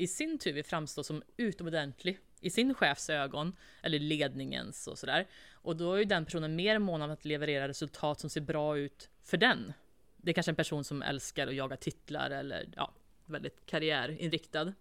i 0.00 0.06
sin 0.06 0.38
tur 0.38 0.52
vill 0.52 0.64
framstå 0.64 1.04
som 1.04 1.22
utomordentlig 1.36 2.18
i 2.40 2.50
sin 2.50 2.74
chefs 2.74 3.10
ögon, 3.10 3.56
eller 3.82 3.98
ledningens 3.98 4.86
och 4.86 4.98
sådär. 4.98 5.26
Och 5.52 5.76
då 5.76 5.94
är 5.94 5.98
ju 5.98 6.04
den 6.04 6.24
personen 6.24 6.56
mer 6.56 6.78
mån 6.78 7.02
om 7.02 7.10
att 7.10 7.24
leverera 7.24 7.68
resultat 7.68 8.20
som 8.20 8.30
ser 8.30 8.40
bra 8.40 8.78
ut 8.78 9.10
för 9.22 9.36
den. 9.36 9.72
Det 10.16 10.30
är 10.30 10.32
kanske 10.32 10.52
en 10.52 10.56
person 10.56 10.84
som 10.84 11.02
älskar 11.02 11.46
att 11.46 11.54
jaga 11.54 11.76
titlar 11.76 12.30
eller 12.30 12.68
ja, 12.76 12.94
väldigt 13.26 13.66
karriärinriktad. 13.66 14.72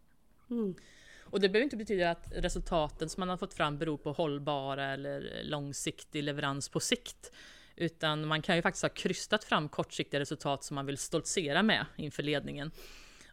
Mm. 0.50 0.76
Och 1.22 1.40
det 1.40 1.50
behöver 1.50 1.64
inte 1.64 1.78
betyda 1.78 2.12
att 2.12 2.32
resultaten 2.36 3.10
som 3.10 3.22
man 3.22 3.30
har 3.30 3.38
fått 3.38 3.54
fram 3.54 3.78
beror 3.78 3.98
på 3.98 4.12
hållbara 4.12 4.86
eller 4.86 5.42
långsiktig 5.44 6.24
leverans 6.24 6.70
på 6.70 6.80
sikt. 6.80 7.32
Utan 7.76 8.28
man 8.28 8.42
kan 8.42 8.56
ju 8.56 8.62
faktiskt 8.62 8.84
ha 8.84 8.90
krystat 8.90 9.44
fram 9.44 9.70
kortsiktiga 9.70 10.20
resultat 10.20 10.64
som 10.64 10.76
man 10.76 10.86
vill 10.86 10.98
stoltsera 10.98 11.64
med 11.64 11.86
inför 11.98 12.24
ledningen. 12.24 12.72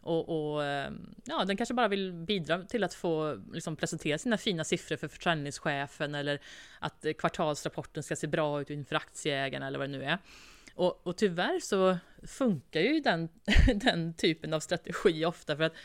Och, 0.07 0.53
och, 0.53 0.63
eh, 0.63 0.91
ja, 1.25 1.45
den 1.45 1.57
kanske 1.57 1.73
bara 1.73 1.87
vill 1.87 2.13
bidra 2.13 2.63
till 2.63 2.83
att 2.83 2.93
få 2.93 3.41
liksom, 3.53 3.75
presentera 3.75 4.17
sina 4.17 4.37
fina 4.37 4.63
siffror 4.63 4.97
för 4.97 5.07
försäljningschefen 5.07 6.15
eller 6.15 6.39
att 6.79 7.05
kvartalsrapporten 7.17 8.03
ska 8.03 8.15
se 8.15 8.27
bra 8.27 8.61
ut 8.61 8.69
inför 8.69 8.95
aktieägarna 8.95 9.67
eller 9.67 9.79
vad 9.79 9.89
det 9.89 9.97
nu 9.97 10.03
är. 10.03 10.17
Och, 10.75 11.07
och 11.07 11.17
tyvärr 11.17 11.59
så 11.59 11.97
funkar 12.27 12.81
ju 12.81 12.99
den, 12.99 13.29
den 13.75 14.13
typen 14.13 14.53
av 14.53 14.59
strategi 14.59 15.25
ofta 15.25 15.57
för 15.57 15.63
att 15.63 15.75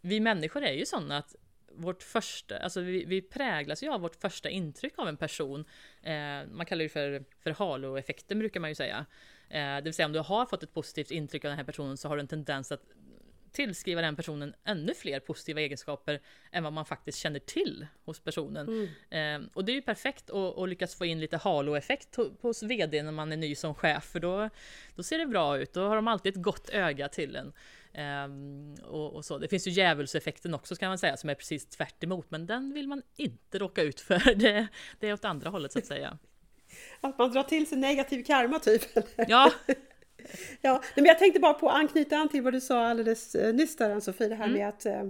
vi 0.00 0.20
människor 0.20 0.62
är 0.62 0.72
ju 0.72 0.86
sådana 0.86 1.18
att 1.18 1.36
vårt 1.72 2.02
första, 2.02 2.58
alltså 2.58 2.80
vi, 2.80 3.04
vi 3.04 3.22
präglas 3.22 3.82
ju 3.82 3.88
av 3.88 4.00
vårt 4.00 4.16
första 4.16 4.50
intryck 4.50 4.98
av 4.98 5.08
en 5.08 5.16
person. 5.16 5.64
Eh, 6.02 6.46
man 6.52 6.66
kallar 6.66 6.82
det 6.82 6.88
för, 6.88 7.24
för 7.42 7.50
haloeffekten 7.50 8.38
brukar 8.38 8.60
man 8.60 8.70
ju 8.70 8.74
säga. 8.74 9.06
Eh, 9.48 9.76
det 9.76 9.82
vill 9.84 9.94
säga 9.94 10.06
om 10.06 10.12
du 10.12 10.18
har 10.18 10.46
fått 10.46 10.62
ett 10.62 10.74
positivt 10.74 11.10
intryck 11.10 11.44
av 11.44 11.48
den 11.48 11.58
här 11.58 11.64
personen 11.64 11.96
så 11.96 12.08
har 12.08 12.16
du 12.16 12.20
en 12.20 12.28
tendens 12.28 12.72
att 12.72 12.82
tillskriva 13.52 14.00
den 14.00 14.16
personen 14.16 14.54
ännu 14.64 14.94
fler 14.94 15.20
positiva 15.20 15.60
egenskaper 15.60 16.20
än 16.52 16.64
vad 16.64 16.72
man 16.72 16.84
faktiskt 16.84 17.18
känner 17.18 17.38
till 17.38 17.86
hos 18.04 18.20
personen. 18.20 18.88
Mm. 19.10 19.42
Eh, 19.42 19.48
och 19.54 19.64
det 19.64 19.72
är 19.72 19.74
ju 19.74 19.82
perfekt 19.82 20.30
att, 20.30 20.58
att 20.58 20.68
lyckas 20.68 20.94
få 20.94 21.04
in 21.04 21.20
lite 21.20 21.36
halo-effekt 21.36 22.16
hos 22.40 22.62
VD 22.62 23.02
när 23.02 23.12
man 23.12 23.32
är 23.32 23.36
ny 23.36 23.54
som 23.54 23.74
chef, 23.74 24.04
för 24.04 24.20
då, 24.20 24.50
då 24.94 25.02
ser 25.02 25.18
det 25.18 25.26
bra 25.26 25.58
ut. 25.58 25.72
Då 25.72 25.88
har 25.88 25.96
de 25.96 26.08
alltid 26.08 26.36
ett 26.36 26.42
gott 26.42 26.68
öga 26.68 27.08
till 27.08 27.36
en. 27.36 27.52
Eh, 27.92 28.84
och, 28.84 29.14
och, 29.14 29.24
så. 29.24 29.38
Det 29.38 29.48
finns 29.48 29.66
ju 29.66 29.70
djävulseffekten 29.70 30.54
också 30.54 30.76
kan 30.76 30.88
man 30.88 30.98
säga, 30.98 31.16
som 31.16 31.30
är 31.30 31.34
precis 31.34 31.66
tvärt 31.66 32.04
emot, 32.04 32.30
men 32.30 32.46
den 32.46 32.74
vill 32.74 32.88
man 32.88 33.02
inte 33.16 33.58
råka 33.58 33.82
ut 33.82 34.00
för. 34.00 34.34
Det, 34.40 34.66
det 34.98 35.08
är 35.08 35.12
åt 35.12 35.24
andra 35.24 35.50
hållet 35.50 35.72
så 35.72 35.78
att 35.78 35.86
säga. 35.86 36.18
Att 37.00 37.18
man 37.18 37.32
drar 37.32 37.42
till 37.42 37.66
sig 37.66 37.78
negativ 37.78 38.24
karma 38.24 38.58
typ? 38.58 38.82
Ja, 39.28 39.52
ja, 40.60 40.82
men 40.94 41.04
jag 41.04 41.18
tänkte 41.18 41.40
bara 41.40 41.54
på 41.54 41.68
att 41.68 41.76
anknyta 41.76 42.16
an 42.16 42.28
till 42.28 42.42
vad 42.42 42.52
du 42.52 42.60
sa 42.60 42.86
alldeles 42.86 43.34
eh, 43.34 43.54
nyss 43.54 43.76
där 43.76 43.90
Ann-Sofie, 43.90 44.28
det 44.28 44.34
här 44.34 44.44
mm. 44.44 44.58
med 44.58 44.68
att, 44.68 44.86
eh, 44.86 45.00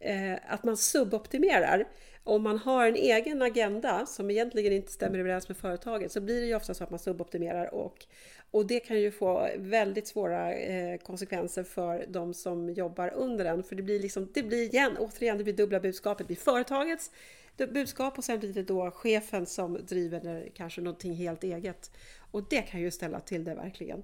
eh, 0.00 0.38
att 0.48 0.64
man 0.64 0.76
suboptimerar. 0.76 1.84
Om 2.26 2.42
man 2.42 2.58
har 2.58 2.86
en 2.86 2.96
egen 2.96 3.42
agenda 3.42 4.06
som 4.06 4.30
egentligen 4.30 4.72
inte 4.72 4.92
stämmer 4.92 5.18
överens 5.18 5.48
med 5.48 5.56
företaget 5.56 6.12
så 6.12 6.20
blir 6.20 6.40
det 6.40 6.46
ju 6.46 6.54
ofta 6.54 6.74
så 6.74 6.84
att 6.84 6.90
man 6.90 6.98
suboptimerar 6.98 7.74
och, 7.74 8.06
och 8.50 8.66
det 8.66 8.80
kan 8.80 9.00
ju 9.00 9.10
få 9.10 9.48
väldigt 9.56 10.06
svåra 10.06 10.54
eh, 10.54 10.98
konsekvenser 10.98 11.64
för 11.64 12.06
de 12.08 12.34
som 12.34 12.70
jobbar 12.70 13.12
under 13.14 13.44
en. 13.44 13.62
För 13.62 13.76
det 13.76 13.82
blir 13.82 14.00
liksom, 14.00 14.28
det 14.34 14.42
blir 14.42 14.62
igen, 14.62 14.96
återigen, 14.98 15.38
det 15.38 15.44
blir 15.44 15.54
dubbla 15.54 15.80
budskapet. 15.80 16.18
Det 16.18 16.26
blir 16.26 16.36
företagets 16.36 17.10
budskap 17.56 18.18
och 18.18 18.24
sen 18.24 18.40
blir 18.40 18.52
det 18.52 18.62
då 18.62 18.90
chefen 18.90 19.46
som 19.46 19.78
driver 19.86 20.48
kanske 20.54 20.80
någonting 20.80 21.14
helt 21.14 21.44
eget. 21.44 21.90
Och 22.30 22.48
det 22.50 22.62
kan 22.62 22.80
ju 22.80 22.90
ställa 22.90 23.20
till 23.20 23.44
det 23.44 23.54
verkligen. 23.54 24.02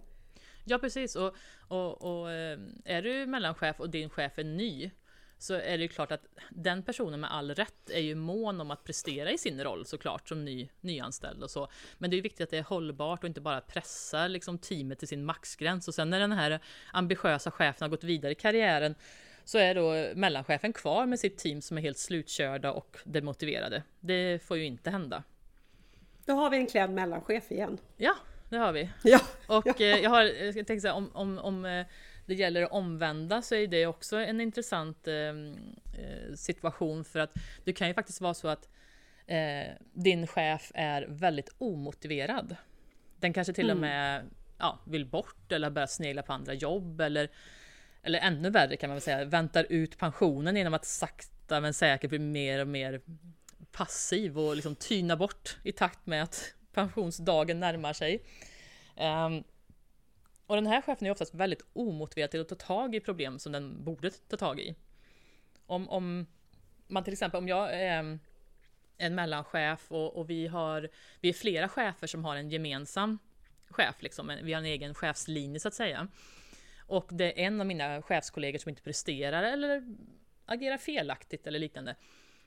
Ja 0.64 0.78
precis 0.78 1.16
och, 1.16 1.36
och, 1.68 2.02
och 2.02 2.30
eh, 2.30 2.58
är 2.84 3.02
du 3.02 3.26
mellanchef 3.26 3.80
och 3.80 3.90
din 3.90 4.10
chef 4.10 4.38
är 4.38 4.44
ny 4.44 4.90
så 5.38 5.54
är 5.54 5.78
det 5.78 5.82
ju 5.82 5.88
klart 5.88 6.12
att 6.12 6.26
den 6.50 6.82
personen 6.82 7.20
med 7.20 7.32
all 7.32 7.54
rätt 7.54 7.90
är 7.90 8.00
ju 8.00 8.14
mån 8.14 8.60
om 8.60 8.70
att 8.70 8.84
prestera 8.84 9.30
i 9.30 9.38
sin 9.38 9.64
roll 9.64 9.86
såklart 9.86 10.28
som 10.28 10.44
ny, 10.44 10.68
nyanställd 10.80 11.42
och 11.42 11.50
så. 11.50 11.68
Men 11.98 12.10
det 12.10 12.18
är 12.18 12.22
viktigt 12.22 12.44
att 12.44 12.50
det 12.50 12.58
är 12.58 12.62
hållbart 12.62 13.24
och 13.24 13.28
inte 13.28 13.40
bara 13.40 13.60
pressa 13.60 14.28
liksom 14.28 14.58
teamet 14.58 14.98
till 14.98 15.08
sin 15.08 15.24
maxgräns 15.24 15.88
och 15.88 15.94
sen 15.94 16.10
när 16.10 16.20
den 16.20 16.32
här 16.32 16.60
ambitiösa 16.92 17.50
chefen 17.50 17.84
har 17.84 17.88
gått 17.88 18.04
vidare 18.04 18.32
i 18.32 18.34
karriären 18.34 18.94
så 19.44 19.58
är 19.58 19.74
då 19.74 20.18
mellanchefen 20.18 20.72
kvar 20.72 21.06
med 21.06 21.20
sitt 21.20 21.38
team 21.38 21.62
som 21.62 21.78
är 21.78 21.82
helt 21.82 21.98
slutkörda 21.98 22.72
och 22.72 22.96
demotiverade. 23.04 23.82
Det 24.00 24.42
får 24.42 24.56
ju 24.56 24.64
inte 24.64 24.90
hända. 24.90 25.22
Då 26.24 26.32
har 26.32 26.50
vi 26.50 26.56
en 26.56 26.66
klädd 26.66 26.90
mellanchef 26.90 27.52
igen. 27.52 27.78
Ja, 27.96 28.14
det 28.50 28.56
har 28.56 28.72
vi. 28.72 28.90
Ja. 29.02 29.20
Och. 29.46 29.80
Eh, 29.80 29.98
jag 29.98 30.10
har, 30.10 30.22
jag 30.22 30.54
tänkte 30.54 30.80
säga 30.80 30.94
om, 30.94 31.10
om, 31.14 31.38
om 31.38 31.64
eh, 31.64 31.86
det 32.26 32.34
gäller 32.34 32.62
att 32.62 32.72
omvända 32.72 33.42
så 33.42 33.54
är 33.54 33.66
det 33.66 33.86
också 33.86 34.16
en 34.16 34.40
intressant 34.40 35.08
ehm, 35.08 35.56
eh, 35.98 36.34
situation 36.34 37.04
för 37.04 37.18
att 37.18 37.34
det 37.64 37.72
kan 37.72 37.88
ju 37.88 37.94
faktiskt 37.94 38.20
vara 38.20 38.34
så 38.34 38.48
att 38.48 38.68
eh, 39.26 39.68
din 39.92 40.26
chef 40.26 40.72
är 40.74 41.06
väldigt 41.08 41.54
omotiverad. 41.58 42.56
Den 43.16 43.32
kanske 43.32 43.52
till 43.52 43.70
mm. 43.70 43.76
och 43.76 43.80
med 43.80 44.24
ja, 44.58 44.78
vill 44.86 45.06
bort 45.06 45.52
eller 45.52 45.70
börjar 45.70 45.86
snegla 45.86 46.22
på 46.22 46.32
andra 46.32 46.54
jobb 46.54 47.00
eller, 47.00 47.30
eller 48.02 48.18
ännu 48.18 48.50
värre 48.50 48.76
kan 48.76 48.90
man 48.90 48.94
väl 48.94 49.02
säga, 49.02 49.24
väntar 49.24 49.66
ut 49.68 49.98
pensionen 49.98 50.56
genom 50.56 50.74
att 50.74 50.84
sakta 50.84 51.60
men 51.60 51.74
säkert 51.74 52.10
bli 52.10 52.18
mer 52.18 52.60
och 52.60 52.68
mer 52.68 53.00
passiv 53.72 54.38
och 54.38 54.56
liksom 54.56 54.76
tyna 54.76 55.16
bort 55.16 55.56
i 55.62 55.72
takt 55.72 56.06
med 56.06 56.22
att 56.22 56.54
pensionsdagen 56.72 57.60
närmar 57.60 57.92
sig. 57.92 58.22
Um, 58.96 59.44
och 60.46 60.56
den 60.56 60.66
här 60.66 60.82
chefen 60.82 61.06
är 61.06 61.10
oftast 61.10 61.34
väldigt 61.34 61.64
omotiverad 61.72 62.30
till 62.30 62.40
att 62.40 62.48
ta 62.48 62.54
tag 62.54 62.94
i 62.94 63.00
problem 63.00 63.38
som 63.38 63.52
den 63.52 63.84
borde 63.84 64.10
ta 64.10 64.36
tag 64.36 64.60
i. 64.60 64.74
Om, 65.66 65.88
om 65.88 66.26
man 66.86 67.04
till 67.04 67.12
exempel, 67.12 67.38
om 67.38 67.48
jag 67.48 67.68
ehm, 67.72 68.20
är 68.98 69.06
en 69.06 69.14
mellanchef 69.14 69.92
och, 69.92 70.16
och 70.16 70.30
vi 70.30 70.46
har, 70.46 70.88
vi 71.20 71.28
är 71.28 71.32
flera 71.32 71.68
chefer 71.68 72.06
som 72.06 72.24
har 72.24 72.36
en 72.36 72.50
gemensam 72.50 73.18
chef, 73.68 74.02
liksom. 74.02 74.32
vi 74.42 74.52
har 74.52 74.60
en 74.60 74.66
egen 74.66 74.94
chefslinje 74.94 75.60
så 75.60 75.68
att 75.68 75.74
säga. 75.74 76.08
Och 76.78 77.08
det 77.10 77.42
är 77.42 77.46
en 77.46 77.60
av 77.60 77.66
mina 77.66 78.02
chefskollegor 78.02 78.58
som 78.58 78.68
inte 78.68 78.82
presterar 78.82 79.42
eller 79.42 79.96
agerar 80.46 80.78
felaktigt 80.78 81.46
eller 81.46 81.58
liknande. 81.58 81.96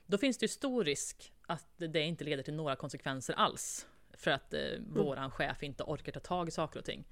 Då 0.06 0.18
finns 0.18 0.38
det 0.38 0.44
ju 0.44 0.48
stor 0.48 0.84
risk 0.84 1.32
att 1.46 1.68
det 1.76 2.00
inte 2.00 2.24
leder 2.24 2.42
till 2.42 2.54
några 2.54 2.76
konsekvenser 2.76 3.34
alls. 3.34 3.86
För 4.24 4.30
att 4.30 4.54
eh, 4.54 4.60
mm. 4.60 4.94
våran 4.94 5.30
chef 5.30 5.62
inte 5.62 5.82
orkar 5.82 6.12
ta 6.12 6.20
tag 6.20 6.48
i 6.48 6.50
saker 6.50 6.78
och 6.78 6.84
ting. 6.84 7.04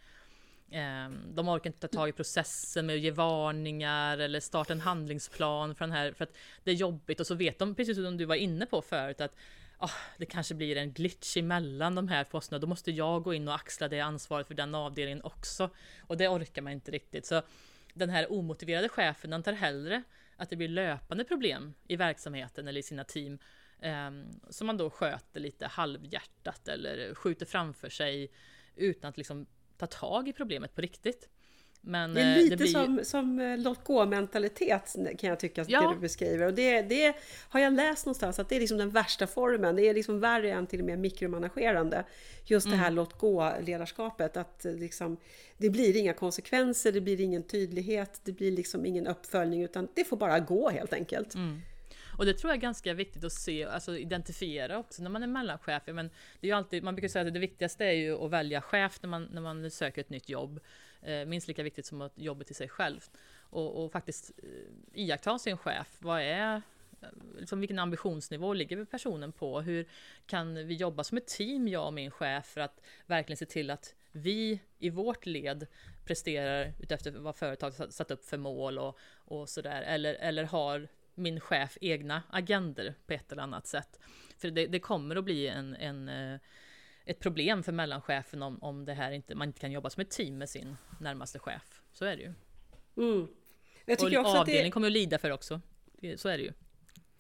Eh, 0.70 1.10
de 1.34 1.48
orkar 1.48 1.70
inte 1.70 1.88
ta 1.88 1.98
tag 1.98 2.08
i 2.08 2.12
processen 2.12 2.86
med 2.86 2.94
att 2.94 3.02
ge 3.02 3.10
varningar 3.10 4.18
eller 4.18 4.40
starta 4.40 4.72
en 4.72 4.80
handlingsplan 4.80 5.74
för 5.74 5.84
den 5.84 5.92
här, 5.92 6.12
för 6.12 6.24
att 6.24 6.36
det 6.64 6.70
är 6.70 6.74
jobbigt 6.74 7.20
och 7.20 7.26
så 7.26 7.34
vet 7.34 7.58
de, 7.58 7.74
precis 7.74 7.96
som 7.96 8.16
du 8.16 8.24
var 8.24 8.34
inne 8.34 8.66
på 8.66 8.82
förut, 8.82 9.20
att 9.20 9.34
oh, 9.78 9.94
det 10.18 10.26
kanske 10.26 10.54
blir 10.54 10.76
en 10.76 10.92
glitch 10.92 11.36
emellan 11.36 11.94
de 11.94 12.08
här 12.08 12.24
posterna, 12.24 12.58
då 12.58 12.66
måste 12.66 12.90
jag 12.90 13.22
gå 13.22 13.34
in 13.34 13.48
och 13.48 13.54
axla 13.54 13.88
det 13.88 14.00
ansvaret 14.00 14.46
för 14.46 14.54
den 14.54 14.74
avdelningen 14.74 15.22
också. 15.22 15.70
Och 16.00 16.16
det 16.16 16.28
orkar 16.28 16.62
man 16.62 16.72
inte 16.72 16.90
riktigt. 16.90 17.26
Så 17.26 17.42
den 17.94 18.10
här 18.10 18.32
omotiverade 18.32 18.88
chefen, 18.88 19.30
den 19.30 19.42
tar 19.42 19.52
hellre 19.52 20.02
att 20.36 20.50
det 20.50 20.56
blir 20.56 20.68
löpande 20.68 21.24
problem 21.24 21.74
i 21.88 21.96
verksamheten 21.96 22.68
eller 22.68 22.80
i 22.80 22.82
sina 22.82 23.04
team 23.04 23.38
som 24.48 24.66
man 24.66 24.76
då 24.76 24.90
sköter 24.90 25.40
lite 25.40 25.66
halvhjärtat 25.66 26.68
eller 26.68 27.14
skjuter 27.14 27.46
framför 27.46 27.88
sig 27.88 28.30
utan 28.76 29.08
att 29.08 29.16
liksom 29.16 29.46
ta 29.76 29.86
tag 29.86 30.28
i 30.28 30.32
problemet 30.32 30.74
på 30.74 30.80
riktigt. 30.80 31.28
Men, 31.84 32.14
det 32.14 32.20
är 32.20 32.36
lite 32.36 32.50
det 32.50 32.56
blir... 32.56 32.72
som, 32.72 33.00
som 33.02 33.38
eh, 33.38 33.58
låt 33.58 33.84
gå-mentalitet 33.84 34.96
kan 35.18 35.30
jag 35.30 35.40
tycka, 35.40 35.64
ja. 35.68 35.80
det 35.80 35.94
du 35.94 36.00
beskriver. 36.00 36.46
Och 36.46 36.54
det, 36.54 36.82
det 36.82 37.16
har 37.48 37.60
jag 37.60 37.72
läst 37.72 38.06
någonstans, 38.06 38.38
att 38.38 38.48
det 38.48 38.56
är 38.56 38.60
liksom 38.60 38.78
den 38.78 38.90
värsta 38.90 39.26
formen. 39.26 39.76
Det 39.76 39.88
är 39.88 39.94
liksom 39.94 40.20
värre 40.20 40.52
än 40.52 40.66
till 40.66 40.80
och 40.80 40.86
med 40.86 40.98
mikromanagerande. 40.98 42.04
Just 42.44 42.70
det 42.70 42.76
här 42.76 42.86
mm. 42.86 42.94
låt 42.94 43.18
gå-ledarskapet. 43.18 44.36
Att 44.36 44.64
eh, 44.64 44.74
liksom, 44.74 45.16
det 45.56 45.70
blir 45.70 45.96
inga 45.96 46.12
konsekvenser, 46.12 46.92
det 46.92 47.00
blir 47.00 47.20
ingen 47.20 47.42
tydlighet, 47.42 48.20
det 48.24 48.32
blir 48.32 48.52
liksom 48.52 48.86
ingen 48.86 49.06
uppföljning, 49.06 49.62
utan 49.62 49.88
det 49.94 50.04
får 50.04 50.16
bara 50.16 50.40
gå 50.40 50.70
helt 50.70 50.92
enkelt. 50.92 51.34
Mm. 51.34 51.60
Och 52.16 52.26
det 52.26 52.34
tror 52.34 52.50
jag 52.50 52.56
är 52.56 52.60
ganska 52.60 52.94
viktigt 52.94 53.24
att 53.24 53.32
se, 53.32 53.64
alltså 53.64 53.98
identifiera 53.98 54.78
också 54.78 55.02
när 55.02 55.10
man 55.10 55.22
är 55.22 55.26
mellanchef. 55.26 55.82
Men 55.86 56.10
det 56.40 56.46
är 56.46 56.50
ju 56.50 56.56
alltid, 56.56 56.82
man 56.82 56.94
brukar 56.94 57.08
säga 57.08 57.26
att 57.26 57.34
det 57.34 57.40
viktigaste 57.40 57.84
är 57.84 57.92
ju 57.92 58.24
att 58.24 58.30
välja 58.30 58.60
chef 58.60 58.98
när 59.02 59.08
man, 59.08 59.28
när 59.32 59.40
man 59.40 59.70
söker 59.70 60.00
ett 60.00 60.10
nytt 60.10 60.28
jobb. 60.28 60.60
Eh, 61.02 61.24
minst 61.24 61.48
lika 61.48 61.62
viktigt 61.62 61.86
som 61.86 62.00
att 62.00 62.18
jobbet 62.18 62.50
i 62.50 62.54
sig 62.54 62.68
själv. 62.68 63.00
Och, 63.40 63.84
och 63.84 63.92
faktiskt 63.92 64.32
eh, 64.42 65.02
iaktta 65.02 65.38
sin 65.38 65.56
chef. 65.56 65.96
Vad 65.98 66.20
är 66.20 66.62
eh, 67.00 67.08
liksom 67.38 67.60
vilken 67.60 67.78
ambitionsnivå 67.78 68.54
ligger 68.54 68.84
personen 68.84 69.32
på? 69.32 69.60
Hur 69.60 69.88
kan 70.26 70.66
vi 70.66 70.74
jobba 70.74 71.04
som 71.04 71.18
ett 71.18 71.26
team, 71.26 71.68
jag 71.68 71.86
och 71.86 71.94
min 71.94 72.10
chef, 72.10 72.46
för 72.46 72.60
att 72.60 72.80
verkligen 73.06 73.36
se 73.36 73.46
till 73.46 73.70
att 73.70 73.94
vi 74.12 74.60
i 74.78 74.90
vårt 74.90 75.26
led 75.26 75.66
presterar 76.04 76.72
utefter 76.80 77.10
vad 77.10 77.36
företaget 77.36 77.94
satt 77.94 78.10
upp 78.10 78.24
för 78.24 78.36
mål 78.36 78.78
och, 78.78 78.98
och 79.24 79.48
sådär. 79.48 79.82
Eller, 79.82 80.14
eller 80.14 80.44
har 80.44 80.88
min 81.14 81.40
chef 81.40 81.78
egna 81.80 82.22
agender 82.30 82.94
på 83.06 83.12
ett 83.12 83.32
eller 83.32 83.42
annat 83.42 83.66
sätt. 83.66 84.00
För 84.38 84.50
det, 84.50 84.66
det 84.66 84.80
kommer 84.80 85.16
att 85.16 85.24
bli 85.24 85.48
en, 85.48 85.76
en 85.76 86.10
ett 87.04 87.20
problem 87.20 87.62
för 87.62 87.72
mellanchefen 87.72 88.42
om, 88.42 88.62
om 88.62 88.84
det 88.84 88.94
här 88.94 89.12
inte, 89.12 89.34
man 89.34 89.48
inte 89.48 89.60
kan 89.60 89.72
jobba 89.72 89.90
som 89.90 90.00
ett 90.00 90.10
team 90.10 90.38
med 90.38 90.48
sin 90.48 90.76
närmaste 91.00 91.38
chef. 91.38 91.82
Så 91.92 92.04
är 92.04 92.16
det 92.16 92.22
ju. 92.22 92.32
Mm. 92.96 93.28
Jag 93.84 93.98
tycker 93.98 94.18
och 94.18 94.24
också 94.24 94.38
avdelningen 94.38 94.66
det... 94.66 94.70
kommer 94.70 94.86
att 94.86 94.92
lida 94.92 95.18
för 95.18 95.30
också. 95.30 95.60
Så 96.16 96.28
är 96.28 96.38
det 96.38 96.44
ju. 96.44 96.52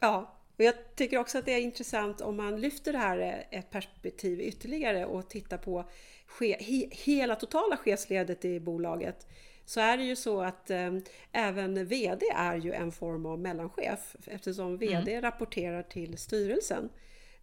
Ja, 0.00 0.38
och 0.56 0.64
jag 0.64 0.94
tycker 0.96 1.18
också 1.18 1.38
att 1.38 1.44
det 1.44 1.52
är 1.52 1.60
intressant 1.60 2.20
om 2.20 2.36
man 2.36 2.60
lyfter 2.60 2.92
det 2.92 2.98
här 2.98 3.46
ett 3.50 3.70
perspektiv 3.70 4.40
ytterligare 4.40 5.06
och 5.06 5.30
tittar 5.30 5.58
på 5.58 5.90
he, 6.38 6.88
hela 6.90 7.36
totala 7.36 7.76
chefsledet 7.76 8.44
i 8.44 8.60
bolaget. 8.60 9.26
Så 9.64 9.80
är 9.80 9.96
det 9.96 10.04
ju 10.04 10.16
så 10.16 10.40
att 10.40 10.70
eh, 10.70 10.92
även 11.32 11.86
VD 11.86 12.26
är 12.34 12.56
ju 12.56 12.72
en 12.72 12.92
form 12.92 13.26
av 13.26 13.38
mellanchef 13.38 14.16
eftersom 14.26 14.78
VD 14.78 15.12
mm. 15.12 15.22
rapporterar 15.22 15.82
till 15.82 16.18
styrelsen. 16.18 16.88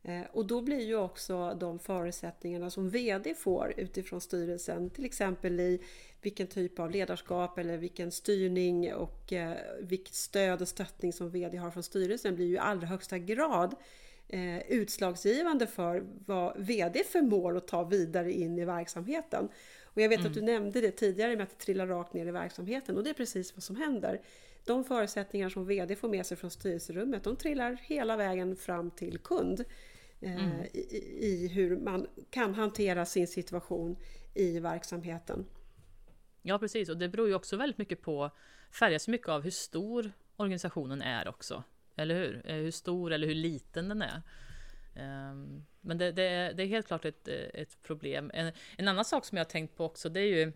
Eh, 0.03 0.21
och 0.31 0.45
då 0.45 0.61
blir 0.61 0.81
ju 0.81 0.95
också 0.95 1.53
de 1.59 1.79
förutsättningarna 1.79 2.69
som 2.69 2.89
VD 2.89 3.35
får 3.35 3.73
utifrån 3.77 4.21
styrelsen, 4.21 4.89
till 4.89 5.05
exempel 5.05 5.59
i 5.59 5.81
vilken 6.21 6.47
typ 6.47 6.79
av 6.79 6.91
ledarskap 6.91 7.57
eller 7.57 7.77
vilken 7.77 8.11
styrning 8.11 8.93
och 8.93 9.33
eh, 9.33 9.57
vilket 9.81 10.13
stöd 10.13 10.61
och 10.61 10.67
stöttning 10.67 11.13
som 11.13 11.29
VD 11.29 11.57
har 11.57 11.71
från 11.71 11.83
styrelsen 11.83 12.35
blir 12.35 12.45
ju 12.45 12.53
i 12.53 12.59
allra 12.59 12.87
högsta 12.87 13.17
grad 13.17 13.75
eh, 14.27 14.59
utslagsgivande 14.59 15.67
för 15.67 16.03
vad 16.25 16.53
VD 16.57 17.03
förmår 17.03 17.57
att 17.57 17.67
ta 17.67 17.83
vidare 17.83 18.33
in 18.33 18.59
i 18.59 18.65
verksamheten. 18.65 19.49
Och 19.99 20.03
jag 20.03 20.09
vet 20.09 20.19
mm. 20.19 20.31
att 20.31 20.35
du 20.35 20.41
nämnde 20.41 20.81
det 20.81 20.91
tidigare 20.91 21.35
med 21.35 21.43
att 21.43 21.49
det 21.49 21.65
trillar 21.65 21.87
rakt 21.87 22.13
ner 22.13 22.25
i 22.25 22.31
verksamheten 22.31 22.97
och 22.97 23.03
det 23.03 23.09
är 23.09 23.13
precis 23.13 23.55
vad 23.55 23.63
som 23.63 23.75
händer. 23.75 24.21
De 24.65 24.83
förutsättningar 24.83 25.49
som 25.49 25.65
VD 25.65 25.95
får 25.95 26.09
med 26.09 26.25
sig 26.25 26.37
från 26.37 26.51
styrelserummet, 26.51 27.23
de 27.23 27.35
trillar 27.35 27.77
hela 27.81 28.17
vägen 28.17 28.55
fram 28.55 28.91
till 28.91 29.17
kund. 29.17 29.65
Eh, 30.21 30.45
mm. 30.45 30.65
i, 30.73 31.27
i 31.27 31.47
hur 31.47 31.77
man 31.77 32.07
kan 32.29 32.53
hantera 32.53 33.05
sin 33.05 33.27
situation 33.27 33.97
i 34.33 34.59
verksamheten. 34.59 35.45
Ja 36.41 36.59
precis, 36.59 36.89
och 36.89 36.97
det 36.97 37.09
beror 37.09 37.27
ju 37.27 37.33
också 37.33 37.57
väldigt 37.57 37.77
mycket 37.77 38.01
på, 38.01 38.31
färgas 38.71 39.07
mycket 39.07 39.29
av 39.29 39.41
hur 39.41 39.51
stor 39.51 40.11
organisationen 40.35 41.01
är 41.01 41.27
också. 41.27 41.63
Eller 41.95 42.15
hur? 42.15 42.41
Eh, 42.45 42.55
hur 42.55 42.71
stor 42.71 43.11
eller 43.13 43.27
hur 43.27 43.35
liten 43.35 43.89
den 43.89 44.01
är. 44.01 44.21
Ehm, 44.99 45.65
men 45.81 45.97
det, 45.97 46.11
det, 46.11 46.23
är, 46.23 46.53
det 46.53 46.63
är 46.63 46.67
helt 46.67 46.87
klart 46.87 47.05
ett, 47.05 47.27
ett 47.27 47.83
problem. 47.83 48.31
En, 48.33 48.51
en, 48.77 48.87
annan 48.87 49.05
sak 49.05 49.25
som 49.25 49.37
jag 49.37 49.45
har 49.45 49.49
tänkt 49.49 49.75
på 49.75 49.85
också, 49.85 50.09
det 50.09 50.19
är 50.19 50.25
ju 50.25 50.53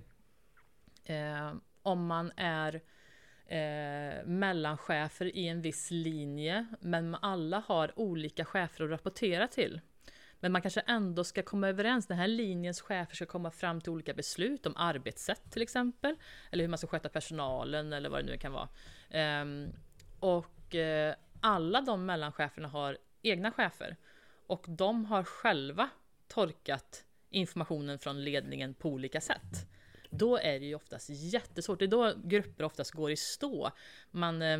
eh, 1.05 1.53
om 1.81 2.05
man 2.05 2.31
är 2.35 2.81
eh, 3.45 4.25
mellanchefer 4.25 5.35
i 5.35 5.47
en 5.47 5.61
viss 5.61 5.91
linje, 5.91 6.67
men 6.79 7.15
alla 7.15 7.63
har 7.67 7.99
olika 7.99 8.45
chefer 8.45 8.83
att 8.83 8.91
rapportera 8.91 9.47
till. 9.47 9.81
Men 10.39 10.51
man 10.51 10.61
kanske 10.61 10.81
ändå 10.81 11.23
ska 11.23 11.43
komma 11.43 11.67
överens, 11.67 12.07
den 12.07 12.17
här 12.17 12.27
linjens 12.27 12.81
chefer 12.81 13.15
ska 13.15 13.25
komma 13.25 13.51
fram 13.51 13.81
till 13.81 13.91
olika 13.91 14.13
beslut 14.13 14.65
om 14.65 14.77
arbetssätt 14.77 15.51
till 15.51 15.61
exempel, 15.61 16.15
eller 16.51 16.63
hur 16.63 16.69
man 16.69 16.77
ska 16.77 16.87
sköta 16.87 17.09
personalen 17.09 17.93
eller 17.93 18.09
vad 18.09 18.19
det 18.19 18.31
nu 18.31 18.37
kan 18.37 18.51
vara. 18.51 18.69
Eh, 19.09 19.45
och 20.19 20.75
eh, 20.75 21.15
alla 21.41 21.81
de 21.81 22.05
mellancheferna 22.05 22.67
har 22.67 22.97
egna 23.21 23.51
chefer 23.51 23.97
och 24.47 24.65
de 24.67 25.05
har 25.05 25.23
själva 25.23 25.89
torkat 26.27 27.03
informationen 27.29 27.99
från 27.99 28.23
ledningen 28.23 28.73
på 28.73 28.89
olika 28.89 29.21
sätt 29.21 29.67
då 30.17 30.37
är 30.37 30.59
det 30.59 30.65
ju 30.65 30.75
oftast 30.75 31.09
jättesvårt. 31.09 31.79
Det 31.79 31.85
är 31.85 31.87
då 31.87 32.13
grupper 32.23 32.63
oftast 32.63 32.91
går 32.91 33.11
i 33.11 33.15
stå. 33.15 33.71
Man, 34.11 34.41
eh, 34.41 34.59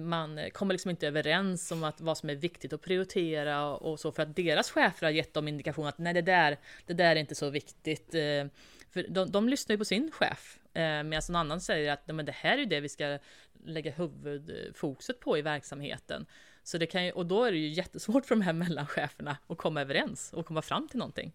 man 0.00 0.40
kommer 0.52 0.74
liksom 0.74 0.90
inte 0.90 1.06
överens 1.06 1.72
om 1.72 1.84
att, 1.84 2.00
vad 2.00 2.18
som 2.18 2.30
är 2.30 2.34
viktigt 2.34 2.72
att 2.72 2.82
prioritera 2.82 3.66
och 3.76 4.00
så 4.00 4.12
för 4.12 4.22
att 4.22 4.36
deras 4.36 4.70
chefer 4.70 5.06
har 5.06 5.12
gett 5.12 5.34
dem 5.34 5.48
indikation 5.48 5.86
att 5.86 5.98
nej 5.98 6.14
det 6.14 6.22
där, 6.22 6.58
det 6.86 6.94
där 6.94 7.16
är 7.16 7.20
inte 7.20 7.34
så 7.34 7.50
viktigt. 7.50 8.14
Eh, 8.14 8.46
för 8.90 9.08
de, 9.08 9.30
de 9.30 9.48
lyssnar 9.48 9.74
ju 9.74 9.78
på 9.78 9.84
sin 9.84 10.10
chef 10.10 10.58
eh, 10.74 11.02
medan 11.02 11.22
någon 11.28 11.36
annan 11.36 11.60
säger 11.60 11.92
att 11.92 12.06
men 12.06 12.26
det 12.26 12.32
här 12.32 12.58
är 12.58 12.66
det 12.66 12.80
vi 12.80 12.88
ska 12.88 13.18
lägga 13.64 13.90
huvudfokuset 13.90 15.20
på 15.20 15.38
i 15.38 15.42
verksamheten. 15.42 16.26
Så 16.64 16.78
det 16.78 16.86
kan 16.86 17.04
ju, 17.04 17.12
och 17.12 17.26
då 17.26 17.44
är 17.44 17.52
det 17.52 17.58
ju 17.58 17.68
jättesvårt 17.68 18.26
för 18.26 18.34
de 18.34 18.42
här 18.42 18.52
mellancheferna 18.64 19.36
att 19.46 19.58
komma 19.58 19.80
överens 19.80 20.32
och 20.32 20.46
komma 20.46 20.62
fram 20.62 20.88
till 20.88 20.98
någonting. 20.98 21.32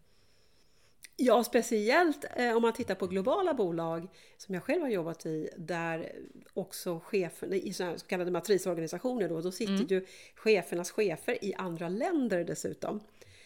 Ja, 1.21 1.43
speciellt 1.43 2.25
eh, 2.35 2.55
om 2.55 2.61
man 2.61 2.73
tittar 2.73 2.95
på 2.95 3.07
globala 3.07 3.53
bolag 3.53 4.07
som 4.37 4.55
jag 4.55 4.63
själv 4.63 4.81
har 4.81 4.89
jobbat 4.89 5.25
i 5.25 5.49
där 5.57 6.11
också 6.53 6.99
cheferna 6.99 7.55
i 7.55 7.73
så 7.73 7.95
kallade 8.07 8.31
matrisorganisationer 8.31 9.29
då, 9.29 9.41
då 9.41 9.51
sitter 9.51 9.73
mm. 9.73 9.87
ju 9.87 10.05
chefernas 10.35 10.91
chefer 10.91 11.45
i 11.45 11.53
andra 11.53 11.89
länder 11.89 12.43
dessutom. 12.43 12.99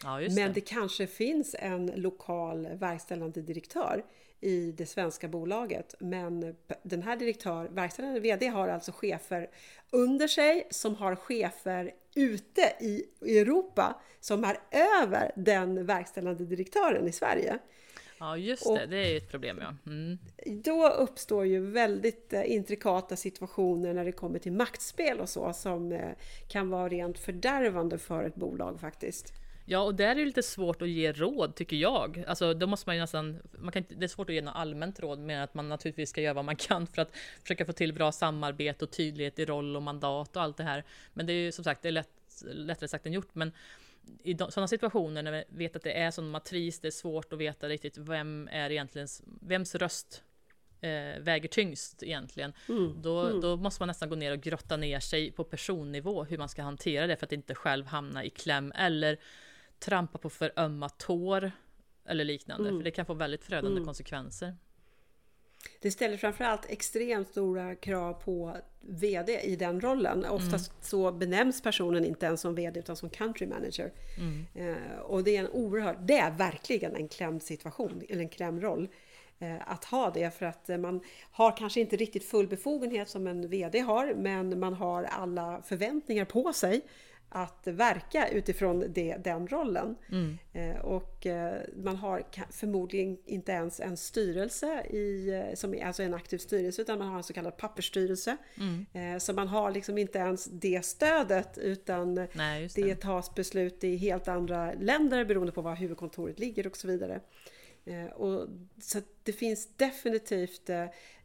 Ja, 0.04 0.20
Men 0.20 0.36
det. 0.36 0.50
det 0.50 0.62
kanske 0.62 1.08
finns 1.08 1.56
en 1.60 1.86
lokal 1.96 2.68
verkställande 2.68 3.42
direktör 3.42 4.04
i 4.44 4.74
det 4.78 4.86
svenska 4.86 5.28
bolaget. 5.28 5.96
Men 6.00 6.56
den 6.84 7.04
här 7.04 7.18
direktör, 7.18 7.68
verkställande 7.72 8.20
VD 8.20 8.48
har 8.48 8.68
alltså 8.68 8.92
chefer 8.92 9.50
under 9.90 10.28
sig 10.28 10.68
som 10.72 10.96
har 10.96 11.16
chefer 11.16 11.92
ute 12.16 12.62
i 12.80 13.06
Europa 13.22 14.02
som 14.20 14.44
är 14.44 14.58
över 15.02 15.32
den 15.36 15.86
verkställande 15.86 16.46
direktören 16.46 17.08
i 17.08 17.12
Sverige. 17.12 17.60
Ja 18.20 18.38
just 18.38 18.64
det, 18.64 18.70
och 18.70 18.90
det 18.90 18.98
är 18.98 19.10
ju 19.10 19.18
ett 19.18 19.32
problem 19.32 19.60
ja. 19.62 19.92
Mm. 19.92 20.18
Då 20.64 20.90
uppstår 20.90 21.46
ju 21.46 21.72
väldigt 21.72 22.34
eh, 22.34 22.52
intrikata 22.52 23.16
situationer 23.16 23.94
när 23.94 24.06
det 24.06 24.12
kommer 24.12 24.40
till 24.40 24.52
maktspel 24.52 25.20
och 25.20 25.30
så 25.30 25.54
som 25.54 25.92
eh, 25.92 26.12
kan 26.48 26.70
vara 26.70 26.90
rent 26.90 27.20
fördärvande 27.20 27.98
för 27.98 28.24
ett 28.24 28.36
bolag 28.36 28.80
faktiskt. 28.80 29.34
Ja, 29.66 29.80
och 29.80 29.96
där 29.96 30.08
är 30.08 30.16
det 30.16 30.26
lite 30.26 30.44
svårt 30.44 30.82
att 30.82 30.90
ge 30.90 31.12
råd 31.12 31.56
tycker 31.56 31.76
jag. 31.76 32.24
Alltså, 32.28 32.54
då 32.54 32.68
måste 32.68 32.90
man 32.90 32.96
ju 32.96 33.02
nästan, 33.02 33.40
man 33.58 33.72
kan 33.72 33.84
inte, 33.84 33.96
det 33.96 34.06
är 34.06 34.08
svårt 34.08 34.30
att 34.30 34.36
ge 34.36 34.42
något 34.42 34.56
allmänt 34.56 35.00
råd, 35.00 35.20
men 35.20 35.42
att 35.42 35.54
man 35.54 35.70
naturligtvis 35.70 36.10
ska 36.10 36.22
göra 36.22 36.34
vad 36.34 36.46
man 36.46 36.56
kan 36.56 36.88
för 36.88 37.02
att 37.02 37.16
försöka 37.42 37.66
få 37.66 37.74
till 37.74 37.94
bra 37.94 38.12
samarbete 38.12 38.86
och 38.86 38.92
tydlighet 38.92 39.40
i 39.40 39.46
roll 39.46 39.76
och 39.76 39.82
mandat 39.82 40.36
och 40.36 40.42
allt 40.42 40.58
det 40.58 40.64
här. 40.64 40.84
Men 41.14 41.26
det 41.26 41.34
är 41.34 41.38
ju 41.38 41.52
som 41.52 41.64
sagt, 41.64 41.82
det 41.82 41.88
är 41.88 41.92
lätt, 41.92 42.44
lättare 42.44 42.88
sagt 42.88 43.06
än 43.06 43.14
gjort. 43.14 43.36
Men 43.36 43.52
i 44.24 44.38
sådana 44.38 44.68
situationer 44.68 45.24
när 45.24 45.32
vi 45.32 45.44
vet 45.50 45.76
att 45.76 45.84
det 45.84 46.00
är 46.00 46.12
sån 46.12 46.30
matris, 46.30 46.80
det 46.80 46.88
är 46.88 46.92
svårt 46.92 47.34
att 47.34 47.40
veta 47.40 47.70
riktigt 47.70 47.98
vem 47.98 48.50
är 48.52 48.70
egentligen, 48.70 49.08
vems 49.42 49.76
röst 49.76 50.24
eh, 50.82 51.20
väger 51.20 51.50
tyngst 51.50 52.04
egentligen. 52.04 52.54
Mm. 52.70 53.02
Då, 53.02 53.20
mm. 53.20 53.42
då 53.42 53.58
måste 53.58 53.82
man 53.82 53.88
nästan 53.88 54.10
gå 54.10 54.16
ner 54.16 54.32
och 54.32 54.42
grotta 54.42 54.78
ner 54.78 55.00
sig 55.00 55.32
på 55.32 55.44
personnivå 55.44 56.24
hur 56.24 56.38
man 56.38 56.50
ska 56.50 56.64
hantera 56.64 57.08
det 57.08 57.16
för 57.16 57.26
att 57.26 57.32
inte 57.32 57.56
själv 57.56 57.86
hamna 57.86 58.24
i 58.24 58.30
kläm 58.30 58.72
eller 58.76 59.18
trampa 59.84 60.18
på 60.18 60.30
för 60.30 60.52
ömma 60.58 60.90
tår 60.90 61.52
eller 62.06 62.24
liknande, 62.24 62.70
mm. 62.70 62.80
för 62.80 62.84
det 62.84 62.92
kan 62.92 63.06
få 63.06 63.14
väldigt 63.14 63.44
förödande 63.44 63.78
mm. 63.78 63.86
konsekvenser. 63.86 64.56
Det 65.82 65.92
ställer 65.92 66.18
framförallt 66.18 66.66
extremt 66.70 67.28
stora 67.28 67.76
krav 67.76 68.14
på 68.14 68.58
VD 68.82 69.40
i 69.44 69.56
den 69.56 69.82
rollen. 69.82 70.26
Oftast 70.26 70.72
mm. 70.72 70.82
så 70.82 71.12
benämns 71.12 71.62
personen 71.62 72.06
inte 72.06 72.26
ens 72.26 72.42
som 72.42 72.56
VD 72.56 72.80
utan 72.80 72.96
som 72.96 73.10
country 73.10 73.48
manager. 73.48 73.92
Mm. 74.18 74.46
Eh, 74.56 75.00
och 75.00 75.24
det 75.24 75.38
är 75.38 75.40
en 75.40 75.50
oerhört, 75.50 75.98
det 76.00 76.18
är 76.18 76.32
verkligen 76.32 76.96
en 76.96 77.08
klämd 77.08 77.44
situation, 77.44 78.02
eller 78.10 78.22
en 78.22 78.30
klämd 78.30 78.64
roll 78.64 78.88
eh, 79.40 79.72
att 79.72 79.86
ha 79.86 80.12
det 80.12 80.38
för 80.38 80.46
att 80.46 80.70
man 80.80 81.02
har 81.32 81.58
kanske 81.58 81.80
inte 81.80 81.96
riktigt 81.96 82.26
full 82.26 82.48
befogenhet 82.48 83.10
som 83.10 83.28
en 83.28 83.50
VD 83.50 83.80
har 83.80 84.14
men 84.14 84.60
man 84.60 84.74
har 84.74 85.04
alla 85.04 85.62
förväntningar 85.62 86.26
på 86.26 86.54
sig 86.54 86.82
att 87.36 87.68
verka 87.68 88.28
utifrån 88.28 88.86
det, 88.90 89.16
den 89.24 89.48
rollen. 89.48 89.96
Mm. 90.12 90.38
Eh, 90.54 90.82
och 90.82 91.26
eh, 91.26 91.62
man 91.76 91.96
har 91.96 92.24
förmodligen 92.52 93.18
inte 93.26 93.52
ens 93.52 93.80
en 93.80 93.98
styrelse, 93.98 94.86
i, 94.90 95.30
eh, 95.30 95.56
som 95.56 95.74
är 95.74 95.86
alltså 95.86 96.04
en 96.04 96.14
aktiv 96.14 96.38
styrelse, 96.38 96.82
utan 96.82 97.00
man 97.00 97.08
har 97.08 97.18
en 97.18 97.24
så 97.24 97.34
kallad 97.34 97.58
pappersstyrelse. 97.58 98.38
Mm. 98.58 99.20
Så 99.20 99.34
man 99.34 99.48
har 99.48 99.72
liksom 99.72 99.98
inte 99.98 100.18
ens 100.20 100.46
det 100.46 100.86
stödet 100.86 101.58
utan 101.58 102.28
Nej, 102.34 102.70
det. 102.76 102.84
det 102.84 102.96
tas 102.96 103.36
beslut 103.36 103.84
i 103.84 103.96
helt 103.96 104.28
andra 104.28 104.74
länder 104.74 105.26
beroende 105.26 105.52
på 105.52 105.62
var 105.62 105.76
huvudkontoret 105.76 106.40
ligger 106.40 106.68
och 106.68 106.78
så 106.78 106.88
vidare. 106.88 107.20
Och, 108.16 108.48
så 108.82 109.00
det 109.24 109.34
finns 109.34 109.78
definitivt 109.78 110.70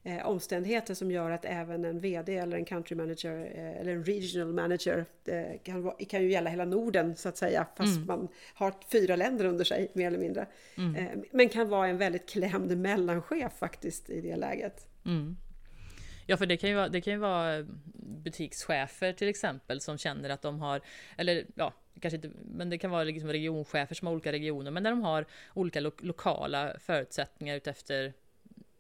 eh, 0.08 0.26
omständigheter 0.26 0.94
som 0.94 1.10
gör 1.10 1.30
att 1.30 1.44
även 1.44 1.84
en 1.84 2.00
VD 2.00 2.36
eller 2.36 2.56
en 2.56 2.64
country 2.64 2.96
manager 2.96 3.52
eh, 3.54 3.80
eller 3.80 3.92
en 3.92 4.04
regional 4.04 4.52
manager 4.54 5.06
eh, 5.24 5.60
kan, 5.64 5.92
kan 6.08 6.22
ju 6.22 6.30
gälla 6.30 6.50
hela 6.50 6.64
Norden 6.64 7.16
så 7.16 7.28
att 7.28 7.36
säga 7.36 7.66
fast 7.76 7.96
mm. 7.96 8.06
man 8.06 8.28
har 8.54 8.74
fyra 8.92 9.16
länder 9.16 9.44
under 9.44 9.64
sig 9.64 9.90
mer 9.92 10.06
eller 10.06 10.18
mindre. 10.18 10.46
Mm. 10.76 10.96
Eh, 10.96 11.24
men 11.30 11.48
kan 11.48 11.68
vara 11.68 11.88
en 11.88 11.98
väldigt 11.98 12.28
klämd 12.28 12.78
mellanchef 12.78 13.52
faktiskt 13.58 14.10
i 14.10 14.20
det 14.20 14.36
läget. 14.36 14.86
Mm. 15.06 15.36
Ja, 16.26 16.36
för 16.36 16.46
det 16.46 16.56
kan, 16.56 16.70
ju 16.70 16.76
vara, 16.76 16.88
det 16.88 17.00
kan 17.00 17.12
ju 17.12 17.18
vara 17.18 17.66
butikschefer 17.94 19.12
till 19.12 19.28
exempel 19.28 19.80
som 19.80 19.98
känner 19.98 20.30
att 20.30 20.42
de 20.42 20.60
har, 20.60 20.80
eller 21.16 21.46
ja, 21.54 21.72
kanske 22.00 22.16
inte, 22.16 22.30
men 22.44 22.70
det 22.70 22.78
kan 22.78 22.90
vara 22.90 23.04
liksom 23.04 23.32
regionchefer 23.32 23.94
som 23.94 24.06
har 24.06 24.12
olika 24.14 24.32
regioner, 24.32 24.70
men 24.70 24.82
där 24.82 24.90
de 24.90 25.02
har 25.02 25.26
olika 25.54 25.80
lo 25.80 25.92
lokala 25.98 26.76
förutsättningar 26.78 27.56
utefter 27.56 28.12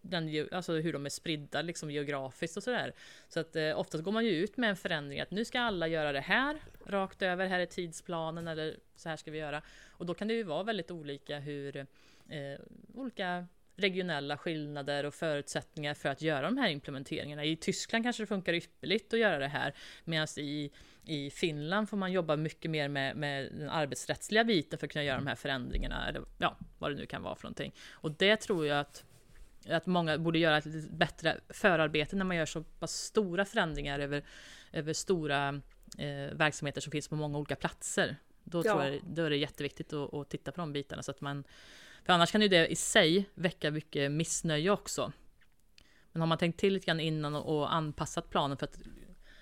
den, 0.08 0.48
alltså 0.52 0.72
hur 0.72 0.92
de 0.92 1.06
är 1.06 1.10
spridda 1.10 1.62
liksom 1.62 1.90
geografiskt 1.90 2.56
och 2.56 2.62
sådär. 2.62 2.92
Så 3.28 3.40
att 3.40 3.56
eh, 3.56 3.78
oftast 3.78 4.04
går 4.04 4.12
man 4.12 4.24
ju 4.24 4.30
ut 4.30 4.56
med 4.56 4.70
en 4.70 4.76
förändring 4.76 5.20
att 5.20 5.30
nu 5.30 5.44
ska 5.44 5.60
alla 5.60 5.88
göra 5.88 6.12
det 6.12 6.20
här 6.20 6.56
rakt 6.86 7.22
över, 7.22 7.46
här 7.46 7.60
är 7.60 7.66
tidsplanen 7.66 8.48
eller 8.48 8.76
så 8.96 9.08
här 9.08 9.16
ska 9.16 9.30
vi 9.30 9.38
göra. 9.38 9.62
Och 9.88 10.06
då 10.06 10.14
kan 10.14 10.28
det 10.28 10.34
ju 10.34 10.42
vara 10.42 10.62
väldigt 10.62 10.90
olika 10.90 11.38
hur 11.38 11.76
eh, 11.76 11.86
olika 12.94 13.46
regionella 13.78 14.38
skillnader 14.38 15.04
och 15.04 15.14
förutsättningar 15.14 15.94
för 15.94 16.08
att 16.08 16.22
göra 16.22 16.42
de 16.42 16.58
här 16.58 16.68
implementeringarna. 16.68 17.44
I 17.44 17.56
Tyskland 17.56 18.04
kanske 18.04 18.22
det 18.22 18.26
funkar 18.26 18.52
ypperligt 18.52 19.12
att 19.14 19.20
göra 19.20 19.38
det 19.38 19.48
här 19.48 19.74
medan 20.04 20.26
i, 20.36 20.70
i 21.04 21.30
Finland 21.30 21.88
får 21.88 21.96
man 21.96 22.12
jobba 22.12 22.36
mycket 22.36 22.70
mer 22.70 22.88
med, 22.88 23.16
med 23.16 23.52
den 23.52 23.70
arbetsrättsliga 23.70 24.44
biten 24.44 24.78
för 24.78 24.86
att 24.86 24.92
kunna 24.92 25.04
göra 25.04 25.16
de 25.16 25.26
här 25.26 25.34
förändringarna, 25.34 26.08
eller 26.08 26.22
ja, 26.38 26.56
vad 26.78 26.90
det 26.90 26.96
nu 26.96 27.06
kan 27.06 27.22
vara 27.22 27.34
för 27.34 27.44
någonting. 27.44 27.74
Och 27.90 28.10
det 28.10 28.36
tror 28.36 28.66
jag 28.66 28.80
att 28.80 29.04
att 29.70 29.86
många 29.86 30.18
borde 30.18 30.38
göra 30.38 30.58
ett 30.58 30.90
bättre 30.90 31.40
förarbete 31.48 32.16
när 32.16 32.24
man 32.24 32.36
gör 32.36 32.46
så 32.46 32.62
pass 32.62 32.92
stora 32.92 33.44
förändringar 33.44 33.98
över, 33.98 34.22
över 34.72 34.92
stora 34.92 35.48
eh, 35.98 36.34
verksamheter 36.34 36.80
som 36.80 36.92
finns 36.92 37.08
på 37.08 37.16
många 37.16 37.38
olika 37.38 37.56
platser. 37.56 38.16
Då, 38.44 38.58
ja. 38.58 38.72
tror 38.72 38.84
jag, 38.84 39.00
då 39.04 39.22
är 39.22 39.30
det 39.30 39.36
jätteviktigt 39.36 39.92
att, 39.92 40.14
att, 40.14 40.28
titta 40.28 40.52
på 40.52 40.60
de 40.60 40.72
bitarna 40.72 41.02
så 41.02 41.10
att 41.10 41.20
man 41.20 41.44
För 42.04 42.12
annars 42.12 42.32
kan 42.32 42.42
ju 42.42 42.48
det 42.48 42.66
i 42.66 42.76
sig 42.76 43.28
väcka 43.34 43.70
mycket 43.70 44.10
missnöje 44.10 44.70
också. 44.70 45.12
Men 46.12 46.20
har 46.20 46.26
man 46.26 46.38
tänkt 46.38 46.60
till 46.60 46.72
lite 46.72 46.86
grann 46.86 47.00
innan 47.00 47.34
och, 47.34 47.58
och 47.58 47.74
anpassat 47.74 48.30
planen 48.30 48.56
för 48.56 48.66
att 48.66 48.78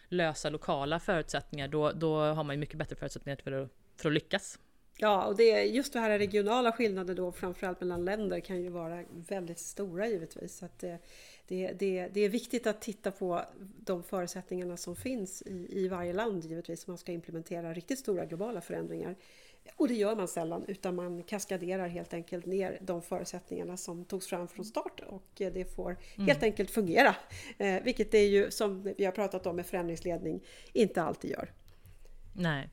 lösa 0.08 0.50
lokala 0.50 1.00
förutsättningar, 1.00 1.68
då, 1.68 1.92
då 1.92 2.20
har 2.20 2.44
man 2.44 2.56
ju 2.56 2.60
mycket 2.60 2.78
bättre 2.78 2.96
förutsättningar 2.96 3.38
för 3.44 3.52
att, 3.52 3.70
för 3.96 4.08
att 4.08 4.14
lyckas. 4.14 4.58
Ja, 4.98 5.26
och 5.26 5.36
det, 5.36 5.64
just 5.64 5.92
det 5.92 6.00
här 6.00 6.18
regionala 6.18 6.72
skillnader 6.72 7.14
då 7.14 7.32
framförallt 7.32 7.80
mellan 7.80 8.04
länder 8.04 8.40
kan 8.40 8.62
ju 8.62 8.68
vara 8.68 9.04
väldigt 9.10 9.58
stora 9.58 10.08
givetvis. 10.08 10.56
Så 10.56 10.68
det, 10.80 10.98
det, 11.46 11.72
det, 11.72 12.08
det 12.12 12.20
är 12.20 12.28
viktigt 12.28 12.66
att 12.66 12.80
titta 12.80 13.10
på 13.10 13.42
de 13.78 14.02
förutsättningarna 14.02 14.76
som 14.76 14.96
finns 14.96 15.42
i, 15.42 15.68
i 15.70 15.88
varje 15.88 16.12
land 16.12 16.44
givetvis 16.44 16.86
om 16.86 16.92
man 16.92 16.98
ska 16.98 17.12
implementera 17.12 17.72
riktigt 17.74 17.98
stora 17.98 18.24
globala 18.24 18.60
förändringar. 18.60 19.16
Och 19.76 19.88
det 19.88 19.94
gör 19.94 20.16
man 20.16 20.28
sällan 20.28 20.64
utan 20.68 20.94
man 20.94 21.22
kaskaderar 21.22 21.88
helt 21.88 22.14
enkelt 22.14 22.46
ner 22.46 22.78
de 22.80 23.02
förutsättningarna 23.02 23.76
som 23.76 24.04
togs 24.04 24.26
fram 24.26 24.48
från 24.48 24.64
start 24.64 25.00
och 25.06 25.28
det 25.34 25.74
får 25.74 25.96
mm. 26.14 26.28
helt 26.28 26.42
enkelt 26.42 26.70
fungera. 26.70 27.16
Eh, 27.58 27.82
vilket 27.82 28.10
det 28.10 28.24
ju 28.24 28.50
som 28.50 28.82
vi 28.96 29.04
har 29.04 29.12
pratat 29.12 29.46
om 29.46 29.56
med 29.56 29.66
förändringsledning 29.66 30.44
inte 30.72 31.02
alltid 31.02 31.30
gör. 31.30 31.52
Nej. 32.32 32.68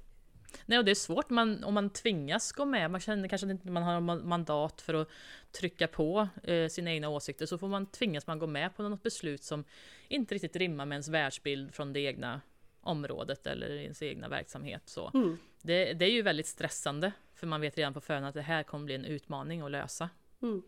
Nej, 0.66 0.80
och 0.80 0.86
det 0.86 0.91
är 0.91 0.95
svårt 0.95 1.30
man, 1.30 1.64
om 1.64 1.74
man 1.74 1.89
tvingas 1.89 2.51
gå 2.51 2.66
med. 2.66 2.91
Man 2.91 3.01
känner 3.01 3.28
kanske 3.28 3.51
inte 3.51 3.72
man 3.72 3.84
har 3.84 4.01
mandat 4.01 4.82
för 4.82 4.93
att 4.93 5.10
trycka 5.51 5.88
på 5.88 6.28
eh, 6.43 6.68
sina 6.68 6.91
egna 6.91 7.10
åsikter. 7.10 7.45
Så 7.45 7.58
får 7.58 7.68
man 7.68 7.86
tvingas 7.86 8.28
man 8.28 8.39
gå 8.39 8.47
med 8.47 8.76
på 8.76 8.84
något 8.84 9.04
beslut 9.04 9.43
som 9.43 9.64
inte 10.08 10.36
riktigt 10.36 10.56
rimmar 10.56 10.86
med 10.86 10.95
ens 10.95 11.08
världsbild 11.08 11.74
från 11.74 11.93
det 11.93 11.99
egna 11.99 12.41
området 12.82 13.47
eller 13.47 13.70
ens 13.70 14.01
egna 14.01 14.30
verksamhet. 14.30 14.82
Så 14.86 15.12
mm. 15.14 15.38
det, 15.62 15.93
det, 15.93 16.06
är 16.06 16.12
ju 16.12 16.22
väldigt 16.22 16.47
stressande. 16.47 17.12
För 17.36 17.47
man 17.47 17.62
vet 17.62 17.78
redan 17.78 17.93
på 17.93 18.01
förhand 18.01 18.26
att 18.26 18.34
det 18.34 18.41
här 18.41 18.64
kommer 18.64 18.86
bli 18.86 18.95
en 18.95 19.06
utmaning 19.06 19.62
att 19.62 19.72
lösa. 19.72 20.10
Mm. 20.41 20.64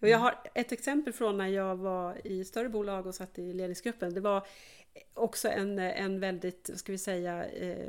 Och 0.00 0.08
jag 0.08 0.18
har 0.18 0.34
ett 0.54 0.72
exempel 0.72 1.12
från 1.12 1.38
när 1.38 1.46
jag 1.46 1.76
var 1.76 2.26
i 2.26 2.44
större 2.44 2.68
bolag 2.68 3.06
och 3.06 3.14
satt 3.14 3.38
i 3.38 3.52
ledningsgruppen. 3.52 4.14
Det 4.14 4.20
var 4.20 4.46
också 5.14 5.48
en, 5.48 5.78
en 5.78 6.20
väldigt, 6.20 6.70
ska 6.74 6.92
vi 6.92 6.98
säga, 6.98 7.44
eh, 7.44 7.88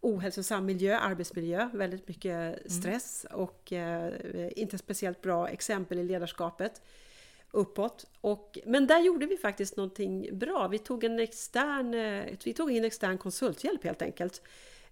ohälsosam 0.00 0.66
miljö, 0.66 0.98
arbetsmiljö, 0.98 1.68
väldigt 1.72 2.08
mycket 2.08 2.34
mm. 2.34 2.68
stress 2.68 3.26
mm. 3.30 3.42
och 3.42 3.72
eh, 3.72 4.12
inte 4.56 4.78
speciellt 4.78 5.22
bra 5.22 5.48
exempel 5.48 5.98
i 5.98 6.04
ledarskapet 6.04 6.82
uppåt. 7.50 8.06
Och, 8.20 8.58
men 8.64 8.86
där 8.86 9.00
gjorde 9.00 9.26
vi 9.26 9.36
faktiskt 9.36 9.76
någonting 9.76 10.38
bra. 10.38 10.68
Vi 10.68 10.78
tog 10.78 11.04
en 11.04 11.20
extern, 11.20 11.94
eh, 11.94 12.24
vi 12.44 12.52
tog 12.52 12.72
in 12.72 12.84
extern 12.84 13.18
konsulthjälp 13.18 13.84
helt 13.84 14.02
enkelt. 14.02 14.42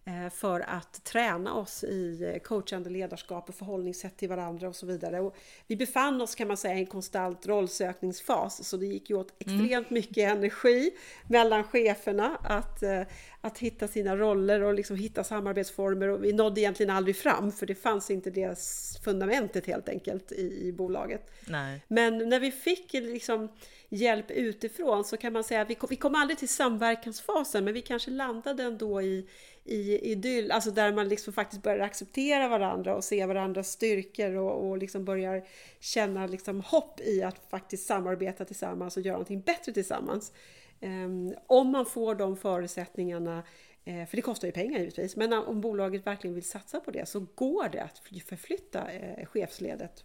Eh, 0.04 0.30
för 0.30 0.60
att 0.60 1.04
träna 1.04 1.54
oss 1.54 1.84
i 1.84 2.40
coachande 2.44 2.90
ledarskap 2.90 3.48
och 3.48 3.54
förhållningssätt 3.54 4.16
till 4.16 4.28
varandra 4.28 4.68
och 4.68 4.76
så 4.76 4.86
vidare. 4.86 5.20
Och 5.20 5.36
vi 5.66 5.76
befann 5.76 6.20
oss 6.20 6.34
kan 6.34 6.48
man 6.48 6.56
säga 6.56 6.74
i 6.74 6.78
en 6.78 6.86
konstant 6.86 7.46
rollsökningsfas 7.46 8.68
så 8.68 8.76
det 8.76 8.86
gick 8.86 9.10
ju 9.10 9.16
åt 9.16 9.34
extremt 9.38 9.72
mm. 9.72 9.84
mycket 9.88 10.30
energi 10.32 10.90
mellan 11.28 11.64
cheferna 11.64 12.38
att, 12.42 12.82
eh, 12.82 13.02
att 13.40 13.58
hitta 13.58 13.88
sina 13.88 14.16
roller 14.16 14.62
och 14.62 14.74
liksom 14.74 14.96
hitta 14.96 15.24
samarbetsformer 15.24 16.08
och 16.08 16.24
vi 16.24 16.32
nådde 16.32 16.60
egentligen 16.60 16.96
aldrig 16.96 17.16
fram 17.16 17.52
för 17.52 17.66
det 17.66 17.74
fanns 17.74 18.10
inte 18.10 18.30
det 18.30 18.58
fundamentet 19.04 19.66
helt 19.66 19.88
enkelt 19.88 20.32
i, 20.32 20.68
i 20.68 20.72
bolaget. 20.72 21.30
Nej. 21.46 21.84
Men 21.88 22.28
när 22.28 22.40
vi 22.40 22.50
fick 22.50 22.92
liksom 22.92 23.48
hjälp 23.94 24.30
utifrån 24.30 25.04
så 25.04 25.16
kan 25.16 25.32
man 25.32 25.44
säga 25.44 25.60
att 25.60 25.70
vi 25.70 25.74
kom, 25.74 25.86
vi 25.90 25.96
kom 25.96 26.14
aldrig 26.14 26.38
till 26.38 26.48
samverkansfasen 26.48 27.64
men 27.64 27.74
vi 27.74 27.82
kanske 27.82 28.10
landade 28.10 28.62
ändå 28.62 29.02
i, 29.02 29.28
i 29.64 30.10
idyll, 30.12 30.50
alltså 30.50 30.70
där 30.70 30.92
man 30.92 31.08
liksom 31.08 31.32
faktiskt 31.32 31.62
börjar 31.62 31.78
acceptera 31.78 32.48
varandra 32.48 32.96
och 32.96 33.04
se 33.04 33.26
varandras 33.26 33.68
styrkor 33.68 34.34
och, 34.34 34.68
och 34.68 34.78
liksom 34.78 35.04
börjar 35.04 35.44
känna 35.80 36.26
liksom 36.26 36.60
hopp 36.60 37.00
i 37.00 37.22
att 37.22 37.50
faktiskt 37.50 37.86
samarbeta 37.86 38.44
tillsammans 38.44 38.96
och 38.96 39.02
göra 39.02 39.14
någonting 39.14 39.40
bättre 39.40 39.72
tillsammans. 39.72 40.32
Um, 40.80 41.34
om 41.46 41.70
man 41.70 41.86
får 41.86 42.14
de 42.14 42.36
förutsättningarna 42.36 43.42
eh, 43.84 44.06
för 44.06 44.16
det 44.16 44.22
kostar 44.22 44.48
ju 44.48 44.52
pengar 44.52 44.78
givetvis, 44.78 45.16
men 45.16 45.32
om 45.32 45.60
bolaget 45.60 46.06
verkligen 46.06 46.34
vill 46.34 46.48
satsa 46.48 46.80
på 46.80 46.90
det 46.90 47.08
så 47.08 47.26
går 47.34 47.68
det 47.68 47.82
att 47.82 47.98
förflytta 48.28 48.90
eh, 48.90 49.26
chefsledet 49.26 50.04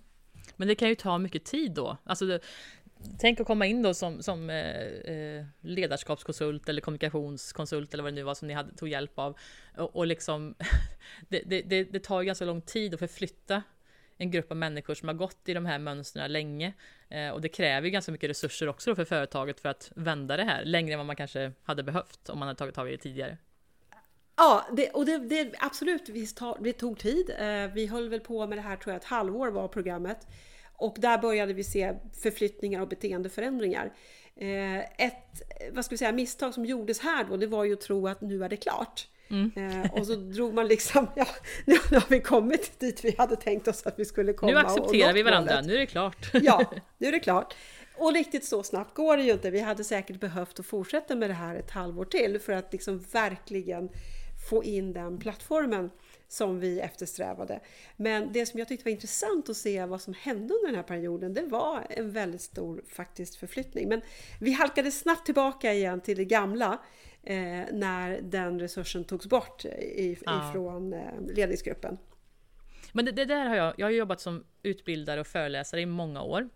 men 0.56 0.68
det 0.68 0.76
kan 0.76 0.90
ju 0.90 0.96
ta 0.96 1.18
mycket 1.18 1.46
tid 1.46 1.72
då. 1.72 1.98
Alltså 2.04 2.26
det, 2.26 2.40
Tänk 3.20 3.40
att 3.40 3.48
komma 3.48 3.66
in 3.66 3.82
då 3.82 3.94
som, 3.94 4.24
som 4.24 4.50
eh, 4.50 4.82
eh, 4.86 5.46
ledarskapskonsult 5.62 6.70
eller 6.70 6.82
kommunikationskonsult 6.82 7.94
eller 7.94 8.04
vad 8.04 8.14
det 8.14 8.16
nu 8.16 8.24
var 8.24 8.36
som 8.36 8.48
ni 8.48 8.54
hade, 8.54 8.76
tog 8.76 8.90
hjälp 8.90 9.20
av. 9.20 9.38
Och, 9.78 9.96
och 9.96 10.08
liksom, 10.08 10.56
det, 11.30 11.44
det, 11.46 11.84
det, 11.84 12.04
tar 12.04 12.24
ganska 12.24 12.46
lång 12.46 12.62
tid 12.62 12.94
att 12.94 13.00
förflytta 13.00 13.64
en 14.18 14.32
grupp 14.32 14.52
av 14.52 14.58
människor 14.58 14.94
som 14.94 15.08
har 15.08 15.16
gått 15.16 15.50
i 15.50 15.54
de 15.54 15.66
här 15.66 15.80
mönstren 15.80 16.32
länge. 16.32 16.74
Eh, 17.10 17.30
och 17.30 17.42
det 17.42 17.50
kräver 17.50 17.86
ju 17.86 17.92
ganska 17.92 18.12
mycket 18.12 18.30
resurser 18.30 18.68
också 18.68 18.96
för 18.96 19.06
företaget 19.06 19.60
för 19.60 19.70
att 19.70 19.92
vända 19.96 20.38
det 20.38 20.44
här 20.44 20.66
längre 20.66 20.94
än 20.94 21.00
vad 21.00 21.06
man 21.06 21.16
kanske 21.16 21.52
hade 21.64 21.84
behövt 21.84 22.30
om 22.30 22.40
man 22.40 22.48
hade 22.48 22.58
tagit 22.58 22.76
tag 22.76 22.88
i 22.88 22.92
det 22.92 22.98
tidigare. 22.98 23.38
Ja, 24.36 24.68
det, 24.72 24.90
och 24.90 25.06
det, 25.06 25.18
det 25.18 25.52
absolut, 25.60 26.10
vi 26.10 26.28
det 26.60 26.74
tog 26.74 27.00
tid. 27.00 27.30
Eh, 27.40 27.74
vi 27.74 27.88
höll 27.88 28.10
väl 28.10 28.20
på 28.20 28.48
med 28.48 28.58
det 28.58 28.62
här 28.62 28.76
tror 28.76 28.94
jag 28.94 29.00
ett 29.00 29.08
halvår 29.08 29.48
var 29.48 29.68
programmet. 29.68 30.28
Och 30.80 30.96
där 31.00 31.18
började 31.18 31.54
vi 31.54 31.64
se 31.64 31.94
förflyttningar 32.22 32.82
och 32.82 32.88
beteendeförändringar. 32.88 33.94
Eh, 34.36 34.80
ett 34.80 35.42
vad 35.72 35.86
ska 35.86 35.94
vi 35.94 35.98
säga, 35.98 36.12
misstag 36.12 36.54
som 36.54 36.66
gjordes 36.66 37.00
här 37.00 37.24
då, 37.24 37.38
det 37.38 37.48
var 37.48 37.64
ju 37.64 37.74
att 37.74 37.82
tro 37.82 38.08
att 38.08 38.22
nu 38.22 38.44
är 38.44 38.50
det 38.50 38.58
klart. 38.58 39.08
Mm. 39.30 39.52
Eh, 39.56 39.94
och 39.94 40.08
så 40.08 40.16
drog 40.16 40.54
man 40.54 40.68
liksom, 40.68 41.08
ja, 41.16 41.28
nu 41.66 41.74
har 41.74 42.10
vi 42.10 42.22
kommit 42.22 42.80
dit 42.80 43.06
vi 43.06 43.16
hade 43.18 43.36
tänkt 43.36 43.68
oss 43.68 43.86
att 43.86 44.00
vi 44.00 44.06
skulle 44.06 44.34
komma. 44.34 44.52
Nu 44.52 44.58
accepterar 44.58 45.14
vi 45.14 45.24
varandra, 45.24 45.52
målet. 45.54 45.66
nu 45.66 45.74
är 45.74 45.80
det 45.80 45.86
klart. 45.86 46.30
ja, 46.34 46.72
nu 46.98 47.08
är 47.08 47.12
det 47.12 47.20
klart. 47.20 47.56
Och 47.98 48.14
riktigt 48.14 48.46
så 48.46 48.64
snabbt 48.64 48.96
går 48.96 49.18
det 49.18 49.24
ju 49.24 49.32
inte. 49.32 49.52
Vi 49.52 49.60
hade 49.60 49.84
säkert 49.84 50.20
behövt 50.20 50.60
att 50.60 50.66
fortsätta 50.66 51.16
med 51.16 51.30
det 51.30 51.34
här 51.34 51.56
ett 51.56 51.72
halvår 51.72 52.06
till 52.06 52.40
för 52.40 52.54
att 52.54 52.74
liksom 52.74 53.00
verkligen 53.12 53.90
få 54.50 54.64
in 54.64 54.94
den 54.94 55.20
plattformen 55.20 55.90
som 56.30 56.60
vi 56.60 56.80
eftersträvade. 56.80 57.60
Men 57.96 58.34
det 58.34 58.46
som 58.46 58.60
jag 58.60 58.68
tyckte 58.68 58.86
var 58.86 58.92
intressant 58.92 59.50
att 59.50 59.58
se 59.58 59.86
vad 59.86 60.02
som 60.02 60.14
hände 60.14 60.54
under 60.54 60.68
den 60.68 60.76
här 60.76 60.84
perioden, 60.84 61.34
det 61.34 61.42
var 61.42 61.88
en 61.90 62.12
väldigt 62.12 62.42
stor 62.42 62.84
faktiskt 62.88 63.36
förflyttning. 63.36 63.90
Men 63.90 64.02
vi 64.40 64.52
halkade 64.52 64.92
snabbt 64.92 65.26
tillbaka 65.26 65.74
igen 65.74 66.02
till 66.02 66.18
det 66.18 66.26
gamla 66.26 66.80
eh, 67.24 67.64
när 67.72 68.22
den 68.22 68.60
resursen 68.60 69.04
togs 69.04 69.26
bort 69.26 69.66
i, 69.66 70.18
ja. 70.26 70.50
ifrån 70.50 70.94
eh, 70.94 71.22
ledningsgruppen. 71.36 71.98
Men 72.92 73.06
det, 73.06 73.12
det, 73.12 73.26
där 73.26 73.46
har 73.46 73.56
jag, 73.56 73.74
jag 73.78 73.86
har 73.86 73.92
jobbat 73.92 74.22
som 74.22 74.46
utbildare 74.64 75.20
och 75.20 75.28
föreläsare 75.28 75.82
i 75.82 75.86
många 75.86 76.22
år. 76.22 76.50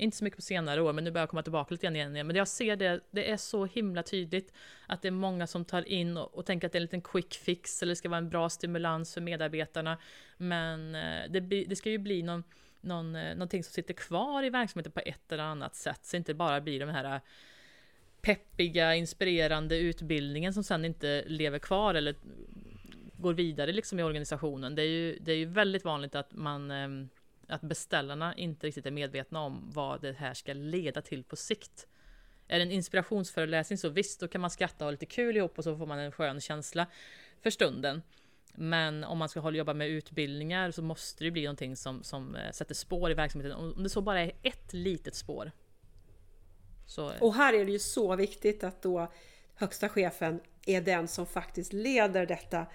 Inte 0.00 0.16
så 0.16 0.24
mycket 0.24 0.36
på 0.36 0.42
senare 0.42 0.82
år, 0.82 0.92
men 0.92 1.04
nu 1.04 1.10
börjar 1.10 1.22
jag 1.22 1.30
komma 1.30 1.42
tillbaka 1.42 1.74
lite 1.74 1.86
grann 1.86 1.96
igen. 1.96 2.26
Men 2.26 2.36
jag 2.36 2.48
ser 2.48 2.76
det, 2.76 3.00
det 3.10 3.30
är 3.30 3.36
så 3.36 3.66
himla 3.66 4.02
tydligt 4.02 4.52
att 4.86 5.02
det 5.02 5.08
är 5.08 5.12
många 5.12 5.46
som 5.46 5.64
tar 5.64 5.88
in 5.88 6.16
och, 6.16 6.34
och 6.34 6.46
tänker 6.46 6.66
att 6.66 6.72
det 6.72 6.76
är 6.76 6.80
en 6.80 6.84
liten 6.84 7.02
quick 7.02 7.34
fix 7.34 7.82
eller 7.82 7.90
det 7.90 7.96
ska 7.96 8.08
vara 8.08 8.18
en 8.18 8.28
bra 8.28 8.48
stimulans 8.48 9.14
för 9.14 9.20
medarbetarna. 9.20 9.98
Men 10.36 10.94
eh, 10.94 11.30
det, 11.30 11.40
det 11.40 11.76
ska 11.76 11.90
ju 11.90 11.98
bli 11.98 12.22
någon, 12.22 12.44
någon, 12.80 13.16
eh, 13.16 13.34
någonting 13.34 13.64
som 13.64 13.72
sitter 13.72 13.94
kvar 13.94 14.42
i 14.42 14.50
verksamheten 14.50 14.92
på 14.92 15.00
ett 15.04 15.32
eller 15.32 15.44
annat 15.44 15.74
sätt, 15.74 16.00
så 16.02 16.16
inte 16.16 16.34
bara 16.34 16.60
blir 16.60 16.80
de 16.80 16.88
här 16.88 17.14
eh, 17.14 17.20
peppiga, 18.22 18.94
inspirerande 18.94 19.78
utbildningen 19.78 20.54
som 20.54 20.64
sen 20.64 20.84
inte 20.84 21.24
lever 21.26 21.58
kvar 21.58 21.94
eller 21.94 22.14
går 23.16 23.34
vidare 23.34 23.72
liksom 23.72 24.00
i 24.00 24.02
organisationen. 24.02 24.74
Det 24.74 24.82
är 24.82 24.88
ju, 24.88 25.18
det 25.20 25.32
är 25.32 25.36
ju 25.36 25.44
väldigt 25.44 25.84
vanligt 25.84 26.14
att 26.14 26.32
man 26.32 26.70
ehm, 26.70 27.08
att 27.50 27.60
beställarna 27.60 28.34
inte 28.34 28.66
riktigt 28.66 28.86
är 28.86 28.90
medvetna 28.90 29.40
om 29.40 29.70
vad 29.74 30.00
det 30.00 30.12
här 30.12 30.34
ska 30.34 30.52
leda 30.52 31.02
till 31.02 31.24
på 31.24 31.36
sikt. 31.36 31.86
Är 32.48 32.58
det 32.58 32.64
en 32.64 32.72
inspirationsföreläsning 32.72 33.78
så 33.78 33.88
visst, 33.88 34.20
då 34.20 34.28
kan 34.28 34.40
man 34.40 34.50
skratta 34.50 34.84
och 34.84 34.86
ha 34.86 34.90
lite 34.90 35.06
kul 35.06 35.36
ihop 35.36 35.58
och 35.58 35.64
så 35.64 35.76
får 35.76 35.86
man 35.86 35.98
en 35.98 36.12
skön 36.12 36.40
känsla 36.40 36.86
för 37.42 37.50
stunden. 37.50 38.02
Men 38.54 39.04
om 39.04 39.18
man 39.18 39.28
ska 39.28 39.40
hålla 39.40 39.58
jobba 39.58 39.74
med 39.74 39.88
utbildningar 39.88 40.70
så 40.70 40.82
måste 40.82 41.24
det 41.24 41.30
bli 41.30 41.42
någonting 41.44 41.76
som, 41.76 42.02
som 42.02 42.36
eh, 42.36 42.50
sätter 42.52 42.74
spår 42.74 43.10
i 43.10 43.14
verksamheten. 43.14 43.56
Om 43.56 43.82
det 43.82 43.88
så 43.88 44.00
bara 44.00 44.20
är 44.20 44.32
ett 44.42 44.72
litet 44.72 45.14
spår. 45.14 45.52
Så... 46.86 47.10
Eh. 47.10 47.22
Och 47.22 47.34
här 47.34 47.54
är 47.54 47.64
det 47.64 47.72
ju 47.72 47.78
så 47.78 48.16
viktigt 48.16 48.64
att 48.64 48.82
då 48.82 49.12
högsta 49.54 49.88
chefen 49.88 50.40
är 50.66 50.80
den 50.80 51.08
som 51.08 51.26
faktiskt 51.26 51.72
leder 51.72 52.26
detta 52.26 52.66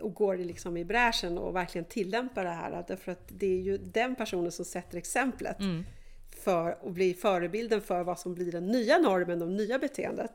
och 0.00 0.14
går 0.14 0.36
liksom 0.36 0.76
i 0.76 0.84
bräschen 0.84 1.38
och 1.38 1.56
verkligen 1.56 1.84
tillämpar 1.84 2.44
det 2.44 2.50
här. 2.50 2.84
Därför 2.88 3.12
att 3.12 3.24
det 3.28 3.46
är 3.46 3.60
ju 3.60 3.78
den 3.78 4.14
personen 4.14 4.52
som 4.52 4.64
sätter 4.64 4.98
exemplet 4.98 5.60
mm. 5.60 5.84
för 6.30 6.84
och 6.84 6.92
blir 6.92 7.14
förebilden 7.14 7.80
för 7.80 8.04
vad 8.04 8.18
som 8.18 8.34
blir 8.34 8.52
den 8.52 8.66
nya 8.66 8.98
normen 8.98 9.42
och 9.42 9.48
nya 9.48 9.78
beteendet. 9.78 10.32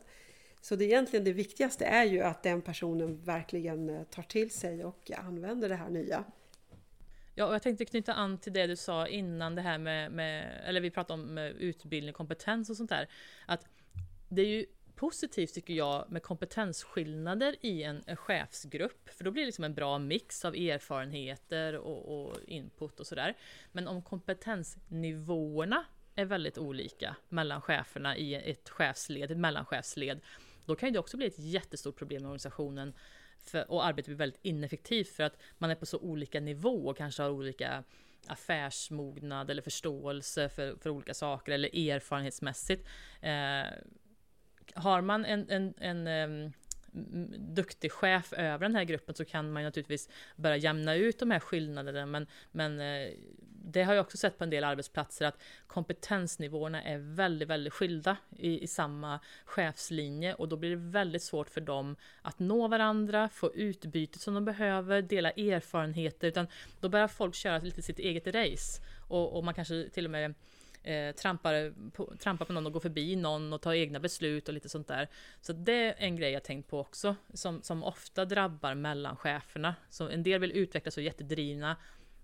Så 0.61 0.75
det 0.75 0.85
egentligen 0.85 1.25
det 1.25 1.33
viktigaste 1.33 1.85
är 1.85 2.03
ju 2.03 2.21
att 2.21 2.43
den 2.43 2.61
personen 2.61 3.21
verkligen 3.23 3.89
eh, 3.89 4.03
tar 4.03 4.23
till 4.23 4.51
sig 4.51 4.85
och 4.85 5.11
använder 5.17 5.69
det 5.69 5.75
här 5.75 5.89
nya. 5.89 6.23
Ja, 7.35 7.45
och 7.45 7.53
jag 7.53 7.61
tänkte 7.61 7.85
knyta 7.85 8.13
an 8.13 8.37
till 8.37 8.53
det 8.53 8.67
du 8.67 8.75
sa 8.75 9.07
innan 9.07 9.55
det 9.55 9.61
här 9.61 9.77
med, 9.77 10.11
med 10.11 10.61
eller 10.65 10.81
vi 10.81 10.91
pratade 10.91 11.21
om 11.21 11.37
utbildning, 11.37 12.13
kompetens 12.13 12.69
och 12.69 12.77
sånt 12.77 12.89
där. 12.89 13.09
Att 13.45 13.65
det 14.29 14.41
är 14.41 14.45
ju 14.45 14.65
positivt 14.97 15.53
tycker 15.53 15.73
jag 15.73 16.11
med 16.11 16.23
kompetensskillnader 16.23 17.55
i 17.61 17.83
en, 17.83 18.03
en 18.05 18.17
chefsgrupp. 18.17 19.09
För 19.09 19.23
då 19.23 19.31
blir 19.31 19.43
det 19.43 19.45
liksom 19.45 19.63
en 19.63 19.73
bra 19.73 19.99
mix 19.99 20.45
av 20.45 20.55
erfarenheter 20.55 21.77
och, 21.77 22.29
och 22.29 22.37
input 22.47 22.99
och 22.99 23.07
sådär. 23.07 23.37
Men 23.71 23.87
om 23.87 24.01
kompetensnivåerna 24.01 25.85
är 26.15 26.25
väldigt 26.25 26.57
olika 26.57 27.15
mellan 27.29 27.61
cheferna 27.61 28.17
i 28.17 28.35
ett 28.35 28.69
chefsled, 28.69 29.31
ett 29.31 29.37
mellanchefsled, 29.37 30.19
då 30.65 30.75
kan 30.75 30.93
det 30.93 30.99
också 30.99 31.17
bli 31.17 31.27
ett 31.27 31.39
jättestort 31.39 31.95
problem 31.95 32.21
i 32.21 32.25
organisationen 32.25 32.93
för, 33.39 33.71
och 33.71 33.85
arbetet 33.85 34.05
blir 34.05 34.17
väldigt 34.17 34.39
ineffektivt 34.41 35.09
för 35.09 35.23
att 35.23 35.37
man 35.57 35.69
är 35.69 35.75
på 35.75 35.85
så 35.85 35.97
olika 35.99 36.39
nivå 36.39 36.87
och 36.87 36.97
kanske 36.97 37.23
har 37.23 37.29
olika 37.29 37.83
affärsmognad 38.27 39.49
eller 39.49 39.61
förståelse 39.61 40.49
för, 40.49 40.75
för 40.75 40.89
olika 40.89 41.13
saker 41.13 41.51
eller 41.51 41.89
erfarenhetsmässigt. 41.89 42.87
Eh, 43.21 43.63
har 44.75 45.01
man 45.01 45.25
en, 45.25 45.49
en, 45.49 45.73
en 45.77 46.07
um, 46.07 46.53
duktig 47.55 47.91
chef 47.91 48.33
över 48.33 48.65
den 48.65 48.75
här 48.75 48.83
gruppen 48.83 49.15
så 49.15 49.25
kan 49.25 49.51
man 49.51 49.63
naturligtvis 49.63 50.09
börja 50.35 50.57
jämna 50.57 50.95
ut 50.95 51.19
de 51.19 51.31
här 51.31 51.39
skillnaderna. 51.39 52.05
Men, 52.05 52.27
men 52.51 52.79
eh, 52.79 53.09
det 53.71 53.83
har 53.83 53.93
jag 53.93 54.01
också 54.01 54.17
sett 54.17 54.37
på 54.37 54.43
en 54.43 54.49
del 54.49 54.63
arbetsplatser 54.63 55.25
att 55.25 55.41
kompetensnivåerna 55.67 56.83
är 56.83 56.97
väldigt, 56.97 57.47
väldigt 57.47 57.73
skilda 57.73 58.17
i, 58.37 58.63
i 58.63 58.67
samma 58.67 59.19
chefslinje. 59.45 60.33
Och 60.33 60.47
då 60.47 60.57
blir 60.57 60.69
det 60.69 60.75
väldigt 60.75 61.23
svårt 61.23 61.49
för 61.49 61.61
dem 61.61 61.95
att 62.21 62.39
nå 62.39 62.67
varandra, 62.67 63.29
få 63.29 63.53
utbytet 63.55 64.21
som 64.21 64.33
de 64.33 64.45
behöver, 64.45 65.01
dela 65.01 65.31
erfarenheter, 65.31 66.27
utan 66.27 66.47
då 66.79 66.89
börjar 66.89 67.07
folk 67.07 67.35
köra 67.35 67.59
lite 67.59 67.81
sitt 67.81 67.99
eget 67.99 68.27
race. 68.27 68.81
Och, 69.07 69.37
och 69.37 69.43
man 69.43 69.53
kanske 69.53 69.89
till 69.89 70.05
och 70.05 70.11
med 70.11 70.33
eh, 70.87 71.15
trampar, 71.15 71.73
på, 71.91 72.15
trampar 72.19 72.45
på 72.45 72.53
någon 72.53 72.65
och 72.65 72.73
går 72.73 72.79
förbi 72.79 73.15
någon 73.15 73.53
och 73.53 73.61
tar 73.61 73.73
egna 73.73 73.99
beslut 73.99 74.47
och 74.47 74.53
lite 74.53 74.69
sånt 74.69 74.87
där. 74.87 75.09
Så 75.41 75.53
det 75.53 75.83
är 75.83 75.95
en 75.97 76.15
grej 76.15 76.31
jag 76.31 76.43
tänkt 76.43 76.69
på 76.69 76.79
också, 76.79 77.15
som, 77.33 77.61
som 77.61 77.83
ofta 77.83 78.25
drabbar 78.25 78.75
mellancheferna. 78.75 79.75
Så 79.89 80.09
en 80.09 80.23
del 80.23 80.41
vill 80.41 80.51
utvecklas 80.51 80.97
och 80.97 81.03
är 81.03 81.05
jättedrivna, 81.05 81.77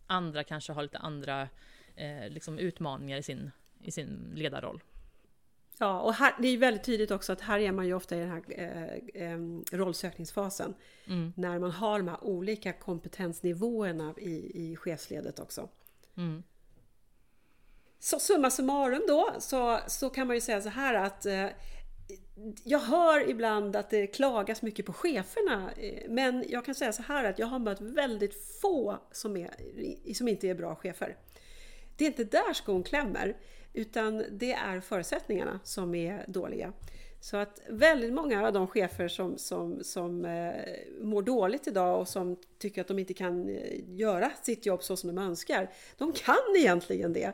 andra 0.07 0.43
kanske 0.43 0.74
har 0.74 0.84
lite 0.84 0.97
andra 0.97 1.41
eh, 1.95 2.30
liksom 2.30 2.59
utmaningar 2.59 3.18
i 3.18 3.24
sin, 3.24 3.51
i 3.84 3.91
sin 3.91 4.34
ledarroll. 4.36 4.84
Ja, 5.78 6.01
och 6.01 6.14
här, 6.14 6.36
det 6.39 6.47
är 6.47 6.57
väldigt 6.57 6.84
tydligt 6.84 7.11
också 7.11 7.34
att 7.34 7.41
här 7.41 7.59
är 7.59 7.72
man 7.72 7.88
ju 7.88 7.93
ofta 7.93 8.16
i 8.16 8.20
den 8.20 8.30
här 8.30 8.43
eh, 8.47 9.32
eh, 9.32 9.39
rollsökningsfasen. 9.72 10.74
Mm. 11.07 11.34
När 11.36 11.59
man 11.59 11.72
har 11.72 11.99
de 11.99 12.07
här 12.07 12.24
olika 12.24 12.74
kompetensnivåerna 12.74 14.14
i, 14.18 14.51
i 14.53 14.76
chefsledet 14.76 15.39
också. 15.39 15.70
Mm. 16.16 16.43
Så 18.04 18.20
summa 18.20 18.49
summarum 18.51 19.04
då 19.08 19.30
så, 19.39 19.80
så 19.88 20.10
kan 20.10 20.28
man 20.28 20.36
ju 20.36 20.41
säga 20.41 20.62
så 20.62 20.70
här 20.70 20.93
att 20.93 21.26
eh, 21.26 21.45
jag 22.64 22.80
hör 22.80 23.30
ibland 23.30 23.76
att 23.76 23.89
det 23.89 24.08
klagas 24.08 24.62
mycket 24.62 24.86
på 24.86 24.93
cheferna. 24.93 25.72
eh, 25.78 26.10
Men 26.10 26.45
jag 26.49 26.66
kan 26.66 26.76
säga 26.76 26.93
så 26.93 27.04
här 27.04 27.24
att 27.24 27.39
jag 27.39 27.47
har 27.47 27.60
mött 27.60 27.82
väldigt 27.82 28.62
få 28.62 28.97
som, 29.12 29.38
är, 29.38 29.49
som 30.14 30.28
inte 30.28 30.47
är 30.47 30.56
bra 30.56 30.76
chefer. 30.76 31.18
Det 31.97 32.06
är 32.06 32.08
inte 32.08 32.24
där 32.24 32.54
skon 32.54 32.84
klämmer. 32.84 33.38
Utan 33.74 34.24
det 34.32 34.54
är 34.54 34.80
förutsättningarna 34.80 35.60
som 35.64 35.95
är 35.95 36.26
dåliga. 36.28 36.74
Så 37.20 37.38
att 37.38 37.62
väldigt 37.70 38.14
många 38.14 38.47
av 38.47 38.54
de 38.54 38.68
chefer 38.68 39.08
som, 39.08 39.38
som, 39.38 39.84
som 39.84 40.26
eh, 40.26 40.54
mår 41.01 41.22
dåligt 41.22 41.68
idag 41.68 41.99
och 41.99 42.08
som 42.08 42.38
tycker 42.60 42.82
att 42.82 42.88
de 42.88 42.99
inte 42.99 43.14
kan 43.14 43.49
eh, 43.49 43.80
göra 43.88 44.32
sitt 44.41 44.66
jobb 44.66 44.84
så 44.84 44.97
som 44.97 45.16
de 45.16 45.22
önskar. 45.22 45.72
De 45.97 46.12
kan 46.12 46.56
egentligen 46.58 47.14
det. 47.14 47.34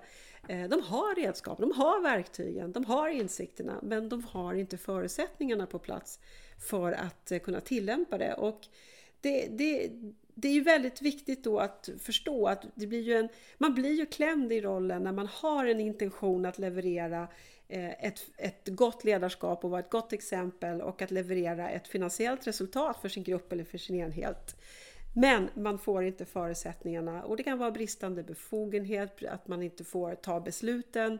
Eh, 0.50 0.70
de 0.70 0.82
har 0.82 1.16
redskapen, 1.16 1.70
de 1.70 1.78
har 1.78 2.02
verktygen, 2.02 2.72
de 2.72 2.86
har 2.86 3.10
insikterna 3.10 3.80
men 3.84 4.10
de 4.10 4.24
har 4.24 4.54
inte 4.54 4.78
förutsättningarna 4.78 5.66
på 5.66 5.80
plats 5.80 6.20
för 6.70 6.91
att 6.91 7.32
eh, 7.32 7.39
kunna 7.39 7.62
tillämpa 7.62 8.18
det. 8.18 8.34
Och 8.34 8.68
det, 9.22 9.47
det, 9.47 9.89
det 10.34 10.47
är 10.47 10.54
ju 10.54 10.64
väldigt 10.64 11.02
viktigt 11.02 11.43
då 11.43 11.60
att 11.60 11.89
förstå 12.00 12.47
att 12.47 12.66
det 12.76 12.88
blir 12.88 13.02
ju 13.02 13.14
en, 13.14 13.30
man 13.58 13.74
blir 13.74 13.93
ju 13.93 14.06
klämd 14.06 14.52
i 14.52 14.62
rollen 14.62 15.04
när 15.04 15.12
man 15.12 15.28
har 15.28 15.66
en 15.66 15.80
intention 15.80 16.45
att 16.45 16.60
leverera 16.60 17.28
eh, 17.68 18.06
ett, 18.06 18.22
ett 18.38 18.68
gott 18.68 19.04
ledarskap 19.04 19.64
och 19.64 19.70
vara 19.70 19.80
ett 19.80 19.89
gott 19.89 20.14
exempel 20.14 20.82
och 20.82 21.02
att 21.02 21.12
leverera 21.12 21.70
ett 21.70 21.88
finansiellt 21.88 22.47
resultat 22.47 23.02
för 23.02 23.10
sin 23.10 23.24
grupp 23.24 23.54
eller 23.54 23.64
för 23.64 23.78
sin 23.78 23.95
enhet. 23.95 24.56
Men 25.14 25.49
man 25.53 25.80
får 25.80 26.03
inte 26.03 26.26
förutsättningarna 26.26 27.24
och 27.24 27.38
det 27.38 27.43
kan 27.43 27.57
vara 27.57 27.72
bristande 27.72 28.24
befogenhet, 28.24 29.26
att 29.26 29.47
man 29.47 29.62
inte 29.62 29.84
får 29.84 30.16
ta 30.16 30.39
besluten, 30.39 31.20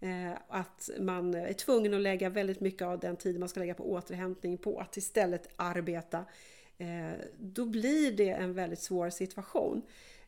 eh, 0.00 0.32
att 0.48 0.90
man 0.98 1.34
är 1.34 1.52
tvungen 1.52 1.94
att 1.94 2.00
lägga 2.00 2.28
väldigt 2.28 2.60
mycket 2.60 2.82
av 2.82 2.98
den 2.98 3.16
tid 3.16 3.38
man 3.38 3.48
ska 3.48 3.60
lägga 3.60 3.74
på 3.74 3.92
återhämtning 3.92 4.58
på 4.58 4.80
att 4.80 4.96
istället 4.96 5.48
arbeta. 5.56 6.24
Eh, 6.78 7.20
då 7.38 7.66
blir 7.66 8.12
det 8.12 8.30
en 8.30 8.54
väldigt 8.54 8.80
svår 8.80 9.10
situation. 9.10 9.82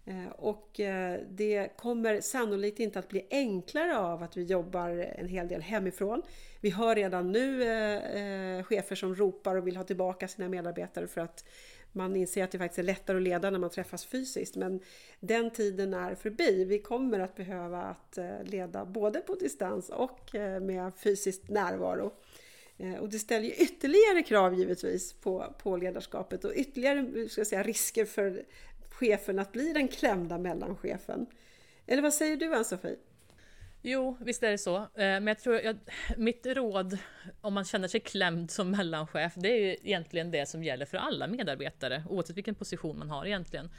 Eh, 0.05 0.29
och 0.29 0.81
det 1.29 1.77
kommer 1.77 2.21
sannolikt 2.21 2.81
inte 2.81 2.99
att 2.99 3.09
bli 3.09 3.27
enklare 3.31 3.99
av 3.99 4.23
att 4.23 4.37
vi 4.37 4.45
jobbar 4.45 4.91
en 4.91 5.29
hel 5.29 5.49
del 5.49 5.61
hemifrån. 5.61 6.23
Vi 6.61 6.71
hör 6.71 6.95
redan 6.95 7.33
nu 7.33 8.63
chefer 8.63 8.95
som 8.95 9.15
ropar 9.15 9.57
och 9.57 9.67
vill 9.67 9.77
ha 9.77 9.85
tillbaka 9.85 10.29
sina 10.29 10.49
medarbetare 10.49 11.07
för 11.07 11.21
att 11.21 11.45
man 11.93 12.17
inser 12.17 12.45
att 12.45 12.51
det 12.51 12.59
faktiskt 12.59 12.79
är 12.79 12.83
lättare 12.83 13.17
att 13.17 13.23
leda 13.23 13.51
när 13.51 13.59
man 13.59 13.71
träffas 13.71 14.07
fysiskt. 14.07 14.57
Men 14.57 14.81
den 15.21 15.51
tiden 15.51 15.95
är 15.95 16.15
förbi. 16.15 16.65
Vi 16.65 16.79
kommer 16.79 17.21
att 17.21 17.35
behöva 17.35 17.83
att 17.83 18.19
eh, 18.19 18.45
leda 18.45 18.85
både 18.85 19.21
på 19.21 19.35
distans 19.35 19.89
och 19.89 20.35
eh, 20.35 20.61
med 20.61 20.93
fysisk 20.97 21.49
närvaro. 21.49 22.13
Eh, 22.79 22.95
och 22.95 23.09
det 23.09 23.19
ställer 23.19 23.45
ju 23.45 23.55
ytterligare 23.55 24.23
krav 24.23 24.55
givetvis 24.55 25.13
på, 25.13 25.55
på 25.63 25.77
ledarskapet 25.77 26.45
och 26.45 26.53
ytterligare 26.55 27.29
ska 27.29 27.45
säga, 27.45 27.63
risker 27.63 28.05
för 28.05 28.45
chefen 28.91 29.39
att 29.39 29.53
bli 29.53 29.73
den 29.73 29.89
klämda 29.89 30.39
mellanchefen. 30.39 31.27
Eller 31.87 32.03
vad 32.03 32.15
säger 32.15 32.37
du 32.37 32.55
Ann-Sofie? 32.55 32.97
Jo, 33.85 34.17
visst 34.21 34.43
är 34.43 34.51
det 34.51 34.59
så. 34.59 34.77
Eh, 34.77 34.87
men 34.95 35.27
jag 35.27 35.39
tror 35.39 35.67
att 35.67 35.77
mitt 36.17 36.47
råd 36.47 36.99
om 37.41 37.55
man 37.55 37.65
känner 37.65 37.89
sig 37.89 38.01
klämd 38.01 38.51
som 38.51 38.71
mellanchef, 38.71 39.33
det 39.37 39.49
är 39.49 39.61
ju 39.61 39.77
egentligen 39.83 40.31
det 40.31 40.49
som 40.49 40.65
gäller 40.65 40.87
för 40.87 40.99
alla 40.99 41.27
medarbetare, 41.27 42.05
oavsett 42.09 42.37
vilken 42.37 42.55
position 42.55 42.99
man 42.99 43.11
har 43.11 43.27
egentligen. 43.27 43.71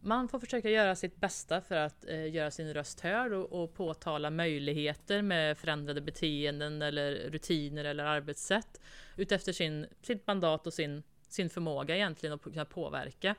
Man 0.00 0.28
får 0.28 0.40
försöka 0.40 0.70
göra 0.70 0.96
sitt 0.96 1.16
bästa 1.16 1.60
för 1.60 1.74
att 1.74 2.04
eh, 2.08 2.30
göra 2.30 2.50
sin 2.50 2.74
röst 2.74 3.00
hörd 3.00 3.32
och, 3.32 3.62
och 3.62 3.74
påtala 3.74 4.30
möjligheter 4.30 5.22
med 5.22 5.58
förändrade 5.58 6.00
beteenden 6.00 6.82
eller 6.82 7.14
rutiner 7.14 7.84
eller 7.84 8.04
arbetssätt 8.04 8.80
utefter 9.16 9.52
sin, 9.52 9.86
sitt 10.02 10.26
mandat 10.26 10.66
och 10.66 10.74
sin, 10.74 11.02
sin 11.28 11.50
förmåga 11.50 11.96
egentligen 11.96 12.34
att 12.34 12.42
kunna 12.42 12.64
påverka. 12.64 13.34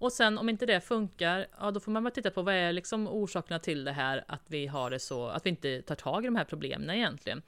Och 0.00 0.12
sen 0.12 0.38
om 0.38 0.48
inte 0.48 0.66
det 0.66 0.80
funkar, 0.80 1.46
ja 1.60 1.70
då 1.70 1.80
får 1.80 1.92
man 1.92 2.04
bara 2.04 2.10
titta 2.10 2.30
på 2.30 2.42
vad 2.42 2.54
är 2.54 2.72
liksom 2.72 3.08
orsakerna 3.08 3.58
till 3.58 3.84
det 3.84 3.92
här, 3.92 4.24
att 4.28 4.42
vi 4.46 4.66
har 4.66 4.90
det 4.90 4.98
så, 4.98 5.26
att 5.26 5.46
vi 5.46 5.50
inte 5.50 5.82
tar 5.82 5.94
tag 5.94 6.24
i 6.24 6.26
de 6.26 6.36
här 6.36 6.44
problemen 6.44 6.90
egentligen. 6.90 7.42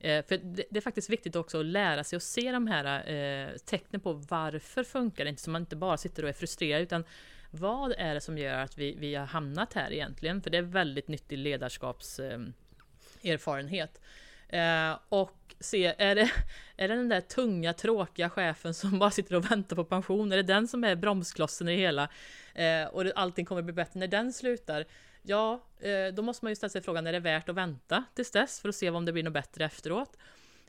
Eh, 0.00 0.24
för 0.24 0.36
det, 0.36 0.64
det, 0.70 0.76
är 0.76 0.80
faktiskt 0.80 1.10
viktigt 1.10 1.36
också 1.36 1.60
att 1.60 1.66
lära 1.66 2.04
sig 2.04 2.16
att 2.16 2.22
se 2.22 2.52
de 2.52 2.66
här 2.66 3.10
eh, 3.10 3.48
tecknen 3.56 4.00
på 4.00 4.12
varför 4.12 4.84
funkar 4.84 5.24
det 5.24 5.30
inte, 5.30 5.42
så 5.42 5.50
man 5.50 5.62
inte 5.62 5.76
bara 5.76 5.96
sitter 5.96 6.22
och 6.22 6.28
är 6.28 6.32
frustrerad, 6.32 6.82
utan 6.82 7.04
vad 7.50 7.94
är 7.98 8.14
det 8.14 8.20
som 8.20 8.38
gör 8.38 8.58
att 8.58 8.78
vi, 8.78 8.96
vi 8.98 9.14
har 9.14 9.26
hamnat 9.26 9.72
här 9.72 9.92
egentligen? 9.92 10.42
För 10.42 10.50
det 10.50 10.58
är 10.58 10.62
väldigt 10.62 11.08
nyttig 11.08 11.38
ledarskapserfarenhet. 11.38 13.96
Eh, 13.96 14.02
Eh, 14.48 14.98
och 15.08 15.54
se, 15.60 15.94
är 15.98 16.14
det, 16.14 16.30
är 16.76 16.88
det 16.88 16.94
den 16.94 17.08
där 17.08 17.20
tunga, 17.20 17.72
tråkiga 17.72 18.30
chefen 18.30 18.74
som 18.74 18.98
bara 18.98 19.10
sitter 19.10 19.34
och 19.34 19.50
väntar 19.50 19.76
på 19.76 19.84
pension? 19.84 20.32
Är 20.32 20.36
det 20.36 20.42
den 20.42 20.68
som 20.68 20.84
är 20.84 20.96
bromsklossen 20.96 21.68
i 21.68 21.76
det 21.76 21.82
hela? 21.82 22.08
Eh, 22.54 22.84
och 22.84 23.04
allting 23.14 23.44
kommer 23.44 23.62
bli 23.62 23.72
bättre 23.72 24.00
när 24.00 24.08
den 24.08 24.32
slutar? 24.32 24.84
Ja, 25.22 25.64
eh, 25.80 26.14
då 26.14 26.22
måste 26.22 26.44
man 26.44 26.52
ju 26.52 26.56
ställa 26.56 26.70
sig 26.70 26.82
frågan, 26.82 27.06
är 27.06 27.12
det 27.12 27.20
värt 27.20 27.48
att 27.48 27.54
vänta 27.54 28.04
tills 28.14 28.30
dess 28.30 28.60
för 28.60 28.68
att 28.68 28.74
se 28.74 28.90
om 28.90 29.04
det 29.04 29.12
blir 29.12 29.22
något 29.22 29.32
bättre 29.32 29.64
efteråt? 29.64 30.16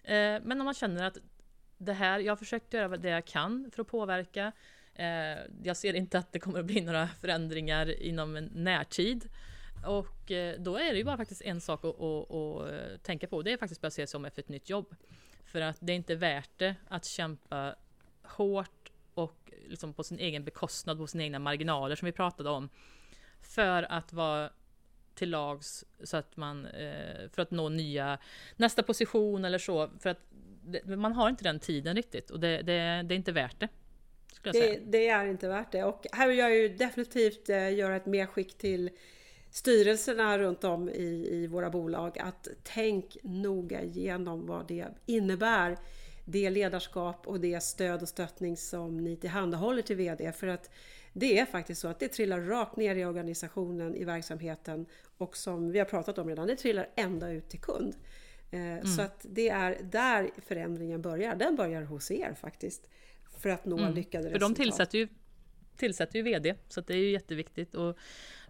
Eh, 0.04 0.14
men 0.44 0.52
om 0.52 0.66
man 0.66 0.74
känner 0.74 1.04
att 1.04 1.18
det 1.78 1.94
här, 1.94 2.20
jag 2.20 2.32
har 2.32 2.38
försökt 2.38 2.74
göra 2.74 2.98
det 2.98 3.10
jag 3.10 3.26
kan 3.26 3.72
för 3.72 3.82
att 3.82 3.88
påverka. 3.88 4.52
Eh, 4.96 5.38
jag 5.64 5.78
ser 5.78 5.94
inte 5.94 6.20
att 6.20 6.32
det 6.32 6.40
kommer 6.40 6.60
att 6.60 6.66
bli 6.66 6.82
några 6.82 7.08
förändringar 7.08 8.02
inom 8.02 8.36
en 8.36 8.52
närtid. 8.54 9.30
Och 9.86 10.32
då 10.58 10.78
är 10.78 10.92
det 10.92 10.98
ju 10.98 11.04
bara 11.04 11.18
faktiskt 11.18 11.42
en 11.42 11.62
sak 11.62 11.86
att, 11.86 12.02
att, 12.02 12.32
att 12.32 13.04
tänka 13.04 13.28
på. 13.28 13.42
Det 13.42 13.52
är 13.52 13.58
faktiskt 13.58 13.84
att 13.84 13.94
se 13.94 14.08
sig 14.08 14.18
om 14.18 14.26
efter 14.26 14.42
ett 14.42 14.50
nytt 14.50 14.70
jobb. 14.70 14.96
För 15.46 15.62
att 15.62 15.78
det 15.80 15.94
är 15.94 15.96
inte 15.96 16.16
värt 16.16 16.50
det 16.58 16.76
att 16.88 17.06
kämpa 17.06 17.76
hårt 18.24 18.92
och 19.14 19.52
liksom 19.68 19.94
på 19.94 20.04
sin 20.04 20.20
egen 20.20 20.44
bekostnad, 20.44 20.98
på 20.98 21.08
sina 21.08 21.24
egna 21.24 21.40
marginaler 21.40 21.96
som 21.96 22.06
vi 22.06 22.12
pratade 22.12 22.50
om 22.50 22.70
för 23.42 23.84
att 23.84 24.14
vara 24.14 24.50
till 25.16 25.30
lags 25.30 25.86
så 26.04 26.18
att 26.18 26.38
man 26.38 26.66
eh, 26.66 27.30
för 27.34 27.42
att 27.42 27.52
nå 27.52 27.70
nya 27.70 28.20
nästa 28.56 28.84
position 28.84 29.46
eller 29.46 29.58
så 29.58 29.90
för 30.00 30.10
att 30.10 30.22
man 30.86 31.14
har 31.14 31.30
inte 31.30 31.44
den 31.44 31.60
tiden 31.60 31.96
riktigt 31.96 32.30
och 32.30 32.40
det, 32.40 32.58
det, 32.58 33.04
det 33.04 33.14
är 33.14 33.18
inte 33.18 33.32
värt 33.32 33.60
det. 33.60 33.68
Det, 34.44 34.80
det, 34.86 35.08
är 35.08 35.26
inte 35.26 35.48
värt 35.48 35.72
det 35.72 35.84
och 35.84 36.06
här 36.12 36.28
vill 36.28 36.38
jag 36.38 36.56
ju 36.56 36.70
definitivt 36.70 37.50
eh, 37.50 37.74
göra 37.74 37.96
ett 37.96 38.06
medskick 38.06 38.58
till 38.58 38.90
styrelserna 39.52 40.38
runt 40.38 40.64
om 40.64 40.90
i, 40.90 41.30
i 41.32 41.48
våra 41.48 41.70
bolag 41.70 42.20
att 42.20 42.48
tänk 42.64 43.18
noga 43.24 43.82
igenom 43.82 44.46
vad 44.46 44.68
det 44.68 44.88
innebär 45.06 45.78
det 46.26 46.50
ledarskap 46.50 47.28
och 47.28 47.40
det 47.40 47.64
stöd 47.64 48.02
och 48.02 48.10
stöttning 48.10 48.58
som 48.58 48.98
ni 48.98 49.16
tillhandahåller 49.16 49.82
till 49.82 49.96
VD 49.96 50.32
för 50.32 50.48
att 50.48 50.70
det 51.14 51.40
är 51.40 51.46
faktiskt 51.46 51.82
så 51.82 51.88
att 51.88 52.00
det 52.00 52.08
trillar 52.08 52.42
rakt 52.42 52.76
ner 52.76 52.96
i 52.96 53.06
organisationen, 53.06 53.96
i 53.96 54.04
verksamheten 54.04 54.86
och 55.18 55.38
som 55.38 55.72
vi 55.72 55.80
har 55.80 55.86
pratat 55.86 56.18
om 56.18 56.28
redan, 56.28 56.48
det 56.48 56.56
trillar 56.56 56.90
ända 56.96 57.32
ut 57.32 57.50
till 57.50 57.60
kund. 57.60 57.96
Eh, 58.52 58.60
mm. 58.60 58.86
Så 58.86 59.02
att 59.02 59.26
det 59.30 59.50
är 59.50 59.78
där 59.84 60.30
förändringen 60.38 61.02
börjar. 61.02 61.36
Den 61.36 61.56
börjar 61.56 61.82
hos 61.82 62.12
er 62.12 62.34
faktiskt. 62.34 62.90
För 63.40 63.50
att 63.50 63.66
nå 63.66 63.78
mm. 63.78 63.94
lyckade 63.94 64.24
för 64.24 64.30
resultat. 64.30 64.58
För 64.58 64.64
de 64.64 64.70
tillsätter 64.70 64.98
ju, 64.98 65.08
tillsätter 65.78 66.16
ju 66.16 66.24
VD, 66.24 66.56
så 66.68 66.82
det 66.82 66.94
är 66.94 66.98
ju 66.98 67.12
jätteviktigt. 67.12 67.76
Och, 67.76 67.98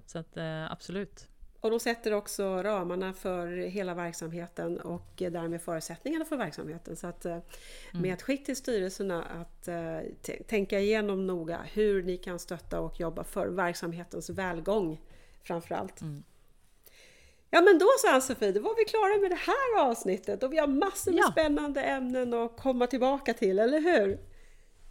så 0.09 0.19
att 0.19 0.37
eh, 0.37 0.71
absolut. 0.71 1.27
Och 1.61 1.71
de 1.71 1.79
sätter 1.79 2.13
också 2.13 2.63
ramarna 2.63 3.13
för 3.13 3.47
hela 3.47 3.93
verksamheten 3.93 4.79
och 4.79 5.13
därmed 5.17 5.61
förutsättningarna 5.61 6.25
för 6.25 6.37
verksamheten. 6.37 6.95
Så 6.95 7.07
att 7.07 7.25
eh, 7.25 7.31
mm. 7.31 7.43
med 7.91 8.13
ett 8.13 8.21
skick 8.21 8.45
till 8.45 8.55
styrelserna 8.55 9.23
att 9.23 9.67
uh, 9.67 10.33
tänka 10.47 10.79
igenom 10.79 11.27
noga 11.27 11.59
hur 11.73 12.03
ni 12.03 12.17
kan 12.17 12.39
stötta 12.39 12.79
och 12.79 12.99
jobba 12.99 13.23
för 13.23 13.47
verksamhetens 13.47 14.29
välgång 14.29 15.01
framförallt. 15.43 16.01
Mm. 16.01 16.23
Ja 17.49 17.61
men 17.61 17.79
då 17.79 17.87
så 17.99 18.13
Ann-Sofie, 18.13 18.51
då 18.51 18.61
var 18.61 18.75
vi 18.77 18.85
klara 18.85 19.21
med 19.21 19.31
det 19.31 19.35
här 19.35 19.89
avsnittet 19.89 20.43
och 20.43 20.53
vi 20.53 20.57
har 20.57 20.67
massor 20.67 21.11
med 21.11 21.19
ja. 21.19 21.31
spännande 21.31 21.81
ämnen 21.81 22.33
att 22.33 22.57
komma 22.57 22.87
tillbaka 22.87 23.33
till, 23.33 23.59
eller 23.59 23.79
hur? 23.79 24.19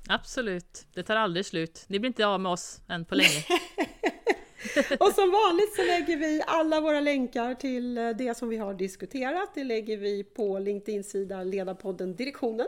Absolut, 0.09 0.87
det 0.95 1.03
tar 1.03 1.17
aldrig 1.17 1.47
slut. 1.47 1.85
Ni 1.89 1.99
blir 1.99 2.09
inte 2.09 2.27
av 2.27 2.41
med 2.41 2.53
oss 2.53 2.81
än 2.89 3.05
på 3.05 3.15
länge. 3.15 3.45
Och 5.01 5.13
som 5.13 5.31
vanligt 5.31 5.75
så 5.75 5.85
lägger 5.85 6.17
vi 6.17 6.43
alla 6.47 6.81
våra 6.81 7.01
länkar 7.01 7.55
till 7.55 7.99
eh, 7.99 8.11
det 8.11 8.37
som 8.37 8.49
vi 8.49 8.57
har 8.57 8.75
diskuterat. 8.75 9.51
Det 9.55 9.65
lägger 9.65 9.97
vi 9.97 10.25
på 10.25 10.59
LinkedIn-sida 10.59 11.43
Ledarpodden 11.43 12.17
Direktionen. 12.17 12.67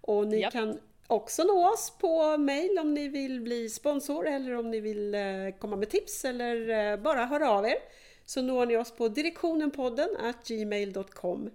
Och 0.00 0.26
ni 0.26 0.40
yep. 0.40 0.52
kan 0.52 0.78
också 1.06 1.44
nå 1.44 1.72
oss 1.72 1.92
på 2.00 2.36
mail 2.36 2.78
om 2.78 2.94
ni 2.94 3.08
vill 3.08 3.40
bli 3.40 3.68
sponsor 3.68 4.26
eller 4.26 4.54
om 4.54 4.70
ni 4.70 4.80
vill 4.80 5.14
eh, 5.14 5.22
komma 5.58 5.76
med 5.76 5.90
tips 5.90 6.24
eller 6.24 6.68
eh, 6.92 6.96
bara 6.96 7.24
höra 7.24 7.50
av 7.50 7.66
er. 7.66 7.76
Så 8.24 8.42
når 8.42 8.66
ni 8.66 8.76
oss 8.76 8.90
på 8.90 9.08
direktionenpodden 9.08 10.08
gmail.com. 10.46 11.50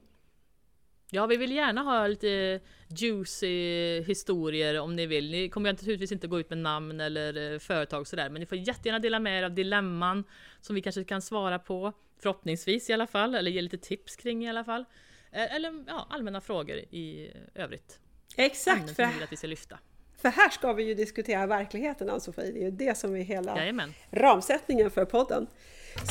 Ja, 1.13 1.25
vi 1.25 1.37
vill 1.37 1.51
gärna 1.51 1.81
ha 1.81 2.07
lite 2.07 2.59
juicy 2.87 4.01
historier 4.01 4.79
om 4.79 4.95
ni 4.95 5.05
vill. 5.05 5.31
Ni 5.31 5.49
kommer 5.49 5.71
naturligtvis 5.71 6.11
inte 6.11 6.27
gå 6.27 6.39
ut 6.39 6.49
med 6.49 6.57
namn 6.57 6.99
eller 6.99 7.53
eh, 7.53 7.59
företag 7.59 8.07
sådär, 8.07 8.29
men 8.29 8.39
ni 8.39 8.45
får 8.45 8.57
jättegärna 8.57 8.99
dela 8.99 9.19
med 9.19 9.39
er 9.39 9.43
av 9.43 9.51
dilemman 9.51 10.23
som 10.61 10.75
vi 10.75 10.81
kanske 10.81 11.03
kan 11.03 11.21
svara 11.21 11.59
på, 11.59 11.93
förhoppningsvis 12.19 12.89
i 12.89 12.93
alla 12.93 13.07
fall, 13.07 13.35
eller 13.35 13.51
ge 13.51 13.61
lite 13.61 13.77
tips 13.77 14.15
kring 14.15 14.45
i 14.45 14.49
alla 14.49 14.63
fall. 14.63 14.85
Eh, 15.31 15.55
eller 15.55 15.83
ja, 15.87 16.07
allmänna 16.09 16.41
frågor 16.41 16.75
i 16.77 17.31
övrigt. 17.55 17.99
Exakt, 18.37 18.95
för, 18.95 19.03
att 19.03 19.31
vi 19.31 19.37
ska 19.37 19.47
lyfta. 19.47 19.79
för 20.17 20.29
här 20.29 20.49
ska 20.49 20.73
vi 20.73 20.83
ju 20.83 20.93
diskutera 20.93 21.47
verkligheten 21.47 22.09
Ann-Sofie, 22.09 22.51
det 22.51 22.59
är 22.59 22.65
ju 22.65 22.71
det 22.71 22.97
som 22.97 23.15
är 23.15 23.21
hela 23.21 23.57
Jajamän. 23.57 23.93
ramsättningen 24.11 24.91
för 24.91 25.05
podden. 25.05 25.47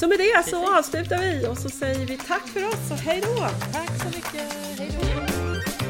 Så 0.00 0.08
med 0.08 0.18
det 0.18 0.50
så 0.50 0.78
avslutar 0.78 1.18
vi 1.18 1.46
och 1.46 1.58
så 1.58 1.68
säger 1.68 2.06
vi 2.06 2.16
tack 2.16 2.48
för 2.48 2.64
oss 2.68 2.90
och 2.90 2.98
hej 2.98 3.20
då! 3.20 3.36
Tack 3.72 3.90
så 4.02 4.06
mycket, 4.06 4.52
hej 4.78 4.90
då! 5.02 5.89